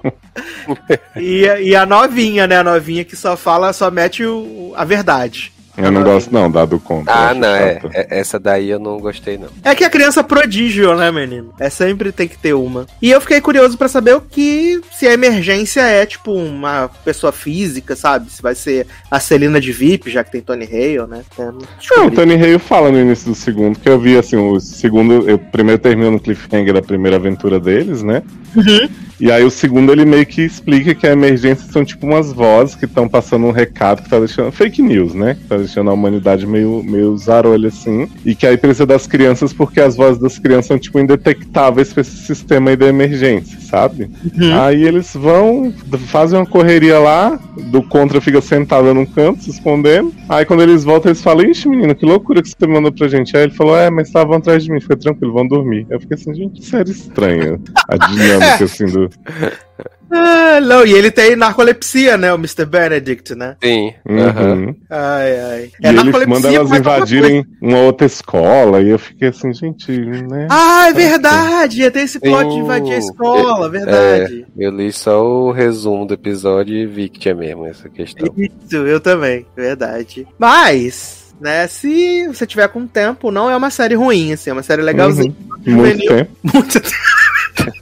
[1.15, 2.57] e, e a novinha, né?
[2.57, 5.54] A novinha que só fala, só mete o, a verdade.
[5.77, 7.11] Eu não gosto, não, dado conta.
[7.11, 9.49] Ah, não, é, é, Essa daí eu não gostei, não.
[9.63, 11.53] É que a criança prodígio, né, menino?
[11.59, 12.85] É sempre tem que ter uma.
[13.01, 14.81] E eu fiquei curioso para saber o que.
[14.91, 18.31] Se a emergência é, tipo, uma pessoa física, sabe?
[18.31, 21.23] Se vai ser a Celina de VIP, já que tem Tony Hale, né?
[21.37, 24.59] É, não, o Tony Hale fala no início do segundo, que eu vi, assim, o
[24.59, 25.29] segundo.
[25.29, 28.23] Eu primeiro termino no cliffhanger da primeira aventura deles, né?
[28.55, 28.89] Uhum.
[29.19, 32.75] E aí o segundo ele meio que explica que a emergência são tipo umas vozes
[32.75, 34.51] que estão passando um recado que tá deixando.
[34.51, 35.35] Fake news, né?
[35.35, 38.09] Que tá deixando a humanidade meio, meio zarolha assim.
[38.25, 42.01] E que aí precisa das crianças porque as vozes das crianças são tipo indetectáveis pra
[42.01, 44.09] esse sistema aí da emergência, sabe?
[44.37, 44.59] Uhum.
[44.59, 45.73] Aí eles vão,
[46.07, 47.39] fazem uma correria lá,
[47.71, 50.13] do contra fica sentado num canto, se escondendo.
[50.27, 53.35] Aí quando eles voltam, eles falam, ixi, menino, que loucura que você mandou pra gente.
[53.35, 55.85] Aí ele falou, é, mas estavam atrás de mim, fica tranquilo, vão dormir.
[55.89, 59.04] Eu fiquei assim, gente, sério estranha a dinâmica assim do.
[60.11, 62.31] Ah, não, e ele tem narcolepsia, né?
[62.31, 62.65] O Mr.
[62.65, 63.57] Benedict, né?
[63.61, 63.93] Sim.
[64.07, 64.75] Uhum.
[64.89, 65.71] Ai, ai.
[65.83, 70.47] É e ele manda elas invadirem uma outra escola, e eu fiquei assim, gente, né?
[70.49, 71.89] Ah, é verdade!
[71.89, 74.45] Tem esse plot de invadir a escola, é, verdade.
[74.57, 78.27] É, eu li só o resumo do episódio e vi que tinha mesmo essa questão.
[78.37, 80.27] Isso, eu também, verdade.
[80.37, 84.63] Mas, né, se você tiver com tempo, não é uma série ruim, assim, é uma
[84.63, 85.35] série legalzinha.
[85.65, 85.73] Uhum.
[85.73, 86.31] Muito tempo.
[86.43, 87.14] Muito tempo.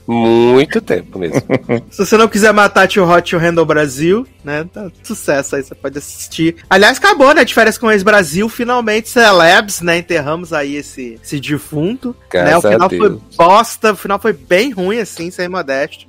[0.06, 1.42] Muito tempo mesmo.
[1.90, 4.66] Se você não quiser matar Tio Hot Tio Handle Brasil, né?
[4.72, 6.56] Tá sucesso aí, você pode assistir.
[6.68, 7.44] Aliás, acabou, né?
[7.44, 9.98] De férias com o ex-Brasil, finalmente Celebs, né?
[9.98, 12.14] Enterramos aí esse, esse defunto.
[12.32, 12.56] né?
[12.56, 16.06] O final foi bosta, o final foi bem ruim, assim, sem modesto.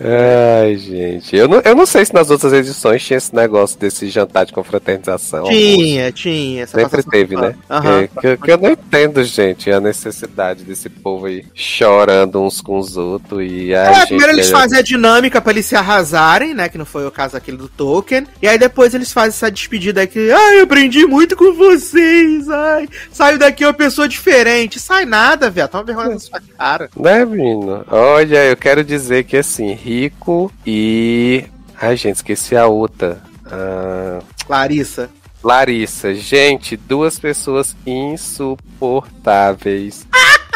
[0.00, 1.36] Ai, gente.
[1.36, 4.52] Eu não, eu não sei se nas outras edições tinha esse negócio desse jantar de
[4.52, 5.44] confraternização.
[5.44, 6.66] Tinha, tinha.
[6.66, 7.54] Sempre teve, né?
[7.70, 7.98] Uhum.
[7.98, 12.78] É, que, que, eu não entendo, gente, a necessidade desse povo aí chorando uns com
[12.78, 13.40] os outros.
[13.42, 16.68] E, ai, é, gente, primeiro eles fazem a dinâmica pra eles se arrasarem, né?
[16.68, 18.26] Que não foi o caso aquele do Tolkien.
[18.40, 22.48] E aí depois eles fazem essa despedida aí que, ai, eu aprendi muito com vocês,
[22.50, 22.88] ai.
[23.12, 24.80] Saiu daqui uma pessoa diferente.
[24.80, 25.68] Sai nada, velho.
[25.68, 26.90] Toma vergonha na sua cara.
[26.96, 27.84] Né, menino?
[27.88, 31.44] Olha, eu quero dizer que assim assim, Rico e.
[31.80, 33.22] Ai, gente, esqueci a outra.
[33.46, 34.18] Ah...
[34.48, 35.08] Larissa.
[35.42, 36.14] Larissa.
[36.14, 40.06] Gente, duas pessoas insuportáveis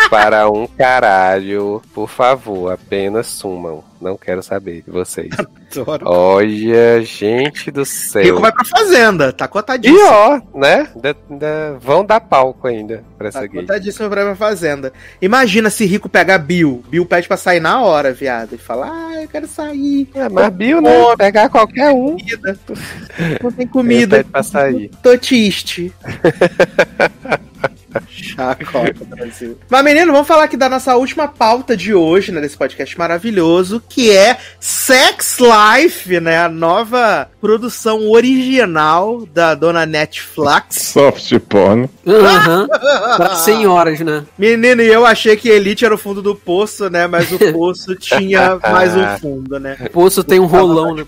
[0.08, 1.82] para um caralho.
[1.94, 3.84] Por favor, apenas sumam.
[4.00, 5.30] Não quero saber de vocês.
[5.72, 6.06] Adoro.
[6.06, 8.22] Olha, gente do céu.
[8.22, 9.98] Rico vai pra fazenda, tá cotadíssimo.
[9.98, 10.88] E ó, né?
[10.94, 13.62] Da, da, vão dar palco ainda pra essa tá gay.
[13.62, 14.92] cotadíssimo pra fazenda.
[15.20, 16.84] Imagina se Rico pega Bill.
[16.88, 18.54] Bill pede pra sair na hora, viado.
[18.54, 20.08] E fala, ah, eu quero sair.
[20.14, 20.90] É, mas Bill, né?
[21.16, 22.16] Pegar qualquer um.
[22.18, 22.58] Comida.
[23.42, 24.16] Não tem comida.
[24.18, 24.90] Pede pra sair.
[25.02, 25.92] Tô triste.
[28.08, 29.58] Chacota, Brasil.
[29.68, 32.40] Mas, menino, vamos falar aqui da nossa última pauta de hoje, né?
[32.40, 36.38] Desse podcast maravilhoso, que é Sex Life, né?
[36.38, 40.76] A nova produção original da dona Netflix.
[40.92, 41.88] Soft porn.
[42.04, 42.66] Uhum.
[43.16, 44.24] pra senhoras, né?
[44.38, 47.06] Menino, e eu achei que Elite era o fundo do poço, né?
[47.06, 49.76] Mas o poço tinha mais um fundo, né?
[49.80, 51.04] O poço tem um rolão, né?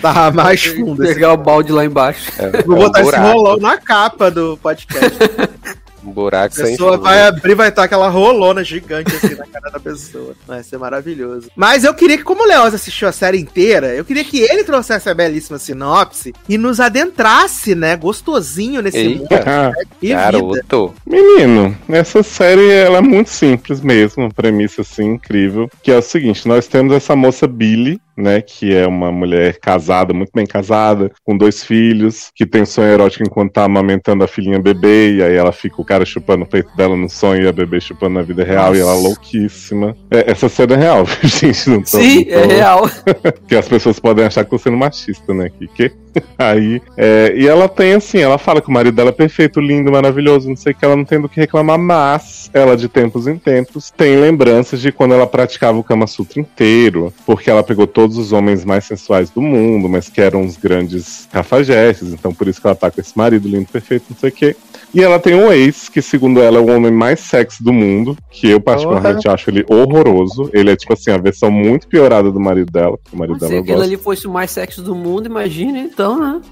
[0.00, 1.02] Tava mais fundo.
[1.02, 2.30] Pegar o balde lá embaixo.
[2.38, 5.18] É, Vou botar um esse rolão na capa do podcast.
[6.04, 9.70] Um buraco sem A pessoa vai abrir vai estar aquela rolona gigante assim na cara
[9.70, 10.34] da pessoa.
[10.46, 11.50] Vai ser maravilhoso.
[11.56, 14.64] Mas eu queria que, como o Leoz assistiu a série inteira, eu queria que ele
[14.64, 19.18] trouxesse a belíssima sinopse e nos adentrasse, né, gostosinho nesse Eita.
[19.18, 19.28] mundo.
[19.30, 19.72] Né,
[20.02, 20.94] Garoto.
[21.06, 26.46] Menino, essa série ela é muito simples mesmo, premissa assim incrível, que é o seguinte,
[26.46, 31.36] nós temos essa moça Billy, né, que é uma mulher casada, muito bem casada, com
[31.36, 35.52] dois filhos, que tem sonho erótico enquanto tá amamentando a filhinha bebê, e aí ela
[35.52, 38.44] fica o cara chupando o peito dela no sonho e a bebê chupando na vida
[38.44, 38.76] real, Nossa.
[38.76, 39.96] e ela louquíssima.
[40.10, 42.38] É, essa cena é real, gente, não tô, Sim, não tô...
[42.38, 42.90] é real.
[43.48, 46.04] que as pessoas podem achar que eu tô sendo machista, né, que, que?
[46.38, 49.90] Aí, é, e ela tem assim, ela fala que o marido dela é perfeito, lindo,
[49.90, 53.26] maravilhoso, não sei o que, ela não tem do que reclamar, mas ela de tempos
[53.26, 57.86] em tempos tem lembranças de quando ela praticava o Kama Sutra inteiro, porque ela pegou
[58.04, 62.46] todos os homens mais sensuais do mundo, mas que eram os grandes cafajestes, então por
[62.46, 64.56] isso que ela tá com esse marido lindo, perfeito, não sei o que.
[64.92, 68.14] E ela tem um ex, que segundo ela é o homem mais sexy do mundo,
[68.30, 69.32] que eu particularmente uhum.
[69.32, 70.50] acho ele horroroso.
[70.52, 72.98] Ele é tipo assim, a versão muito piorada do marido dela.
[73.10, 76.42] O marido dela se aquele ali fosse o mais sexy do mundo, imagina então, né?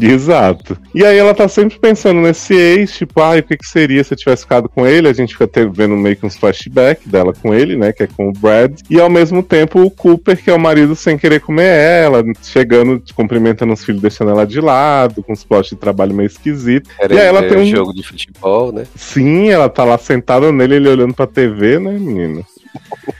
[0.00, 0.76] Exato.
[0.94, 4.14] E aí ela tá sempre pensando nesse ex, tipo, ah, o que, que seria se
[4.14, 5.08] eu tivesse ficado com ele?
[5.08, 7.92] A gente fica vendo meio que uns flashbacks dela com ele, né?
[7.92, 8.80] Que é com o Brad.
[8.90, 13.02] E ao mesmo tempo o Cooper, que é o marido sem querer comer ela, chegando,
[13.14, 16.90] cumprimentando os filhos, deixando ela de lado, com os postos de trabalho meio esquisito.
[16.98, 18.84] Era e aí ela tem um jogo de futebol, né?
[18.94, 22.44] Sim, ela tá lá sentada nele, ele olhando pra TV, né, menino?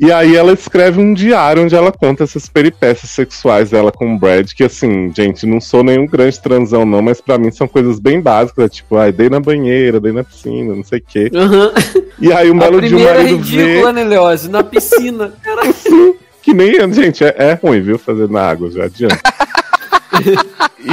[0.00, 4.18] E aí ela escreve um diário onde ela conta essas peripécias sexuais dela com o
[4.18, 8.00] Brad, que assim, gente, não sou nenhum grande transão não, mas para mim são coisas
[8.00, 11.30] bem básicas, tipo, ai, dei na banheira, dei na piscina, não sei o quê.
[11.34, 12.02] Uhum.
[12.18, 13.92] E aí um belo dia o marido ridícula, vê...
[13.92, 14.48] né, Leose?
[14.48, 15.34] Na piscina.
[16.42, 19.20] que nem, gente, é, é ruim, viu, fazer na água, já adianta.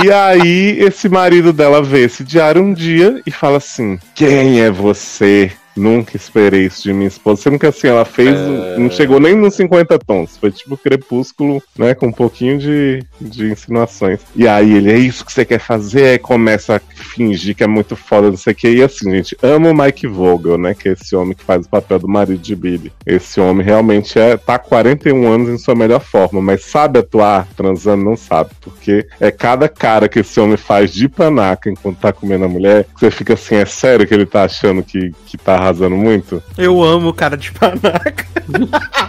[0.03, 4.69] e aí esse marido dela vê esse diário um dia e fala assim, quem é
[4.69, 5.51] você?
[5.79, 7.43] Nunca esperei isso de minha esposa.
[7.43, 8.35] Sendo que assim, ela fez.
[8.35, 8.77] É...
[8.77, 10.37] Não chegou nem nos 50 tons.
[10.37, 11.93] Foi tipo crepúsculo, né?
[11.93, 14.19] Com um pouquinho de, de insinuações.
[14.35, 16.09] E aí ele, é isso que você quer fazer?
[16.09, 18.69] Aí começa a fingir que é muito foda, não sei o que.
[18.69, 20.73] E assim, gente, amo o Mike Vogel, né?
[20.73, 22.91] Que é esse homem que faz o papel do marido de Billy.
[23.05, 28.03] Esse homem realmente é, tá 41 anos em sua melhor forma, mas sabe atuar transando?
[28.03, 28.51] Não sabe.
[28.61, 32.85] Porque é cada cara que esse homem faz de panaca enquanto tá comendo a mulher,
[32.85, 36.41] que você fica assim, é sério que ele tá achando que, que tá arrasando muito?
[36.57, 38.25] Eu amo o cara de panaca.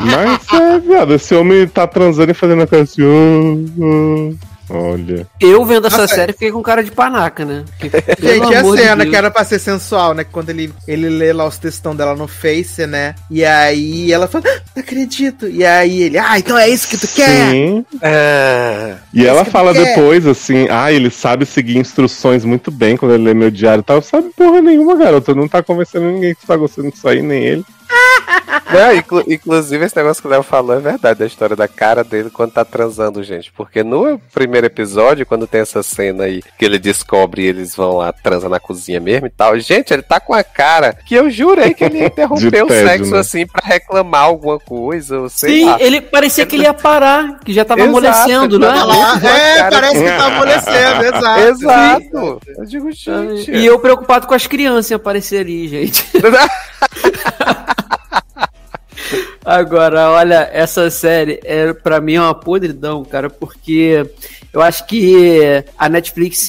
[0.01, 3.02] Mas é, viado, esse homem tá transando e fazendo a coisa assim.
[3.02, 4.35] Oh, oh.
[4.70, 5.27] Olha.
[5.40, 7.65] Eu vendo essa Nossa, série fiquei com cara de panaca, né?
[8.20, 10.24] Gente, a cena de que era pra ser sensual, né?
[10.24, 13.15] Quando ele, ele lê lá os textão dela no Face, né?
[13.31, 15.49] E aí ela fala, ah, não acredito.
[15.49, 17.51] E aí ele, ah, então é isso que tu quer?
[17.51, 17.85] Sim.
[18.03, 18.97] É...
[19.15, 23.24] E é ela fala depois, assim, ah, ele sabe seguir instruções muito bem quando ele
[23.24, 24.03] lê meu diário e tal.
[24.03, 25.35] Sabe porra nenhuma, garota.
[25.35, 27.65] Não tá convencendo ninguém que tá gostando disso aí, nem ele.
[28.70, 32.05] Não, inclu inclusive, esse negócio que o Léo falou é verdade, a história da cara
[32.05, 33.52] dele quando tá transando, gente.
[33.52, 37.97] Porque no primeiro episódio, quando tem essa cena aí que ele descobre e eles vão
[37.97, 41.31] lá, transa na cozinha mesmo e tal, gente, ele tá com a cara que eu
[41.31, 43.19] jurei que ele ia interromper o sexo né?
[43.19, 45.20] assim pra reclamar alguma coisa.
[45.20, 45.77] Ou sei Sim, lá.
[45.81, 48.69] ele parecia que ele ia parar, que já tava exato, amolecendo, né?
[48.69, 49.70] é, cara.
[49.70, 51.48] parece que tá amolecendo, exato.
[51.48, 52.40] Exato.
[52.56, 53.51] Eu digo, gente.
[53.51, 56.06] E eu preocupado com as crianças aparecer ali, gente.
[59.49, 64.07] Agora, olha, essa série é para mim é uma podridão, cara, porque
[64.53, 66.47] eu acho que a Netflix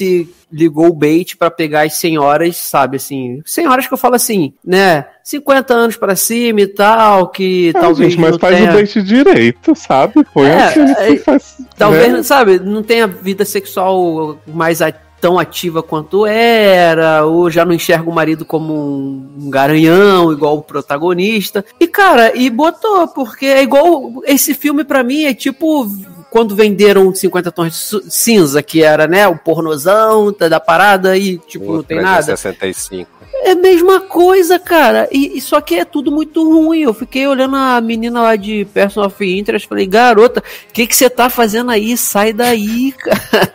[0.52, 5.06] ligou o bait para pegar as senhoras, sabe, assim, senhoras que eu falo assim, né,
[5.24, 8.70] 50 anos para cima e tal, que é, talvez gente, mas faz tenha...
[8.70, 10.22] o bait direito, sabe?
[10.34, 12.22] Põe é, assim, é, faz, talvez, né?
[12.22, 18.08] sabe, não tenha vida sexual mais ativa tão ativa quanto era, ou já não enxerga
[18.08, 21.64] o marido como um, garanhão, igual o protagonista.
[21.78, 24.22] E, cara, e botou, porque é igual.
[24.24, 25.86] Esse filme, para mim, é tipo
[26.30, 31.74] quando venderam 50 tons de cinza, que era, né, o pornozão da parada e, tipo,
[31.74, 32.22] não tem nada.
[32.22, 33.10] 65.
[33.42, 35.08] É a mesma coisa, cara.
[35.10, 36.80] E, e, só que é tudo muito ruim.
[36.80, 40.94] Eu fiquei olhando a menina lá de Person of Interest, falei, garota, o que que
[40.94, 41.96] você tá fazendo aí?
[41.96, 43.52] Sai daí, cara.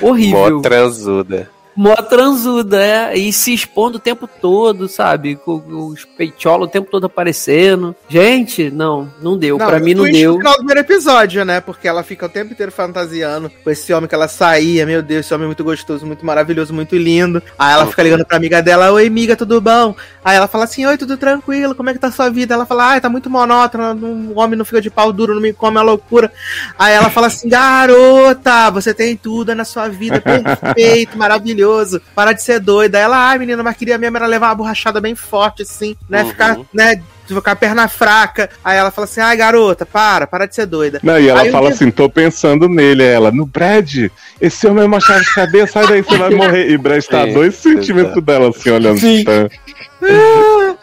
[0.00, 0.54] Horrível.
[0.54, 1.50] Mó transuda.
[1.76, 3.18] Mó transuda, é.
[3.18, 5.36] E se expondo o tempo todo, sabe?
[5.36, 7.94] Com, os peitolos o tempo todo aparecendo.
[8.08, 9.58] Gente, não, não deu.
[9.58, 10.32] Não, pra mim não deu.
[10.32, 11.60] no final do primeiro episódio, né?
[11.60, 14.86] Porque ela fica o tempo inteiro fantasiando com esse homem que ela saía.
[14.86, 17.42] Meu Deus, esse homem é muito gostoso, muito maravilhoso, muito lindo.
[17.58, 19.94] Aí ela fica ligando pra amiga dela: Oi, amiga, tudo bom?
[20.24, 22.54] Aí ela fala assim: Oi, tudo tranquilo, como é que tá a sua vida?
[22.54, 25.52] Ela fala: Ai, tá muito monótono, o homem não fica de pau duro, não me
[25.52, 26.32] come, é loucura.
[26.78, 32.00] Aí ela fala assim: Garota, você tem tudo na sua vida, perfeito, maravilhoso maravilhoso.
[32.14, 32.98] Para de ser doida.
[32.98, 36.22] Ela, ai, menina, mas queria mesmo era levar uma borrachada bem forte, assim, né?
[36.22, 36.28] Uhum.
[36.30, 37.02] Ficar, né?
[37.26, 38.48] Ficar a perna fraca.
[38.64, 41.00] Aí ela fala assim: ai, garota, para, para de ser doida.
[41.02, 43.02] Não, e ela aí fala assim: tô pensando nele.
[43.02, 44.08] Ela, no Brad,
[44.40, 46.70] esse homem é uma chave de cabeça, sai daí, você vai morrer.
[46.70, 49.00] E Brad tá a dois centímetros dela, assim, olhando.
[49.00, 49.24] Sim.
[49.26, 49.48] Ah,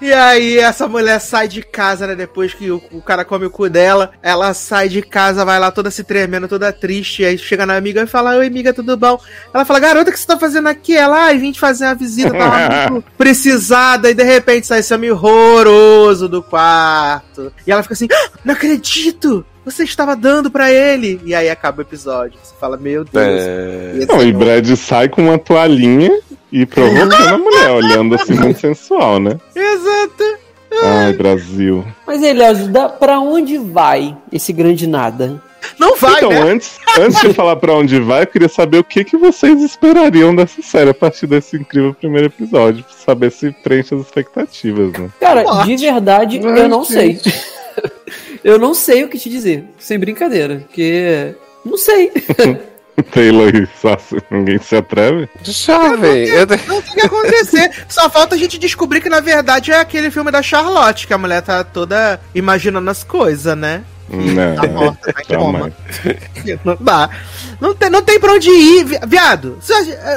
[0.00, 2.14] e aí essa mulher sai de casa, né?
[2.14, 5.70] Depois que o, o, cara come o cu dela, ela sai de casa, vai lá
[5.70, 7.24] toda se tremendo, toda triste.
[7.24, 9.18] Aí chega na amiga e fala: Oi, amiga, tudo bom?
[9.52, 10.96] Ela fala: Garota, o que você tá fazendo aqui?
[10.96, 14.10] Ela, ai, vim te fazer uma visita, tava muito precisada.
[14.10, 17.52] E de repente sai esse homem horroroso do quarto.
[17.66, 19.44] E ela fica assim: ah, Não acredito!
[19.66, 21.20] você estava dando para ele.
[21.24, 22.38] E aí acaba o episódio.
[22.40, 23.42] Você fala, meu Deus.
[23.42, 24.06] É...
[24.08, 26.20] Não, e Brad sai com uma toalhinha
[26.56, 29.38] e provocando a mulher, olhando assim muito sensual, né?
[29.54, 30.38] Exato.
[30.82, 31.84] Ai, Brasil.
[32.06, 35.42] Mas ele ajuda para onde vai esse grande nada?
[35.78, 36.40] Não vai, então, né?
[36.40, 40.34] antes, antes de falar para onde vai, eu queria saber o que, que vocês esperariam
[40.34, 45.10] dessa série a partir desse incrível primeiro episódio, pra saber se preenche as expectativas, né?
[45.20, 47.20] Cara, de verdade, eu não sei.
[48.42, 51.34] eu não sei o que te dizer, sem brincadeira, porque
[51.64, 52.12] não sei.
[53.10, 55.28] Taylor e Sassi, ninguém se atreve?
[55.42, 56.46] Deixa eu ver.
[56.66, 57.70] Não tem que acontecer.
[57.88, 61.18] Só falta a gente descobrir que na verdade é aquele filme da Charlotte, que a
[61.18, 63.82] mulher tá toda imaginando as coisas, né?
[64.08, 65.22] Não, tá morta, tá
[66.64, 67.10] Não dá.
[67.58, 69.58] Não tem, não tem pra onde ir, viado.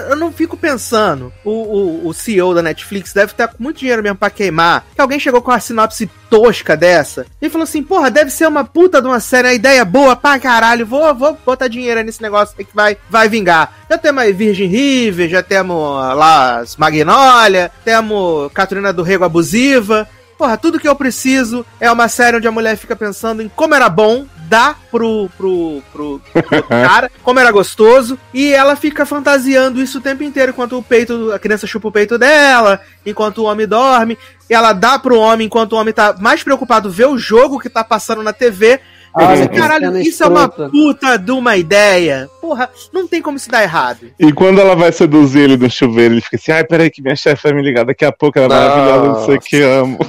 [0.09, 1.31] Eu não fico pensando.
[1.43, 4.85] O, o, o CEO da Netflix deve estar com muito dinheiro mesmo pra queimar.
[4.93, 8.63] Que alguém chegou com uma sinopse tosca dessa e falou assim: Porra, deve ser uma
[8.63, 10.85] puta de uma série, a ideia boa pra caralho.
[10.85, 13.73] Vou, vou botar dinheiro nesse negócio que vai, vai vingar.
[13.89, 20.07] Já temos aí Virgin River, já temos lá as Magnolia, temos Catarina do Rego Abusiva.
[20.39, 23.75] Porra, tudo que eu preciso é uma série onde a mulher fica pensando em como
[23.75, 29.79] era bom dá pro, pro, pro, pro cara, como era gostoso, e ela fica fantasiando
[29.79, 33.43] isso o tempo inteiro, enquanto o peito, a criança chupa o peito dela, enquanto o
[33.43, 34.17] homem dorme,
[34.49, 37.69] e ela dá pro homem enquanto o homem tá mais preocupado ver o jogo que
[37.69, 38.79] tá passando na TV.
[39.13, 40.63] Ah, caralho, isso escrota.
[40.63, 42.29] é uma puta de uma ideia.
[42.41, 44.07] Porra, não tem como se dar errado.
[44.19, 47.15] E quando ela vai seduzir ele no chuveiro, ele fica assim: ai, peraí, que minha
[47.15, 49.99] chefe vai me ligar daqui a pouco, ela é maravilhosa, não sei o que amo.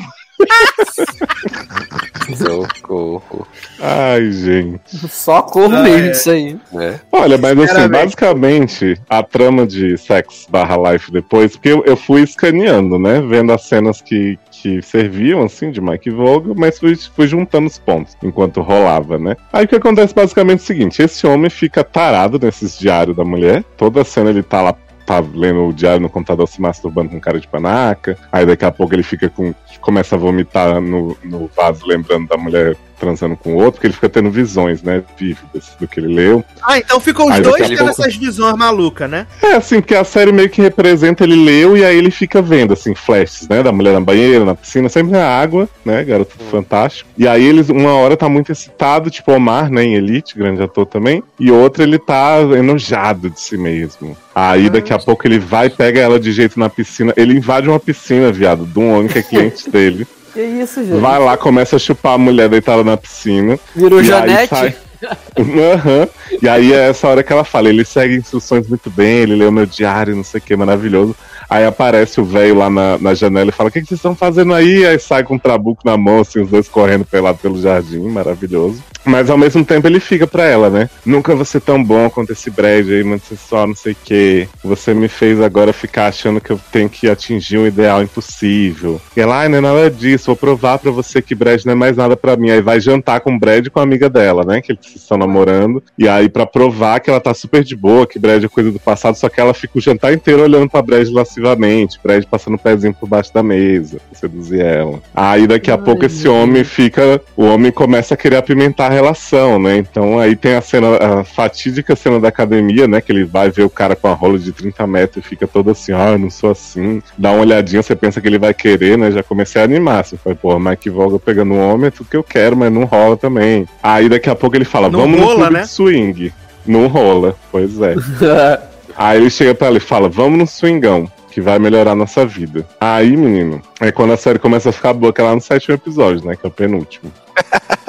[2.37, 3.47] Socorro.
[3.81, 5.09] Ai, gente.
[5.09, 6.11] Só corro ah, mesmo é.
[6.11, 6.59] disso aí.
[6.75, 7.01] É.
[7.11, 12.23] Olha, mas assim, basicamente, a trama de Sex barra Life depois, porque eu, eu fui
[12.23, 13.21] escaneando, né?
[13.21, 17.79] Vendo as cenas que, que serviam, assim, de Mike Vogel, mas fui, fui juntando os
[17.79, 19.37] pontos enquanto rolava, né?
[19.53, 23.25] Aí o que acontece basicamente é o seguinte: esse homem fica tarado nesses diários da
[23.25, 24.75] mulher, toda cena ele tá lá
[25.11, 28.17] tá lendo o diário no computador se masturbando com cara de panaca.
[28.31, 29.53] Aí daqui a pouco ele fica com.
[29.81, 33.95] começa a vomitar no, no vaso, lembrando da mulher transando com o outro, porque ele
[33.95, 36.45] fica tendo visões, né, vívidas do que ele leu.
[36.63, 37.91] Ah, então ficam os aí dois tendo pouco...
[37.91, 39.27] essas visões malucas, né?
[39.43, 42.75] É, assim, porque a série meio que representa, ele leu e aí ele fica vendo,
[42.75, 46.51] assim, flashes, né, da mulher na banheira, na piscina, sempre na água, né, garoto hum.
[46.51, 47.09] fantástico.
[47.17, 50.85] E aí eles, uma hora tá muito excitado, tipo Omar, né, em Elite, grande ator
[50.85, 54.17] também, e outra ele tá enojado de si mesmo.
[54.35, 57.69] Aí ah, daqui a pouco ele vai, pega ela de jeito na piscina, ele invade
[57.69, 60.07] uma piscina, viado, de um homem que é cliente dele.
[60.33, 61.01] Que isso, gente?
[61.01, 63.59] Vai lá, começa a chupar a mulher deitada na piscina.
[63.75, 64.49] Virou Janete?
[64.49, 64.77] Sai...
[65.39, 66.09] uhum.
[66.43, 69.47] E aí é essa hora que ela fala, ele segue instruções muito bem, ele lê
[69.47, 71.17] o meu diário, não sei o que, maravilhoso.
[71.51, 74.15] Aí aparece o velho lá na, na janela e fala: O que, que vocês estão
[74.15, 74.87] fazendo aí?
[74.87, 78.81] Aí sai com um trabuco na mão, assim, os dois correndo pelado pelo jardim, maravilhoso.
[79.05, 80.91] Mas ao mesmo tempo ele fica pra ela, né?
[81.05, 84.49] Nunca ser tão bom quanto esse bread aí, mas você só não sei o que.
[84.63, 89.01] Você me fez agora ficar achando que eu tenho que atingir um ideal impossível.
[89.17, 91.77] E ela, ai, não é nada disso, vou provar pra você que bread não é
[91.77, 92.51] mais nada pra mim.
[92.51, 94.61] Aí vai jantar com o bread com a amiga dela, né?
[94.61, 95.83] Que eles estão namorando.
[95.99, 98.79] E aí, pra provar que ela tá super de boa, que bread é coisa do
[98.79, 101.11] passado, só que ela fica o jantar inteiro olhando pra bread
[101.41, 105.01] lascivamente, bread passando o pezinho por baixo da mesa, pra seduzir ela.
[105.15, 107.21] Aí daqui a ai, pouco esse homem fica.
[107.37, 109.79] O homem começa a querer apimentar relação, né?
[109.79, 113.01] Então aí tem a cena, a fatídica cena da academia, né?
[113.01, 115.71] Que ele vai ver o cara com a rola de 30 metros e fica todo
[115.71, 117.03] assim, ah, eu não sou assim.
[117.17, 119.11] Dá uma olhadinha, você pensa que ele vai querer, né?
[119.11, 120.05] Já comecei a animar.
[120.05, 122.85] Você foi, pô, Mike Volga pegando um homem é tudo que eu quero, mas não
[122.85, 123.67] rola também.
[123.83, 125.63] Aí daqui a pouco ele fala, não vamos rola, no clube né?
[125.63, 126.33] de swing.
[126.67, 127.95] Não rola, pois é.
[128.97, 132.27] aí ele chega pra ela e fala, vamos no swingão que vai melhorar a nossa
[132.27, 132.67] vida.
[132.81, 135.75] Aí, menino, é quando a série começa a ficar boa, que é lá no sétimo
[135.75, 136.37] episódio, né?
[136.37, 137.13] Que é o penúltimo.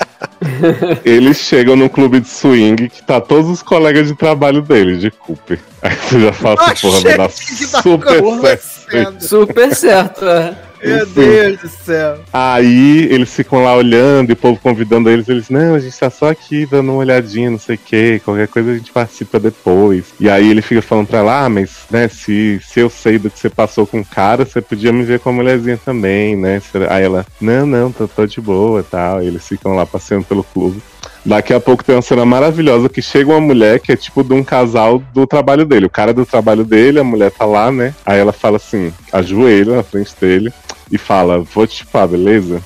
[1.05, 5.11] Eles chegam no clube de swing que tá todos os colegas de trabalho dele, de
[5.11, 5.59] Cooper.
[5.81, 9.23] Aí você já fala assim, porra, vai dar super certo.
[9.23, 10.55] Super certo, é.
[10.83, 12.19] Meu Deus do céu.
[12.33, 15.29] Aí eles ficam lá olhando e o povo convidando eles.
[15.29, 18.19] Eles, não, a gente tá só aqui dando uma olhadinha, não sei o que.
[18.19, 20.13] Qualquer coisa a gente participa depois.
[20.19, 23.29] E aí ele fica falando pra ela, ah, mas, né, se, se eu sei do
[23.29, 26.61] que você passou com o cara, você podia me ver com a mulherzinha também, né?
[26.89, 29.21] Aí ela, não, não, tô, tô de boa tal.
[29.21, 30.81] E eles ficam lá passeando pelo clube.
[31.23, 34.33] Daqui a pouco tem uma cena maravilhosa que chega uma mulher que é tipo de
[34.33, 35.85] um casal do trabalho dele.
[35.85, 37.93] O cara do trabalho dele, a mulher tá lá, né?
[38.03, 40.51] Aí ela fala assim, ajoelha na frente dele
[40.91, 42.61] e fala: Vou te chupar, beleza?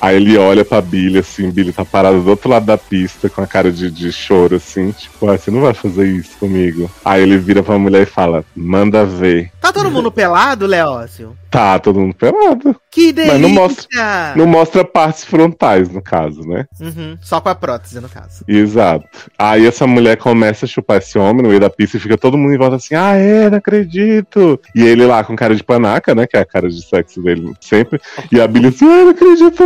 [0.00, 3.42] Aí ele olha pra Billy, assim, Billy tá parado do outro lado da pista, com
[3.42, 6.90] a cara de, de choro, assim, tipo, ah, você não vai fazer isso comigo.
[7.04, 9.50] Aí ele vira pra mulher e fala, manda ver.
[9.60, 11.36] Tá todo mundo pelado, Leócio?
[11.50, 12.76] Tá, todo mundo pelado.
[12.90, 13.38] Que delícia!
[13.38, 16.66] Mas não mostra, não mostra partes frontais, no caso, né?
[16.80, 18.44] Uhum, só com a prótese, no caso.
[18.46, 19.30] Exato.
[19.36, 22.38] Aí essa mulher começa a chupar esse homem no meio da pista e fica todo
[22.38, 24.60] mundo em volta assim, ah, é, não acredito.
[24.74, 27.52] E ele lá com cara de panaca, né, que é a cara de sexo dele
[27.60, 28.00] sempre.
[28.30, 29.64] E a Billy assim, ah, não acredito,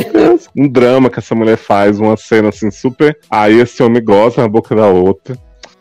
[0.56, 3.18] Um drama que essa mulher faz, uma cena assim super...
[3.30, 5.36] Aí esse homem goza na boca da outra.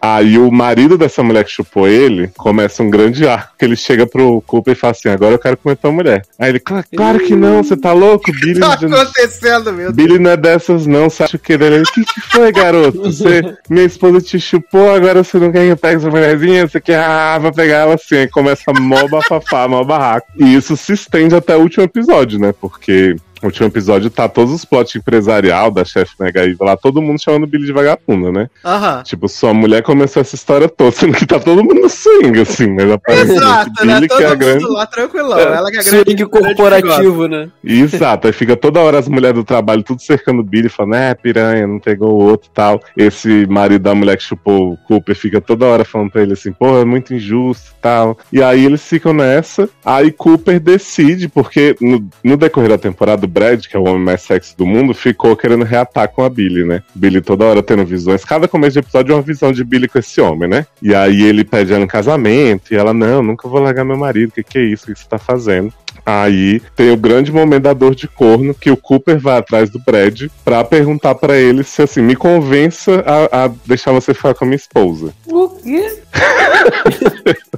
[0.06, 4.06] Aí o marido dessa mulher que chupou ele começa um grande arco que ele chega
[4.06, 6.24] pro Cooper e fala assim: agora eu quero comer tua mulher.
[6.38, 8.32] Aí ele, claro que não, você tá louco?
[8.32, 8.60] Billy.
[8.60, 9.96] tá acontecendo, meu Deus.
[9.96, 11.10] Billy não é dessas, não.
[11.10, 11.82] Você acha que ele é.
[11.82, 13.02] O que, que foi, garoto?
[13.02, 16.68] Você, minha esposa te chupou, agora você não quer que eu pegue essa mulherzinha?
[16.68, 18.18] Você quer, ah, vai pegar ela assim.
[18.18, 20.28] Aí começa mó bafafá, mó barraco.
[20.38, 22.54] E isso se estende até o último episódio, né?
[22.54, 27.22] Porque o último episódio tá todos os plots empresarial da chefe Negaíva lá, todo mundo
[27.22, 28.50] chamando Billy de vagabunda, né?
[28.64, 29.04] Aham.
[29.04, 32.72] Tipo, sua mulher começou essa história toda, sendo que tá todo mundo no swing, assim,
[32.74, 33.96] mas aparece Exato, né?
[33.96, 34.66] Billy, todo que é a grande...
[34.66, 35.40] lá tranquilão.
[35.40, 35.44] É.
[35.44, 37.50] Ela que é a grande swing corporativo, né?
[37.64, 41.14] Exato, aí fica toda hora as mulheres do trabalho tudo cercando o Billy, falando, é,
[41.14, 42.82] piranha, não pegou o outro e tal.
[42.98, 46.52] Esse marido da mulher que chupou o Cooper fica toda hora falando pra ele assim,
[46.52, 48.18] pô, é muito injusto e tal.
[48.32, 53.66] E aí eles ficam nessa, aí Cooper decide, porque no, no decorrer da temporada, Brad,
[53.66, 56.82] que é o homem mais sexy do mundo, ficou querendo reatar com a Billy, né?
[56.96, 58.24] Billy toda hora tendo visões.
[58.24, 60.66] Cada começo de episódio é uma visão de Billy com esse homem, né?
[60.82, 64.30] E aí ele pede ela em casamento e ela, não, nunca vou largar meu marido.
[64.30, 64.90] O que, que é isso?
[64.90, 65.74] O que você tá fazendo?
[66.06, 69.80] Aí tem o grande momento da dor de corno que o Cooper vai atrás do
[69.80, 74.46] Brad pra perguntar para ele se assim, me convença a, a deixar você ficar com
[74.46, 75.14] a minha esposa.
[75.26, 76.00] O quê?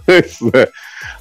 [0.26, 0.68] Isso é.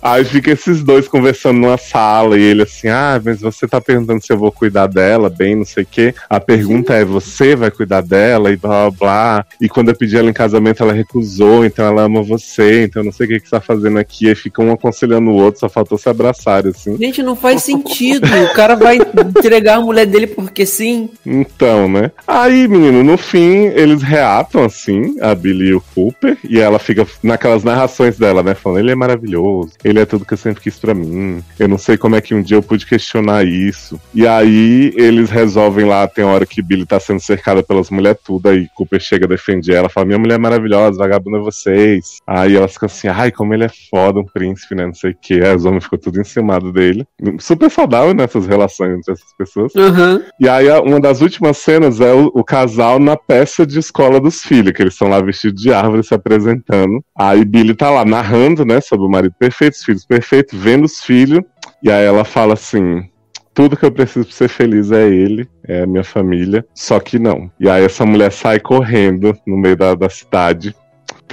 [0.06, 4.24] Aí fica esses dois conversando numa sala e ele assim, ah, mas você tá perguntando
[4.24, 6.14] se eu vou cuidar dela, bem, não sei o quê.
[6.30, 9.46] A pergunta é, você vai cuidar dela e blá blá blá.
[9.60, 13.10] E quando eu pedi ela em casamento, ela recusou, então ela ama você, então não
[13.10, 14.28] sei o que, que você tá fazendo aqui.
[14.28, 16.96] Aí fica um aconselhando o outro, só faltou se abraçar, assim.
[16.96, 18.28] Gente, não faz sentido.
[18.48, 21.10] o cara vai entregar a mulher dele porque sim.
[21.26, 22.12] Então, né?
[22.28, 27.04] Aí, menino, no fim, eles reatam, assim, a Billy e o Cooper, e ela fica
[27.24, 28.54] naquelas narrações dela, né?
[28.54, 31.42] Falando, ele é maravilhoso, ele é tudo que eu sempre quis para mim.
[31.58, 34.00] Eu não sei como é que um dia eu pude questionar isso.
[34.14, 38.48] E aí eles resolvem lá, tem hora que Billy tá sendo cercada pelas mulheres tudo,
[38.48, 42.18] aí Cooper chega a defender ela, fala: Minha mulher é maravilhosa, vagabundo é vocês.
[42.26, 44.86] Aí elas ficam assim, ai, como ele é foda, um príncipe, né?
[44.86, 45.34] Não sei o que.
[45.34, 47.06] Aí os homens ficam tudo em cima dele.
[47.38, 49.74] Super saudável nessas relações entre essas pessoas.
[49.74, 50.22] Uhum.
[50.40, 54.42] E aí uma das últimas cenas é o, o casal na peça de escola dos
[54.42, 57.02] filhos, que eles estão lá vestidos de árvore se apresentando.
[57.16, 61.00] Aí Billy tá lá narrando, né, sobre o marido perfeito, os filhos perfeitos, vendo os
[61.00, 61.42] filhos.
[61.82, 63.08] E aí ela fala assim:
[63.54, 66.64] tudo que eu preciso pra ser feliz é ele, é a minha família.
[66.74, 67.50] Só que não.
[67.58, 70.74] E aí essa mulher sai correndo no meio da, da cidade.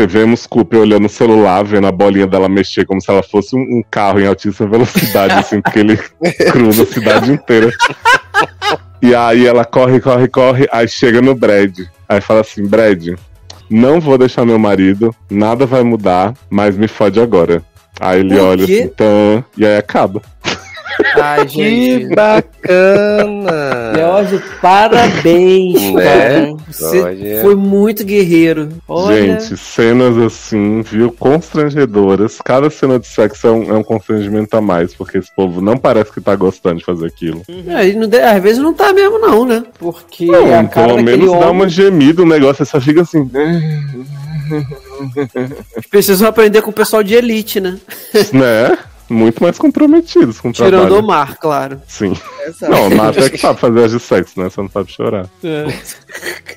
[0.07, 3.60] Vemos Cooper olhando o celular, vendo a bolinha dela mexer como se ela fosse um,
[3.60, 5.98] um carro em altíssima velocidade, assim, porque ele
[6.52, 7.70] cruza a cidade inteira.
[9.02, 11.78] E aí ela corre, corre, corre, aí chega no Brad.
[12.10, 13.10] Aí fala assim: Brad,
[13.70, 17.61] não vou deixar meu marido, nada vai mudar, mas me fode agora.
[17.99, 20.22] Aí ele olha assim, então, e aí acaba.
[21.15, 22.07] Ai, gente.
[22.07, 23.91] Que bacana!
[23.95, 26.03] Leózio, parabéns, Né?
[26.03, 26.53] cara.
[26.68, 27.41] Você Olha.
[27.41, 28.70] foi muito guerreiro.
[28.88, 29.40] Olha.
[29.40, 32.40] Gente, cenas assim, viu, constrangedoras.
[32.44, 35.78] Cada cena de sexo é um, é um constrangimento a mais, porque esse povo não
[35.78, 37.41] parece que tá gostando de fazer aquilo.
[37.68, 39.64] É, não às vezes não tá mesmo, não, né?
[39.80, 41.52] Porque Não, a cara pelo daquele menos dá homem.
[41.52, 43.30] uma gemida, o negócio só fica assim.
[45.90, 47.80] Precisam aprender com o pessoal de elite, né?
[48.32, 48.78] né?
[49.10, 50.99] Muito mais comprometidos com o Tirando trabalho.
[50.99, 51.82] o mar, claro.
[51.88, 52.14] Sim.
[52.48, 52.72] Exato.
[52.72, 54.49] Não, o Mato é que sabe fazer as de sexo, né?
[54.49, 55.30] Você não sabe chorar.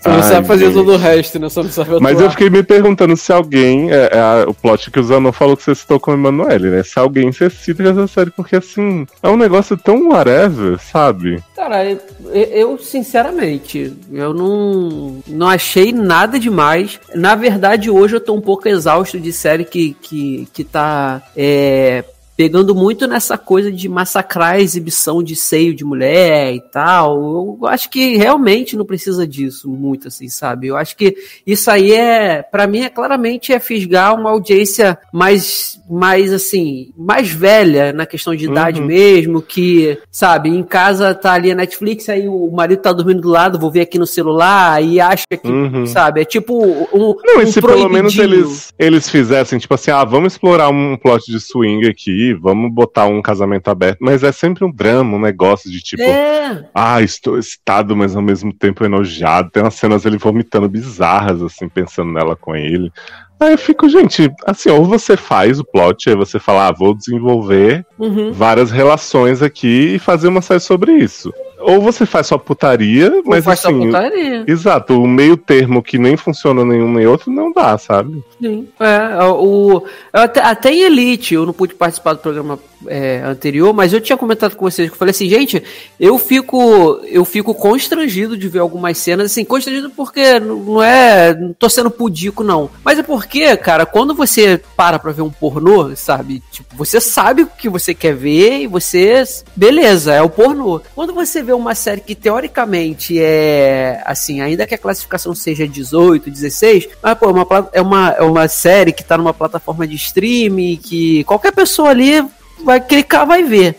[0.06, 0.74] Você não Ai, sabe fazer gente.
[0.74, 1.48] todo o resto, né?
[1.48, 2.00] Só não sabe atuar.
[2.00, 3.90] Mas eu fiquei me perguntando se alguém.
[3.90, 6.70] É, é a- o plot que o Zanon falou que você citou com o Emanuele,
[6.70, 6.82] né?
[6.82, 11.42] Se alguém você cita essa série, porque assim, é um negócio tão whatever, sabe?
[11.54, 11.98] Cara, eu,
[12.32, 17.00] eu, sinceramente, eu não, não achei nada demais.
[17.14, 22.04] Na verdade, hoje eu tô um pouco exausto de série que, que, que tá é,
[22.36, 27.56] pegando muito nessa coisa de massacrar a exibição de seio de mulher e tal.
[27.62, 30.66] Eu acho que realmente não precisa disso muito, assim, sabe?
[30.66, 35.80] Eu acho que isso aí é, para mim, é claramente é fisgar uma audiência mais,
[35.88, 38.86] mais assim, mais velha na questão de idade Uhum.
[38.86, 43.28] mesmo, que, sabe, em casa tá ali a Netflix, aí o marido tá dormindo do
[43.28, 45.86] lado, vou ver aqui no celular e acha que, Uhum.
[45.86, 49.90] sabe, é tipo um, Não, um e se pelo menos eles, eles fizessem, tipo assim,
[49.90, 54.32] ah, vamos explorar um plot de swing aqui, vamos botar um casamento aberto, mas é
[54.32, 58.84] sempre um drama, um negócio de tipo, É, ah, estou excitado, mas ao mesmo tempo
[58.84, 59.50] enojado.
[59.50, 62.92] Tem umas cenas ele vomitando bizarras, assim, pensando nela com ele.
[63.38, 66.94] Aí eu fico, gente, assim, ou você faz o plot, aí você fala, ah, vou
[66.94, 68.32] desenvolver uhum.
[68.32, 71.32] várias relações aqui e fazer uma série sobre isso.
[71.58, 73.86] Ou você faz só putaria, mas faz só assim.
[73.86, 74.44] putaria.
[74.46, 78.22] Exato, o meio termo que nem funciona nenhum nem outro não dá, sabe?
[78.40, 78.68] Sim.
[78.78, 83.92] É, o, até, até em Elite, eu não pude participar do programa é, anterior, mas
[83.92, 85.62] eu tinha comentado com vocês que eu falei assim, gente,
[85.98, 91.34] eu fico eu fico constrangido de ver algumas cenas, assim, constrangido porque não não é,
[91.34, 95.30] não tô sendo pudico não, mas é porque, cara, quando você para pra ver um
[95.30, 99.22] pornô, sabe, tipo, você sabe o que você quer ver e você,
[99.54, 100.80] beleza, é o pornô.
[100.94, 106.30] Quando você vê uma série que teoricamente é, assim, ainda que a classificação seja 18,
[106.30, 109.94] 16, mas pô, é uma, é uma, é uma série que tá numa plataforma de
[109.96, 112.22] streaming que qualquer pessoa ali
[112.64, 113.76] vai clicar, vai ver.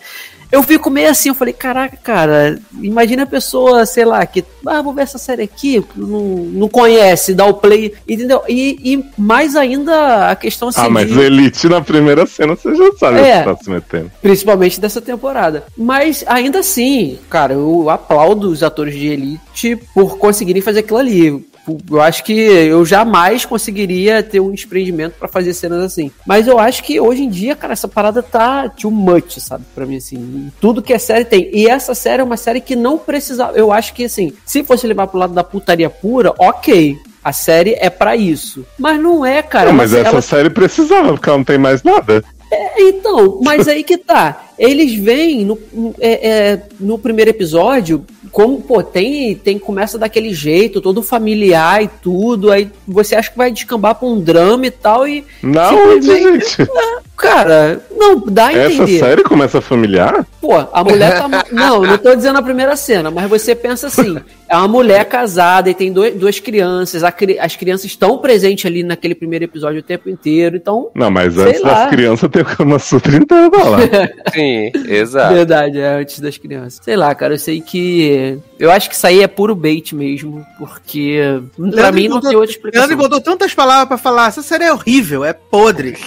[0.51, 4.81] Eu fico meio assim, eu falei, caraca, cara, imagina a pessoa, sei lá, que, ah,
[4.81, 8.41] vou ver essa série aqui, não, não conhece, dá o play, entendeu?
[8.47, 12.73] E, e mais ainda a questão assim, ah, mas de- Elite na primeira cena você
[12.75, 13.35] já sabe É.
[13.35, 14.11] o que tá se metendo.
[14.21, 15.65] principalmente dessa temporada.
[15.77, 21.45] Mas ainda assim, cara, eu aplaudo os atores de Elite por conseguirem fazer aquilo ali.
[21.67, 26.09] Tipo, eu acho que eu jamais conseguiria ter um desprendimento para fazer cenas assim.
[26.25, 29.65] Mas eu acho que hoje em dia, cara, essa parada tá too much, sabe?
[29.75, 30.51] Pra mim, assim.
[30.61, 31.49] Tudo que a série tem.
[31.53, 33.57] E essa série é uma série que não precisava.
[33.57, 36.97] Eu acho que, assim, se fosse levar pro lado da putaria pura, ok.
[37.23, 38.65] A série é para isso.
[38.79, 39.67] Mas não é, cara.
[39.67, 40.21] Não, mas essa ela...
[40.21, 42.23] série precisava, porque ela não tem mais nada.
[42.49, 44.46] É, então, mas aí que tá.
[44.57, 45.59] Eles vêm no,
[45.99, 51.87] é, é, no primeiro episódio, como, pô, tem, tem, começa daquele jeito, todo familiar e
[51.87, 55.23] tudo, aí você acha que vai descambar pra um drama e tal, e.
[55.41, 56.61] Não, gente.
[56.61, 58.95] É, cara, não, dá a entender.
[58.95, 60.25] Essa série começa familiar?
[60.39, 61.27] Pô, a mulher tá.
[61.51, 64.17] não, não tô dizendo a primeira cena, mas você pensa assim:
[64.47, 68.83] é uma mulher casada e tem dois, duas crianças, a, as crianças estão presentes ali
[68.83, 70.89] naquele primeiro episódio o tempo inteiro, então.
[70.95, 73.77] Não, mas antes das crianças tem o Kama Sutra inteiro lá.
[74.33, 74.46] Sim.
[74.47, 75.33] Sim, exato.
[75.33, 76.79] Verdade, é antes das crianças.
[76.83, 78.39] Sei lá, cara, eu sei que.
[78.59, 81.19] Eu acho que isso aí é puro bait mesmo, porque.
[81.57, 82.87] Leandro pra mim não tem outra explicação.
[82.87, 85.97] Leandro botou tantas palavras pra falar, essa série é horrível, é podre.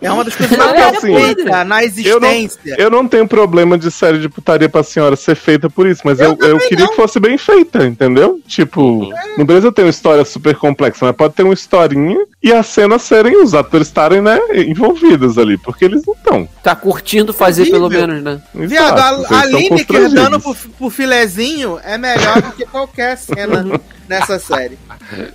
[0.00, 2.58] É uma das coisas mais é, assim, na existência.
[2.64, 5.86] Eu não, eu não, tenho problema de série de putaria pra senhora ser feita por
[5.86, 6.90] isso, mas eu, eu, eu queria não.
[6.90, 8.40] que fosse bem feita, entendeu?
[8.46, 9.38] Tipo, é.
[9.38, 13.02] não precisa ter uma história super complexa, mas pode ter uma historinha e as cenas
[13.02, 16.48] serem, os atores estarem, né, envolvidos ali, porque eles não estão.
[16.62, 18.40] Tá curtindo fazer pelo menos, né?
[18.54, 23.64] Viado, a, a Lineker dando pro, pro filezinho é melhor do que qualquer cena
[24.08, 24.78] nessa série.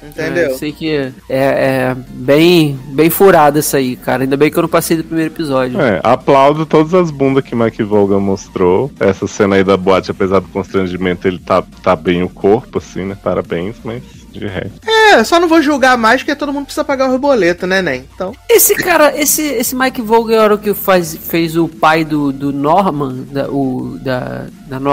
[0.04, 0.50] Entendeu?
[0.50, 4.24] É, eu sei que é, é, bem, bem furado isso aí, cara.
[4.24, 5.80] Ainda bem que eu não passei do primeiro episódio.
[5.80, 8.92] É, aplaudo todas as bundas que Mike Volga mostrou.
[9.00, 13.06] Essa cena aí da boate, apesar do constrangimento, ele tá, tá bem o corpo, assim,
[13.06, 13.18] né?
[13.22, 14.80] Parabéns, mas de resto.
[14.88, 18.06] É, só não vou julgar mais porque todo mundo precisa pagar o boleto, né, Nen?
[18.14, 18.34] Então.
[18.48, 22.54] Esse cara, esse, esse Mike Vogel era o que faz, fez o pai do, do
[22.54, 24.92] Norman, da, o, da, da no,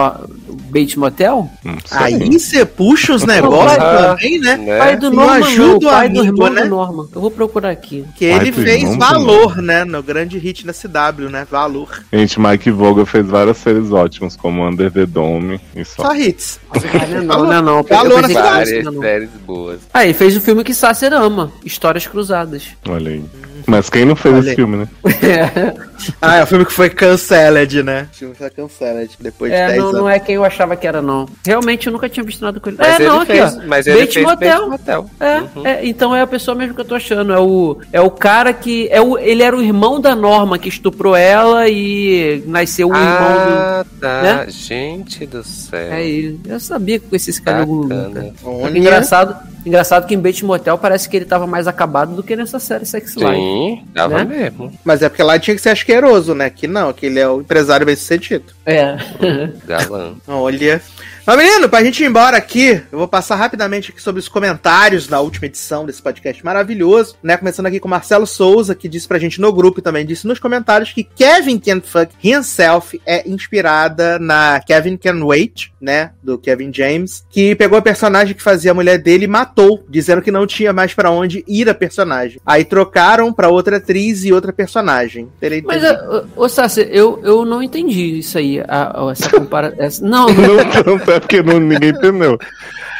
[0.70, 1.50] Bates Motel?
[1.90, 4.56] Aí você puxa os negócios também, né?
[4.56, 4.78] né?
[4.78, 6.62] Pai do Norman, ajuda o pai amigo, do irmão né?
[6.62, 7.08] do Norman.
[7.14, 8.04] Eu vou procurar aqui.
[8.14, 9.84] Que ele fez Valor, né?
[9.84, 11.46] No grande hit da CW, né?
[11.50, 12.02] Valor.
[12.12, 16.04] Gente, Mike Vogel fez várias séries ótimas, como Under the Dome e só.
[16.04, 16.60] Só hits.
[17.24, 17.82] Não, não, não.
[17.82, 19.80] Valor na várias séries boas.
[19.92, 22.68] Ah, ele fez o filme que Sasser ama, Histórias Cruzadas.
[22.88, 23.24] Olha aí.
[23.66, 24.46] Mas quem não fez Olha.
[24.46, 24.88] esse filme, né?
[26.20, 28.08] ah, é o filme que foi canceled, né?
[28.12, 30.00] O filme foi canceled depois é, de 10 não, anos.
[30.00, 31.26] não é quem eu achava que era, não.
[31.44, 32.78] Realmente eu nunca tinha visto nada com ele.
[32.78, 33.68] Mas é, ele não, fez, aqui, ó.
[33.68, 34.70] Mas ele Bates fez Motel.
[34.70, 35.10] Motel.
[35.20, 35.66] É, uhum.
[35.66, 37.32] é, então é a pessoa mesmo que eu tô achando.
[37.32, 38.88] É o, é o cara que.
[38.90, 42.98] É o, ele era o irmão da Norma que estuprou ela e nasceu o ah,
[42.98, 43.52] irmão do.
[43.52, 44.22] Ah, tá.
[44.22, 44.46] Né?
[44.48, 45.92] Gente do céu.
[45.92, 46.40] É ele.
[46.46, 47.66] Eu sabia que com esses caras.
[48.74, 49.36] Engraçado.
[49.66, 52.86] Engraçado que em Bates Motel parece que ele tava mais acabado do que nessa série
[52.86, 53.34] Sex Life.
[53.34, 54.24] Sim, tava né?
[54.24, 54.72] mesmo.
[54.84, 56.50] Mas é porque lá tinha que ser asqueroso, né?
[56.50, 58.52] Que não, que ele é o empresário bem sucedido.
[58.64, 58.96] É.
[59.64, 60.14] Galã.
[60.26, 60.82] Olha.
[61.26, 65.08] Mas, menino, pra gente ir embora aqui, eu vou passar rapidamente aqui sobre os comentários
[65.08, 67.36] da última edição desse podcast maravilhoso, né?
[67.36, 70.24] Começando aqui com o Marcelo Souza, que disse pra gente no grupo e também disse
[70.24, 76.12] nos comentários que Kevin Can Fuck Himself é inspirada na Kevin Can Wait, né?
[76.22, 80.22] Do Kevin James, que pegou a personagem que fazia a mulher dele e matou, dizendo
[80.22, 82.40] que não tinha mais para onde ir a personagem.
[82.46, 85.28] Aí trocaram pra outra atriz e outra personagem.
[85.64, 85.82] Mas,
[86.36, 90.06] ô Sassi, eu, eu não entendi isso aí, a, a, essa comparação.
[90.06, 92.38] Não, não, não é porque não, ninguém entendeu.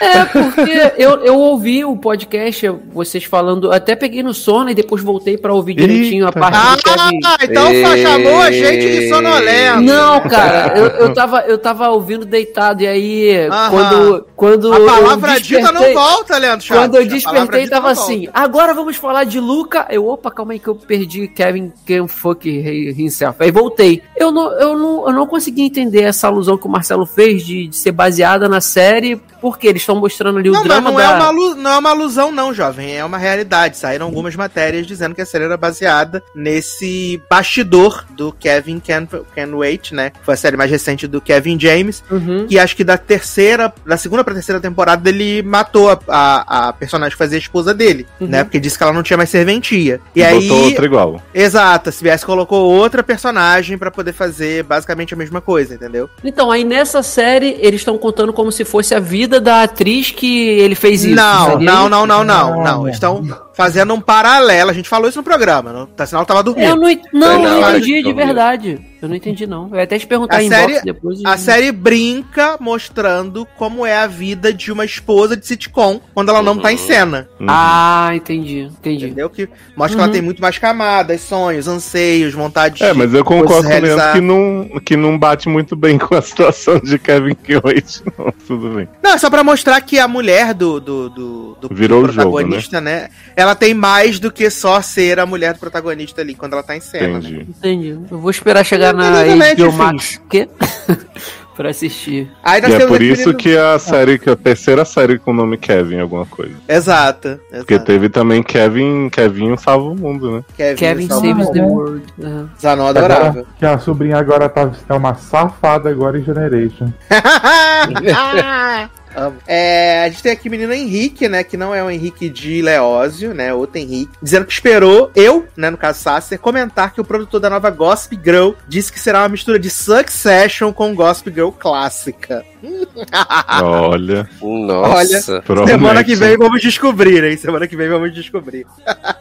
[0.00, 5.02] É, porque eu, eu ouvi o podcast, vocês falando, até peguei no sono e depois
[5.02, 6.38] voltei pra ouvir direitinho Eita.
[6.38, 7.20] a parte ah, do Kevin.
[7.24, 9.80] Ah, então só chamou a gente de sonolento.
[9.80, 13.70] Não, cara, eu, eu, tava, eu tava ouvindo deitado e aí Aham.
[13.70, 14.72] quando, quando.
[14.72, 16.84] A palavra dita não volta, Leandro Chaves.
[16.84, 18.28] Quando eu despertei, tava assim.
[18.34, 19.86] Agora vamos falar de Luca.
[19.90, 23.42] Eu, opa, calma aí que eu perdi Kevin Can Fuck Himself.
[23.42, 24.02] Aí voltei.
[24.16, 27.68] Eu não, eu, não, eu não consegui entender essa alusão que o Marcelo fez de,
[27.68, 31.04] de ser baseada na série, porque eles estão mostrando ali não, o drama não é
[31.04, 31.10] da...
[31.12, 33.76] É uma, não é uma alusão não, jovem, é uma realidade.
[33.76, 39.56] Saíram algumas matérias dizendo que a série era baseada nesse bastidor do Kevin Can, Can
[39.56, 40.10] Wait, né?
[40.24, 42.48] Foi a série mais recente do Kevin James, uhum.
[42.48, 46.72] que acho que da terceira, da segunda pra terceira temporada ele matou a, a, a
[46.72, 48.26] personagem que fazia a esposa dele, uhum.
[48.26, 48.42] né?
[48.42, 50.00] Porque disse que ela não tinha mais serventia.
[50.12, 50.48] E, e aí...
[50.48, 51.22] Botou outra igual.
[51.32, 56.10] Exato, a CBS colocou outra personagem para poder fazer basicamente a mesma coisa, entendeu?
[56.24, 60.48] Então, aí nessa série eles estão contando como se fosse a vida da atriz que
[60.48, 61.14] ele fez isso.
[61.14, 62.88] Não, não, não, não, não, não.
[62.88, 63.22] Estão
[63.56, 64.70] fazendo um paralelo.
[64.70, 65.86] A gente falou isso no programa, não?
[65.86, 66.68] Tá sinal que tava dormindo.
[66.68, 68.78] Eu não, não, não, não entendi de verdade.
[69.00, 69.68] Eu não entendi, não.
[69.70, 71.20] Eu ia até te perguntar a em série, depois.
[71.24, 76.38] A série brinca mostrando como é a vida de uma esposa de sitcom quando ela
[76.38, 76.44] uhum.
[76.44, 77.28] não tá em cena.
[77.38, 77.46] Uhum.
[77.48, 78.62] Ah, entendi.
[78.62, 79.06] Entendi.
[79.06, 79.30] Entendeu?
[79.30, 79.88] Que mostra uhum.
[79.88, 80.12] que ela uhum.
[80.12, 84.80] tem muito mais camadas, sonhos, anseios, vontade É, mas eu concordo com o que não,
[84.80, 88.02] que não bate muito bem com a situação de Kevin Keoit.
[88.18, 88.88] Não, tudo bem.
[89.02, 92.76] Não, é só pra mostrar que a mulher do, do, do, do Virou do protagonista,
[92.78, 93.02] jogo, né?
[93.02, 93.08] né?
[93.46, 96.76] Ela tem mais do que só ser a mulher do protagonista ali quando ela tá
[96.76, 97.18] em cena.
[97.18, 97.38] Entendi.
[97.38, 97.46] Né?
[97.48, 97.88] Entendi.
[98.10, 100.20] Eu vou esperar chegar na HBO Max.
[100.28, 100.48] Quê?
[101.56, 102.28] pra assistir.
[102.42, 105.56] Aí e é por isso que a série, que a terceira série com o nome
[105.56, 106.54] Kevin, alguma coisa.
[106.68, 107.40] Exato.
[107.50, 110.44] Porque teve também Kevin, Kevin salva o mundo, né?
[110.56, 112.02] Kevin, Kevin saves the world.
[112.18, 112.48] Uhum.
[112.60, 113.46] Zanon adorava.
[113.58, 116.92] Que a sobrinha agora tá, é uma safada agora em Generation.
[119.16, 119.38] Amo.
[119.46, 121.42] É, a gente tem aqui o menino Henrique, né?
[121.42, 123.52] Que não é o Henrique de Leózio, né?
[123.54, 124.12] Outro Henrique.
[124.22, 125.70] Dizendo que esperou eu, né?
[125.70, 129.30] No caso Sasser, comentar que o produtor da nova Gossip Girl disse que será uma
[129.30, 132.44] mistura de Succession com Gossip Girl clássica.
[133.62, 134.28] Olha.
[134.42, 135.42] Nossa.
[135.48, 137.36] Olha, semana que vem vamos descobrir, hein?
[137.36, 138.66] Semana que vem vamos descobrir.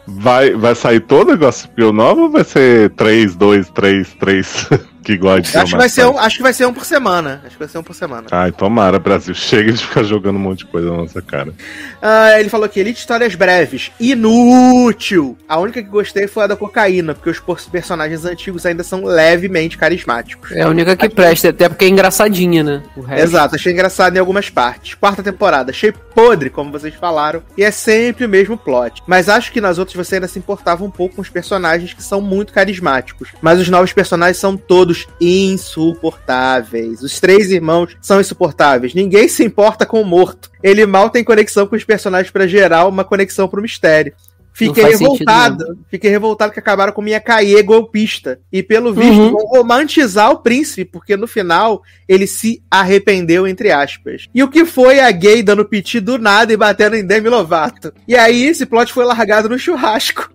[0.06, 4.68] vai, vai sair toda a Gossip Girl nova ou vai ser 3, 2, 3, 3?
[5.06, 7.40] Que gosta acho que vai ser um, Acho que vai ser um por semana.
[7.44, 8.26] Acho que vai ser um por semana.
[8.32, 9.34] Ai, tomara, Brasil.
[9.36, 11.50] Chega de ficar jogando um monte de coisa na nossa cara.
[11.50, 13.92] Uh, ele falou aqui, Elite Histórias Breves.
[14.00, 15.38] Inútil!
[15.48, 19.78] A única que gostei foi a da cocaína, porque os personagens antigos ainda são levemente
[19.78, 20.50] carismáticos.
[20.50, 22.82] É a única que presta, até porque é engraçadinha, né?
[23.16, 24.94] Exato, achei engraçado em algumas partes.
[24.94, 29.02] Quarta temporada, achei podre, como vocês falaram, e é sempre o mesmo plot.
[29.06, 32.02] Mas acho que nas outras você ainda se importava um pouco com os personagens que
[32.02, 33.28] são muito carismáticos.
[33.40, 37.02] Mas os novos personagens são todos insuportáveis.
[37.02, 38.94] Os três irmãos são insuportáveis.
[38.94, 40.50] Ninguém se importa com o morto.
[40.62, 44.12] Ele mal tem conexão com os personagens para gerar uma conexão pro mistério.
[44.56, 45.78] Fiquei revoltado.
[45.90, 48.40] Fiquei revoltado que acabaram com minha caie golpista.
[48.50, 49.32] E pelo visto, uhum.
[49.32, 54.26] vão romantizar o príncipe, porque no final ele se arrependeu, entre aspas.
[54.34, 57.92] E o que foi a gay dando piti do nada e batendo em Demi Lovato?
[58.08, 60.30] E aí esse plot foi largado no churrasco.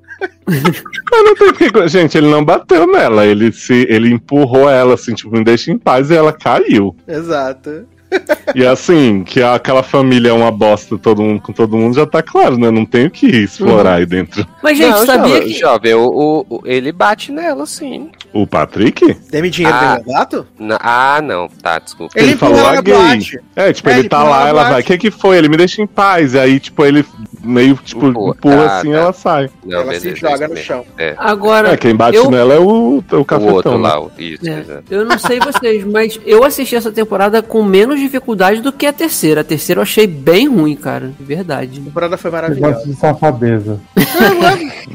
[1.12, 1.88] Não tem que.
[1.88, 3.26] Gente, ele não bateu nela.
[3.26, 6.96] Ele se ele empurrou ela, assim, tipo, me deixa em paz e ela caiu.
[7.08, 7.86] Exato.
[8.54, 12.22] E assim, que aquela família é uma bosta todo mundo, com todo mundo já tá
[12.22, 12.70] claro, né?
[12.70, 13.98] Não tem o que explorar uhum.
[13.98, 14.46] aí dentro.
[14.62, 15.60] Mas, gente, não, sabia jovem, que.
[15.60, 18.10] Jovem, o, o, ele bate nela, sim.
[18.34, 19.18] O Patrick?
[19.30, 20.48] Demi dinheiro ah, dele gato?
[20.80, 22.14] Ah, não, tá, desculpa.
[22.18, 22.96] Ele, ele falou a gay.
[23.56, 24.82] É, tipo, é, ele, ele tá lá, ela vai.
[24.82, 25.38] O que que foi?
[25.38, 26.34] Ele me deixa em paz.
[26.34, 27.06] E aí, tipo, ele
[27.44, 28.98] meio, tipo, empurra, empurra tá, assim tá.
[28.98, 29.50] ela sai.
[29.66, 30.86] Não, ela beleza, se joga no chão.
[30.98, 31.16] É.
[31.18, 31.74] Agora.
[31.74, 32.30] É, quem bate eu...
[32.30, 33.52] nela é o, o cafetão.
[33.52, 33.90] O outro né?
[33.90, 34.82] lá, isso, é.
[34.90, 38.94] Eu não sei vocês, mas eu assisti essa temporada com menos dificuldade do que a
[38.94, 39.42] terceira.
[39.42, 41.12] A terceira eu achei bem ruim, cara.
[41.18, 41.80] De verdade.
[41.82, 42.68] A temporada foi maravilhosa.
[42.68, 43.80] Eu gosto de safadeza.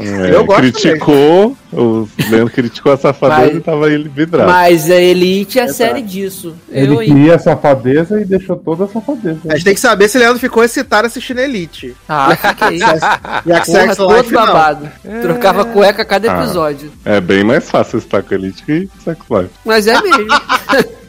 [0.01, 4.51] é, eu gosto criticou, o Leandro criticou a safadeza mas, e tava ele vidrado.
[4.51, 6.55] Mas a Elite é a série disso.
[6.70, 9.41] Ele eu, queria a safadeza e deixou toda a safadeza.
[9.49, 11.95] A gente tem que saber se o Leandro ficou excitado assistindo Elite.
[12.09, 12.78] Ah, fiquei.
[13.47, 14.89] e a Sex Porra, Life, todo babado.
[15.05, 15.20] É...
[15.20, 16.93] Trocava cueca a cada ah, episódio.
[17.05, 19.51] É bem mais fácil estar com Elite que Sex Life.
[19.65, 20.27] Mas é mesmo.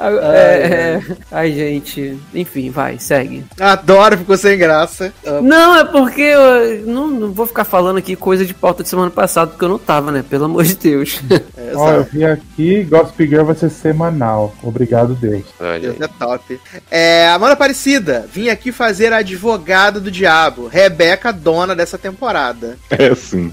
[0.00, 2.18] É, é, ai, gente.
[2.34, 3.44] Enfim, vai, segue.
[3.58, 5.12] Adoro, ficou sem graça.
[5.42, 9.10] Não, é porque eu não, não, vou ficar falando aqui coisa de pauta de semana
[9.10, 10.24] passada, porque eu não tava, né?
[10.28, 11.20] Pelo amor de Deus.
[11.56, 14.54] É, Ó, eu vi aqui, Gossip Girl vai ser semanal.
[14.62, 15.44] Obrigado, Deus.
[15.80, 16.60] Deus é top.
[16.90, 20.68] É, Amanda Aparecida, vim aqui fazer a advogada do diabo.
[20.68, 22.78] Rebeca, dona dessa temporada.
[23.00, 23.52] É, sim.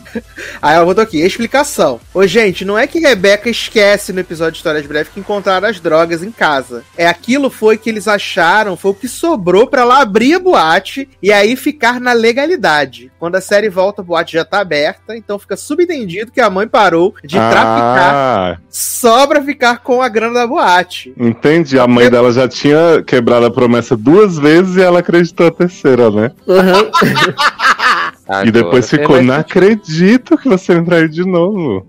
[0.62, 2.02] Aí ela botou aqui, explicação.
[2.14, 5.80] Ô, gente, não é que Rebeca esquece no episódio de Histórias Breves que encontraram as
[5.80, 6.84] drogas em casa.
[6.96, 11.10] É aquilo foi que eles acharam, foi o que sobrou para lá abrir a boate
[11.22, 13.12] e aí ficar na legalidade.
[13.20, 16.68] Quando a série volta, a boate já tá aberta, então fica subentendido que a mãe
[16.68, 17.50] parou de ah.
[17.50, 21.14] traficar só pra ficar com a grana da boate.
[21.18, 21.80] Entendi.
[21.80, 26.12] A mãe dela já tinha quebrado a promessa duas vezes e ela acreditou a terceira,
[26.12, 26.32] né?
[26.46, 26.92] Uhum.
[28.46, 31.88] e depois ficou, não acredito que você me traiu de novo.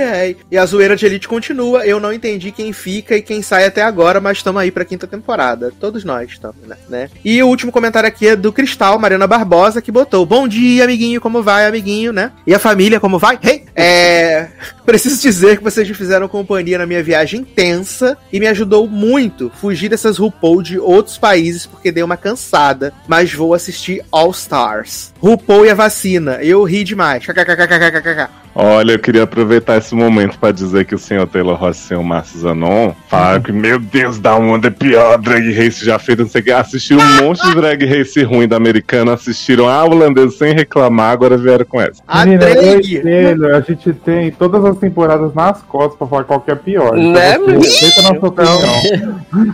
[0.00, 0.36] Ai, ai.
[0.50, 1.84] E a zoeira de Elite continua.
[1.84, 5.06] Eu não entendi quem fica e quem sai até agora, mas estamos aí pra quinta
[5.06, 5.72] temporada.
[5.78, 6.76] Todos nós estamos, né?
[6.88, 7.10] né?
[7.24, 11.20] E o último comentário aqui é do Cristal, Mariana Barbosa, que botou: Bom dia, amiguinho,
[11.20, 12.32] como vai, amiguinho, né?
[12.46, 13.38] E a família, como vai?
[13.42, 13.64] Hey!
[13.76, 14.48] É.
[14.84, 19.50] Preciso dizer que vocês me fizeram companhia na minha viagem intensa e me ajudou muito
[19.60, 25.12] fugir dessas RuPaul de outros países porque dei uma cansada, mas vou assistir All Stars.
[25.20, 26.38] RuPaul e a vacina.
[26.42, 27.24] Eu ri demais.
[27.24, 28.40] KKKKKKK.
[28.54, 31.88] Olha, eu queria aproveitar esse momento para dizer que o senhor Taylor Ross e o
[31.88, 36.22] senhor Márcio Zanon falaram que, meu Deus, da onda é pior drag race já feita,
[36.22, 36.50] não sei o que.
[36.50, 41.36] Assistiram um monte de drag race ruim da americana, assistiram a holandesa sem reclamar, agora
[41.38, 42.02] vieram com essa.
[42.08, 42.46] A Menina,
[43.02, 46.98] Taylor, a gente tem todas as temporadas nas costas pra falar qual que é pior.
[46.98, 47.38] Então né,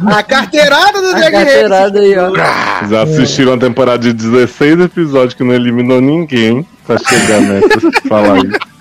[0.06, 1.98] A carteirada do drag race.
[1.98, 2.88] Aí, ó.
[2.88, 7.68] Já assistiram a temporada de 16 episódios que não eliminou ninguém pra chegar nessa
[8.08, 8.75] falar isso.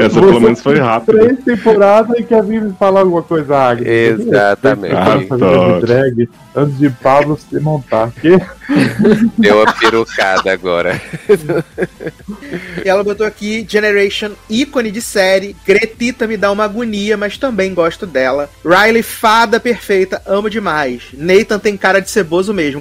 [0.00, 1.18] Essa pelo menos foi rápida.
[1.18, 3.88] Três temporadas e quer vir falar alguma coisa, Agnes.
[3.88, 4.94] Exatamente.
[4.94, 8.10] Ah, drag antes de Pablo se montar.
[8.12, 8.38] Que?
[9.38, 11.00] Deu uma perucada agora.
[12.84, 15.54] e ela botou aqui Generation, ícone de série.
[15.66, 18.48] Gretita me dá uma agonia, mas também gosto dela.
[18.64, 21.04] Riley, fada perfeita, amo demais.
[21.12, 22.80] Nathan tem cara de ceboso mesmo.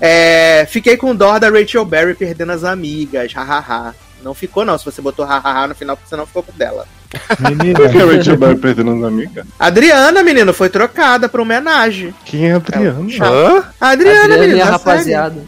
[0.00, 3.32] É, fiquei com dó da Rachel Berry perdendo as amigas.
[3.32, 3.94] Hahaha.
[4.22, 4.76] Não ficou, não.
[4.78, 6.86] Se você botou hahaha no final, você não ficou com dela.
[7.40, 9.46] Menina, por que a Rachel Berry perdendo as amigas?
[9.58, 12.14] Adriana, menino, foi trocada pra homenagem.
[12.24, 13.00] Quem é a Adriana?
[13.20, 13.64] Hã?
[13.80, 14.58] Adriana, menino.
[14.58, 15.42] É rapaziada.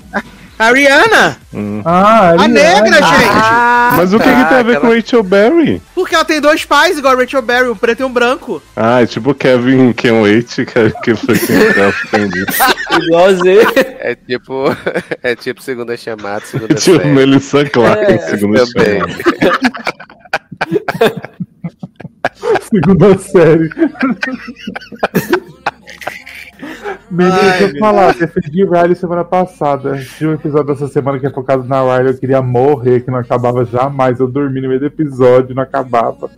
[0.63, 1.37] A Rihanna.
[1.53, 1.83] Hum.
[1.85, 3.31] Ah, a, a negra, gente.
[3.33, 4.93] Ah, Mas o que, tá, que tem a ver aquela...
[4.93, 5.83] com Rachel Berry?
[5.93, 8.63] Porque ela tem dois pais igual a Rachel Berry, um preto e um branco.
[8.77, 10.65] Ah, é tipo Kevin Ken Wait,
[11.03, 12.47] que foi quem entendi.
[13.07, 13.73] Igualzinho.
[13.75, 14.67] É tipo,
[15.21, 17.11] é tipo segunda chamada, segunda é tipo série.
[17.11, 19.07] Melissa Clark é, segunda chamada.
[22.71, 23.69] segunda série.
[27.11, 29.99] Menino, deixa eu falar, defendi Riley semana passada.
[30.17, 33.19] Tinha um episódio dessa semana que é focado na Riley, eu queria morrer, que não
[33.19, 34.19] acabava jamais.
[34.19, 36.31] Eu dormi no meio do episódio, não acabava.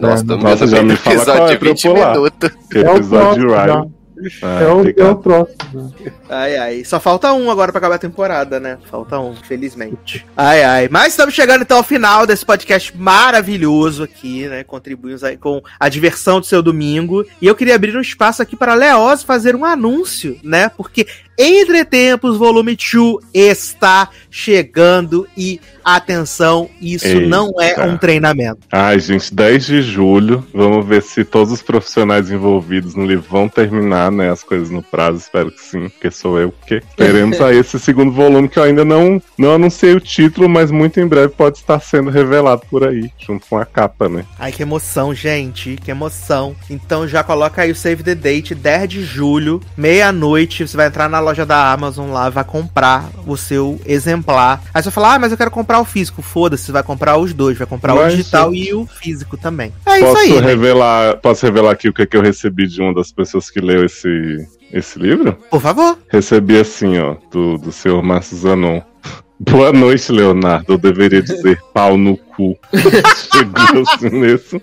[0.00, 2.50] Nossa, é, nossa, já me fala episódio qual é de 20 minutos.
[2.74, 4.01] É o episódio de Riley.
[4.42, 5.94] Ah, é, o, é o próximo.
[6.28, 6.84] Ai, ai.
[6.84, 8.78] Só falta um agora pra acabar a temporada, né?
[8.90, 10.26] Falta um, felizmente.
[10.36, 10.88] Ai, ai.
[10.90, 14.64] Mas estamos chegando então ao final desse podcast maravilhoso aqui, né?
[14.64, 17.24] Contribuímos aí com a diversão do seu domingo.
[17.40, 20.68] E eu queria abrir um espaço aqui para a Leoz fazer um anúncio, né?
[20.68, 21.06] Porque
[21.38, 27.26] Entre Tempos Volume 2 está chegando e atenção, isso Eita.
[27.26, 28.60] não é um treinamento.
[28.70, 33.48] Ai, gente, 10 de julho, vamos ver se todos os profissionais envolvidos no livro vão
[33.48, 37.58] terminar, né, as coisas no prazo, espero que sim, porque sou eu, porque teremos aí
[37.58, 41.30] esse segundo volume que eu ainda não, não anunciei o título, mas muito em breve
[41.30, 44.24] pode estar sendo revelado por aí, junto com a capa, né.
[44.38, 46.54] Ai, que emoção, gente, que emoção.
[46.70, 51.08] Então já coloca aí o save the date, 10 de julho, meia-noite, você vai entrar
[51.08, 54.62] na loja da Amazon lá, vai comprar o seu exemplar.
[54.72, 57.32] Aí você vai falar, ah, mas eu quero comprar o físico, foda-se, vai comprar os
[57.32, 59.72] dois, vai comprar Mas, o digital e o físico também.
[59.86, 60.40] É posso isso aí.
[60.40, 60.46] Né?
[60.46, 61.14] Revelar, né?
[61.14, 63.84] Posso revelar aqui o que, é que eu recebi de uma das pessoas que leu
[63.84, 65.34] esse, esse livro?
[65.50, 65.98] Por favor.
[66.08, 68.80] Recebi assim, ó, do, do senhor Márcio Zanon.
[69.38, 70.72] Boa noite, Leonardo.
[70.72, 72.56] Eu deveria dizer pau no cu.
[73.32, 74.60] Chegou assim nisso.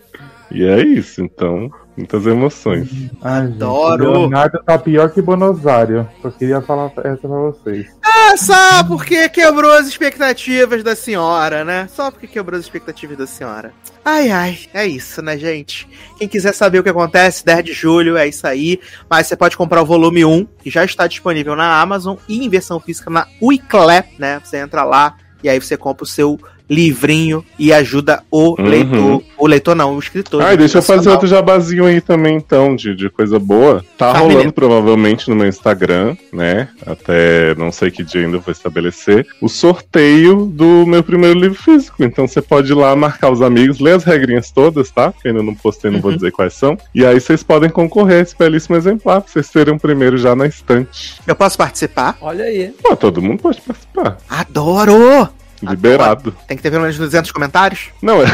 [0.52, 1.70] E é isso, então.
[2.00, 2.88] Muitas emoções.
[3.22, 4.14] Ai, Adoro!
[4.14, 6.06] Leonardo tá pior que Buenos Aires.
[6.22, 7.88] Só queria falar essa pra vocês.
[8.06, 11.90] É, só porque quebrou as expectativas da senhora, né?
[11.94, 13.74] Só porque quebrou as expectativas da senhora.
[14.06, 15.90] Ai, ai, é isso, né, gente?
[16.18, 18.80] Quem quiser saber o que acontece, 10 de julho, é isso aí.
[19.10, 22.48] Mas você pode comprar o volume 1, que já está disponível na Amazon, e em
[22.48, 24.40] versão física na Wiclap, né?
[24.42, 26.40] Você entra lá e aí você compra o seu
[26.70, 28.68] livrinho e ajuda o uhum.
[28.68, 29.24] leitor.
[29.38, 30.42] O leitor não, o escritor.
[30.42, 33.84] Ah, deixa eu fazer outro jabazinho aí também, então, de, de coisa boa.
[33.98, 34.54] Tá, tá rolando menino.
[34.54, 36.70] provavelmente no meu Instagram, né?
[36.86, 39.26] Até não sei que dia ainda vou estabelecer.
[39.42, 42.04] O sorteio do meu primeiro livro físico.
[42.04, 45.14] Então você pode ir lá marcar os amigos, ler as regrinhas todas, tá?
[45.22, 46.04] Que ainda não postei, não uhum.
[46.04, 46.78] vou dizer quais são.
[46.94, 50.36] E aí vocês podem concorrer a esse belíssimo exemplar, pra vocês terem o primeiro já
[50.36, 51.16] na estante.
[51.26, 52.18] Eu posso participar?
[52.22, 52.74] Olha aí.
[52.84, 54.18] Pô, todo mundo pode participar.
[54.30, 55.30] Adoro!
[55.62, 56.36] Liberado.
[56.48, 57.90] Tem que ter pelo menos 200 comentários?
[58.02, 58.28] Não, é.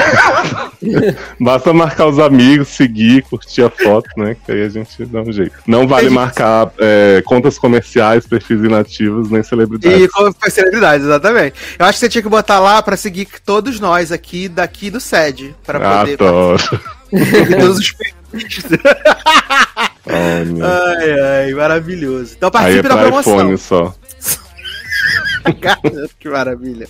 [1.39, 4.35] Basta marcar os amigos, seguir, curtir a foto, né?
[4.45, 5.55] Que aí a gente dá um jeito.
[5.65, 10.07] Não vale marcar é, contas comerciais, perfis inativos, nem celebridades.
[10.45, 11.55] E celebridades, exatamente.
[11.79, 14.99] Eu acho que você tinha que botar lá pra seguir todos nós aqui, daqui do
[14.99, 15.55] SED.
[15.65, 16.13] Pra poder.
[16.13, 16.63] Adoro.
[17.59, 18.15] todos os perfis.
[20.05, 22.33] ai, ai, maravilhoso.
[22.37, 23.37] Então participe é da promoção.
[23.37, 23.93] iPhone só.
[26.19, 26.87] que maravilha.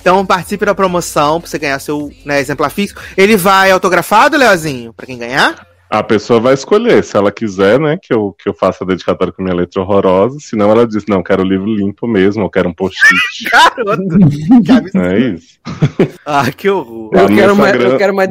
[0.00, 3.00] Então participe da promoção pra você ganhar seu né, exemplar físico.
[3.16, 5.69] Ele vai autografado, Leozinho, pra quem ganhar?
[5.90, 9.32] A pessoa vai escolher, se ela quiser, né, que eu, que eu faça a dedicatória
[9.32, 10.38] com minha letra horrorosa.
[10.38, 13.50] Senão ela diz, não, quero o livro limpo mesmo, eu quero um post-it.
[13.50, 14.98] Garoto!
[14.98, 15.58] é isso.
[16.24, 17.10] Ah, que horror.
[17.12, 18.24] Eu quero, uma, eu, quero uma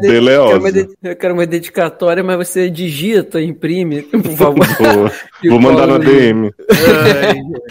[1.03, 5.11] eu quero uma dedicatória, mas você digita, imprime, por favor.
[5.43, 6.51] Vou mandar na DM.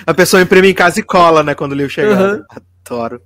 [0.06, 2.35] a pessoa imprime em casa e cola, né, quando o livro chegar.
[2.35, 2.43] Uhum.
[2.85, 3.23] Adoro.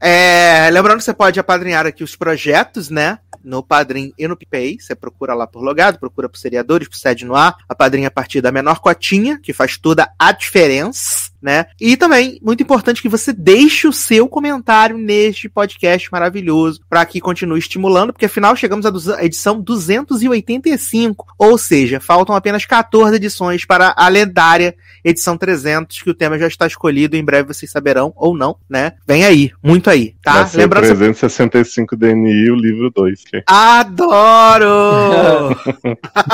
[0.00, 3.18] É, lembrando que você pode apadrinhar aqui os projetos, né?
[3.42, 4.78] No Padrim e no PicPay.
[4.80, 7.56] Você procura lá por logado, procura por seriadores, por sede no ar.
[7.68, 11.66] A padrinha a partir da menor cotinha, que faz toda a diferença, né?
[11.80, 17.20] E também, muito importante que você deixe o seu comentário neste podcast maravilhoso para que
[17.20, 21.26] continue estimulando, porque afinal chegamos à edição 285.
[21.38, 24.74] Ou seja, faltam apenas 14 edições para a lendária
[25.04, 27.16] edição 300, que o tema já está escolhido.
[27.16, 28.94] Em breve vocês saberão ou não, né?
[29.06, 30.32] Vem aí, muito aí, tá?
[30.32, 33.24] Vai ser Lembrando 365 DNI, o livro 2.
[33.24, 33.42] Que...
[33.46, 34.66] Adoro!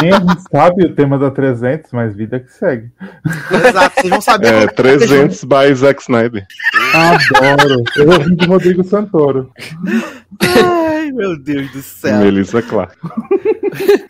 [0.01, 2.91] Nem a gente sabe o tema da 300, mas vida que segue.
[3.51, 4.47] Exato, vocês vão saber.
[4.47, 4.67] É,
[4.99, 6.47] 300 by Zack Snyder.
[6.95, 7.85] Adoro!
[7.97, 9.51] Eu ouvi do Rodrigo Santoro.
[10.41, 12.19] Ai, meu Deus do céu.
[12.19, 12.97] Melissa Clark.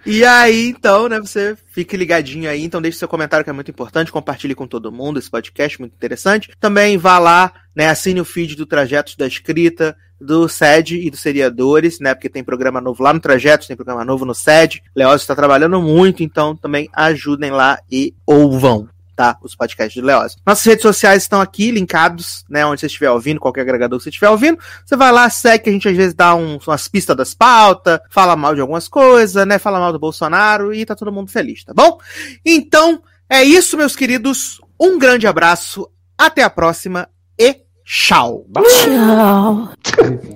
[0.04, 3.70] e aí, então, né, você fique ligadinho aí, então deixe seu comentário que é muito
[3.70, 6.50] importante, compartilhe com todo mundo esse podcast, muito interessante.
[6.60, 11.20] Também vá lá, né, assine o feed do Trajetos da Escrita, do SED e dos
[11.20, 14.82] seriadores, né, porque tem programa novo lá no Trajetos, tem programa novo no SED.
[14.94, 18.88] Leózio está trabalhando muito, então também ajudem lá e ouvam
[19.22, 19.38] tá?
[19.40, 20.36] Os podcasts de Leose.
[20.44, 22.66] Nossas redes sociais estão aqui, linkados, né?
[22.66, 24.58] Onde você estiver ouvindo, qualquer agregador que você estiver ouvindo.
[24.84, 28.00] Você vai lá, segue, que a gente às vezes dá um, umas pistas das pautas,
[28.10, 29.60] fala mal de algumas coisas, né?
[29.60, 31.98] Fala mal do Bolsonaro e tá todo mundo feliz, tá bom?
[32.44, 34.60] Então, é isso, meus queridos.
[34.80, 38.44] Um grande abraço, até a próxima e tchau.
[38.54, 39.68] Tchau.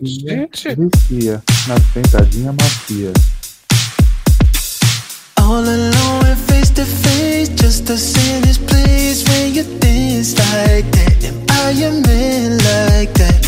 [0.01, 0.69] Gente.
[1.67, 3.13] na tentadinha macia.
[5.39, 11.25] All alone and face just us in this place where you dance like that.
[11.25, 13.41] Am I a man like that?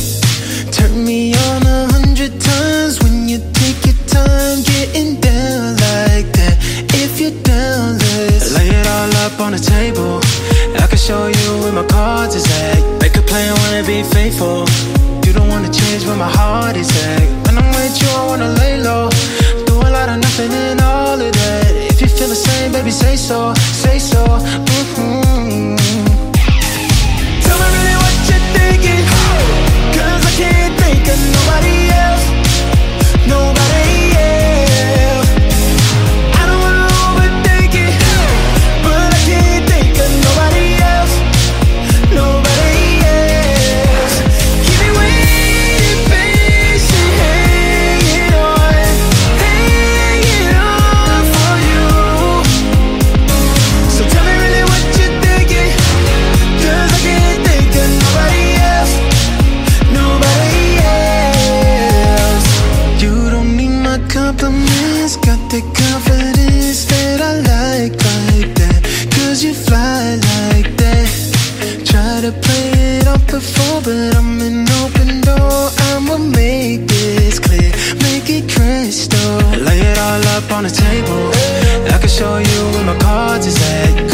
[0.73, 6.57] Turn me on a hundred times when you take your time getting down like that.
[6.95, 10.21] If you're down, let's lay it all up on the table.
[10.81, 12.81] I can show you where my cards is at.
[13.03, 14.65] Make a plan, wanna be faithful.
[15.27, 17.29] You don't wanna change where my heart is at.
[17.45, 19.11] When I'm with you, I wanna lay low.
[19.67, 20.78] Do a lot of nothing
[22.89, 24.25] baby, say so, say so.
[24.65, 25.77] Mm-hmm.
[27.45, 29.05] Tell me really what you're thinking,
[29.95, 31.88] cause I can't think of nobody
[80.53, 81.31] on the table.
[81.93, 84.08] I can show you where my cards is at.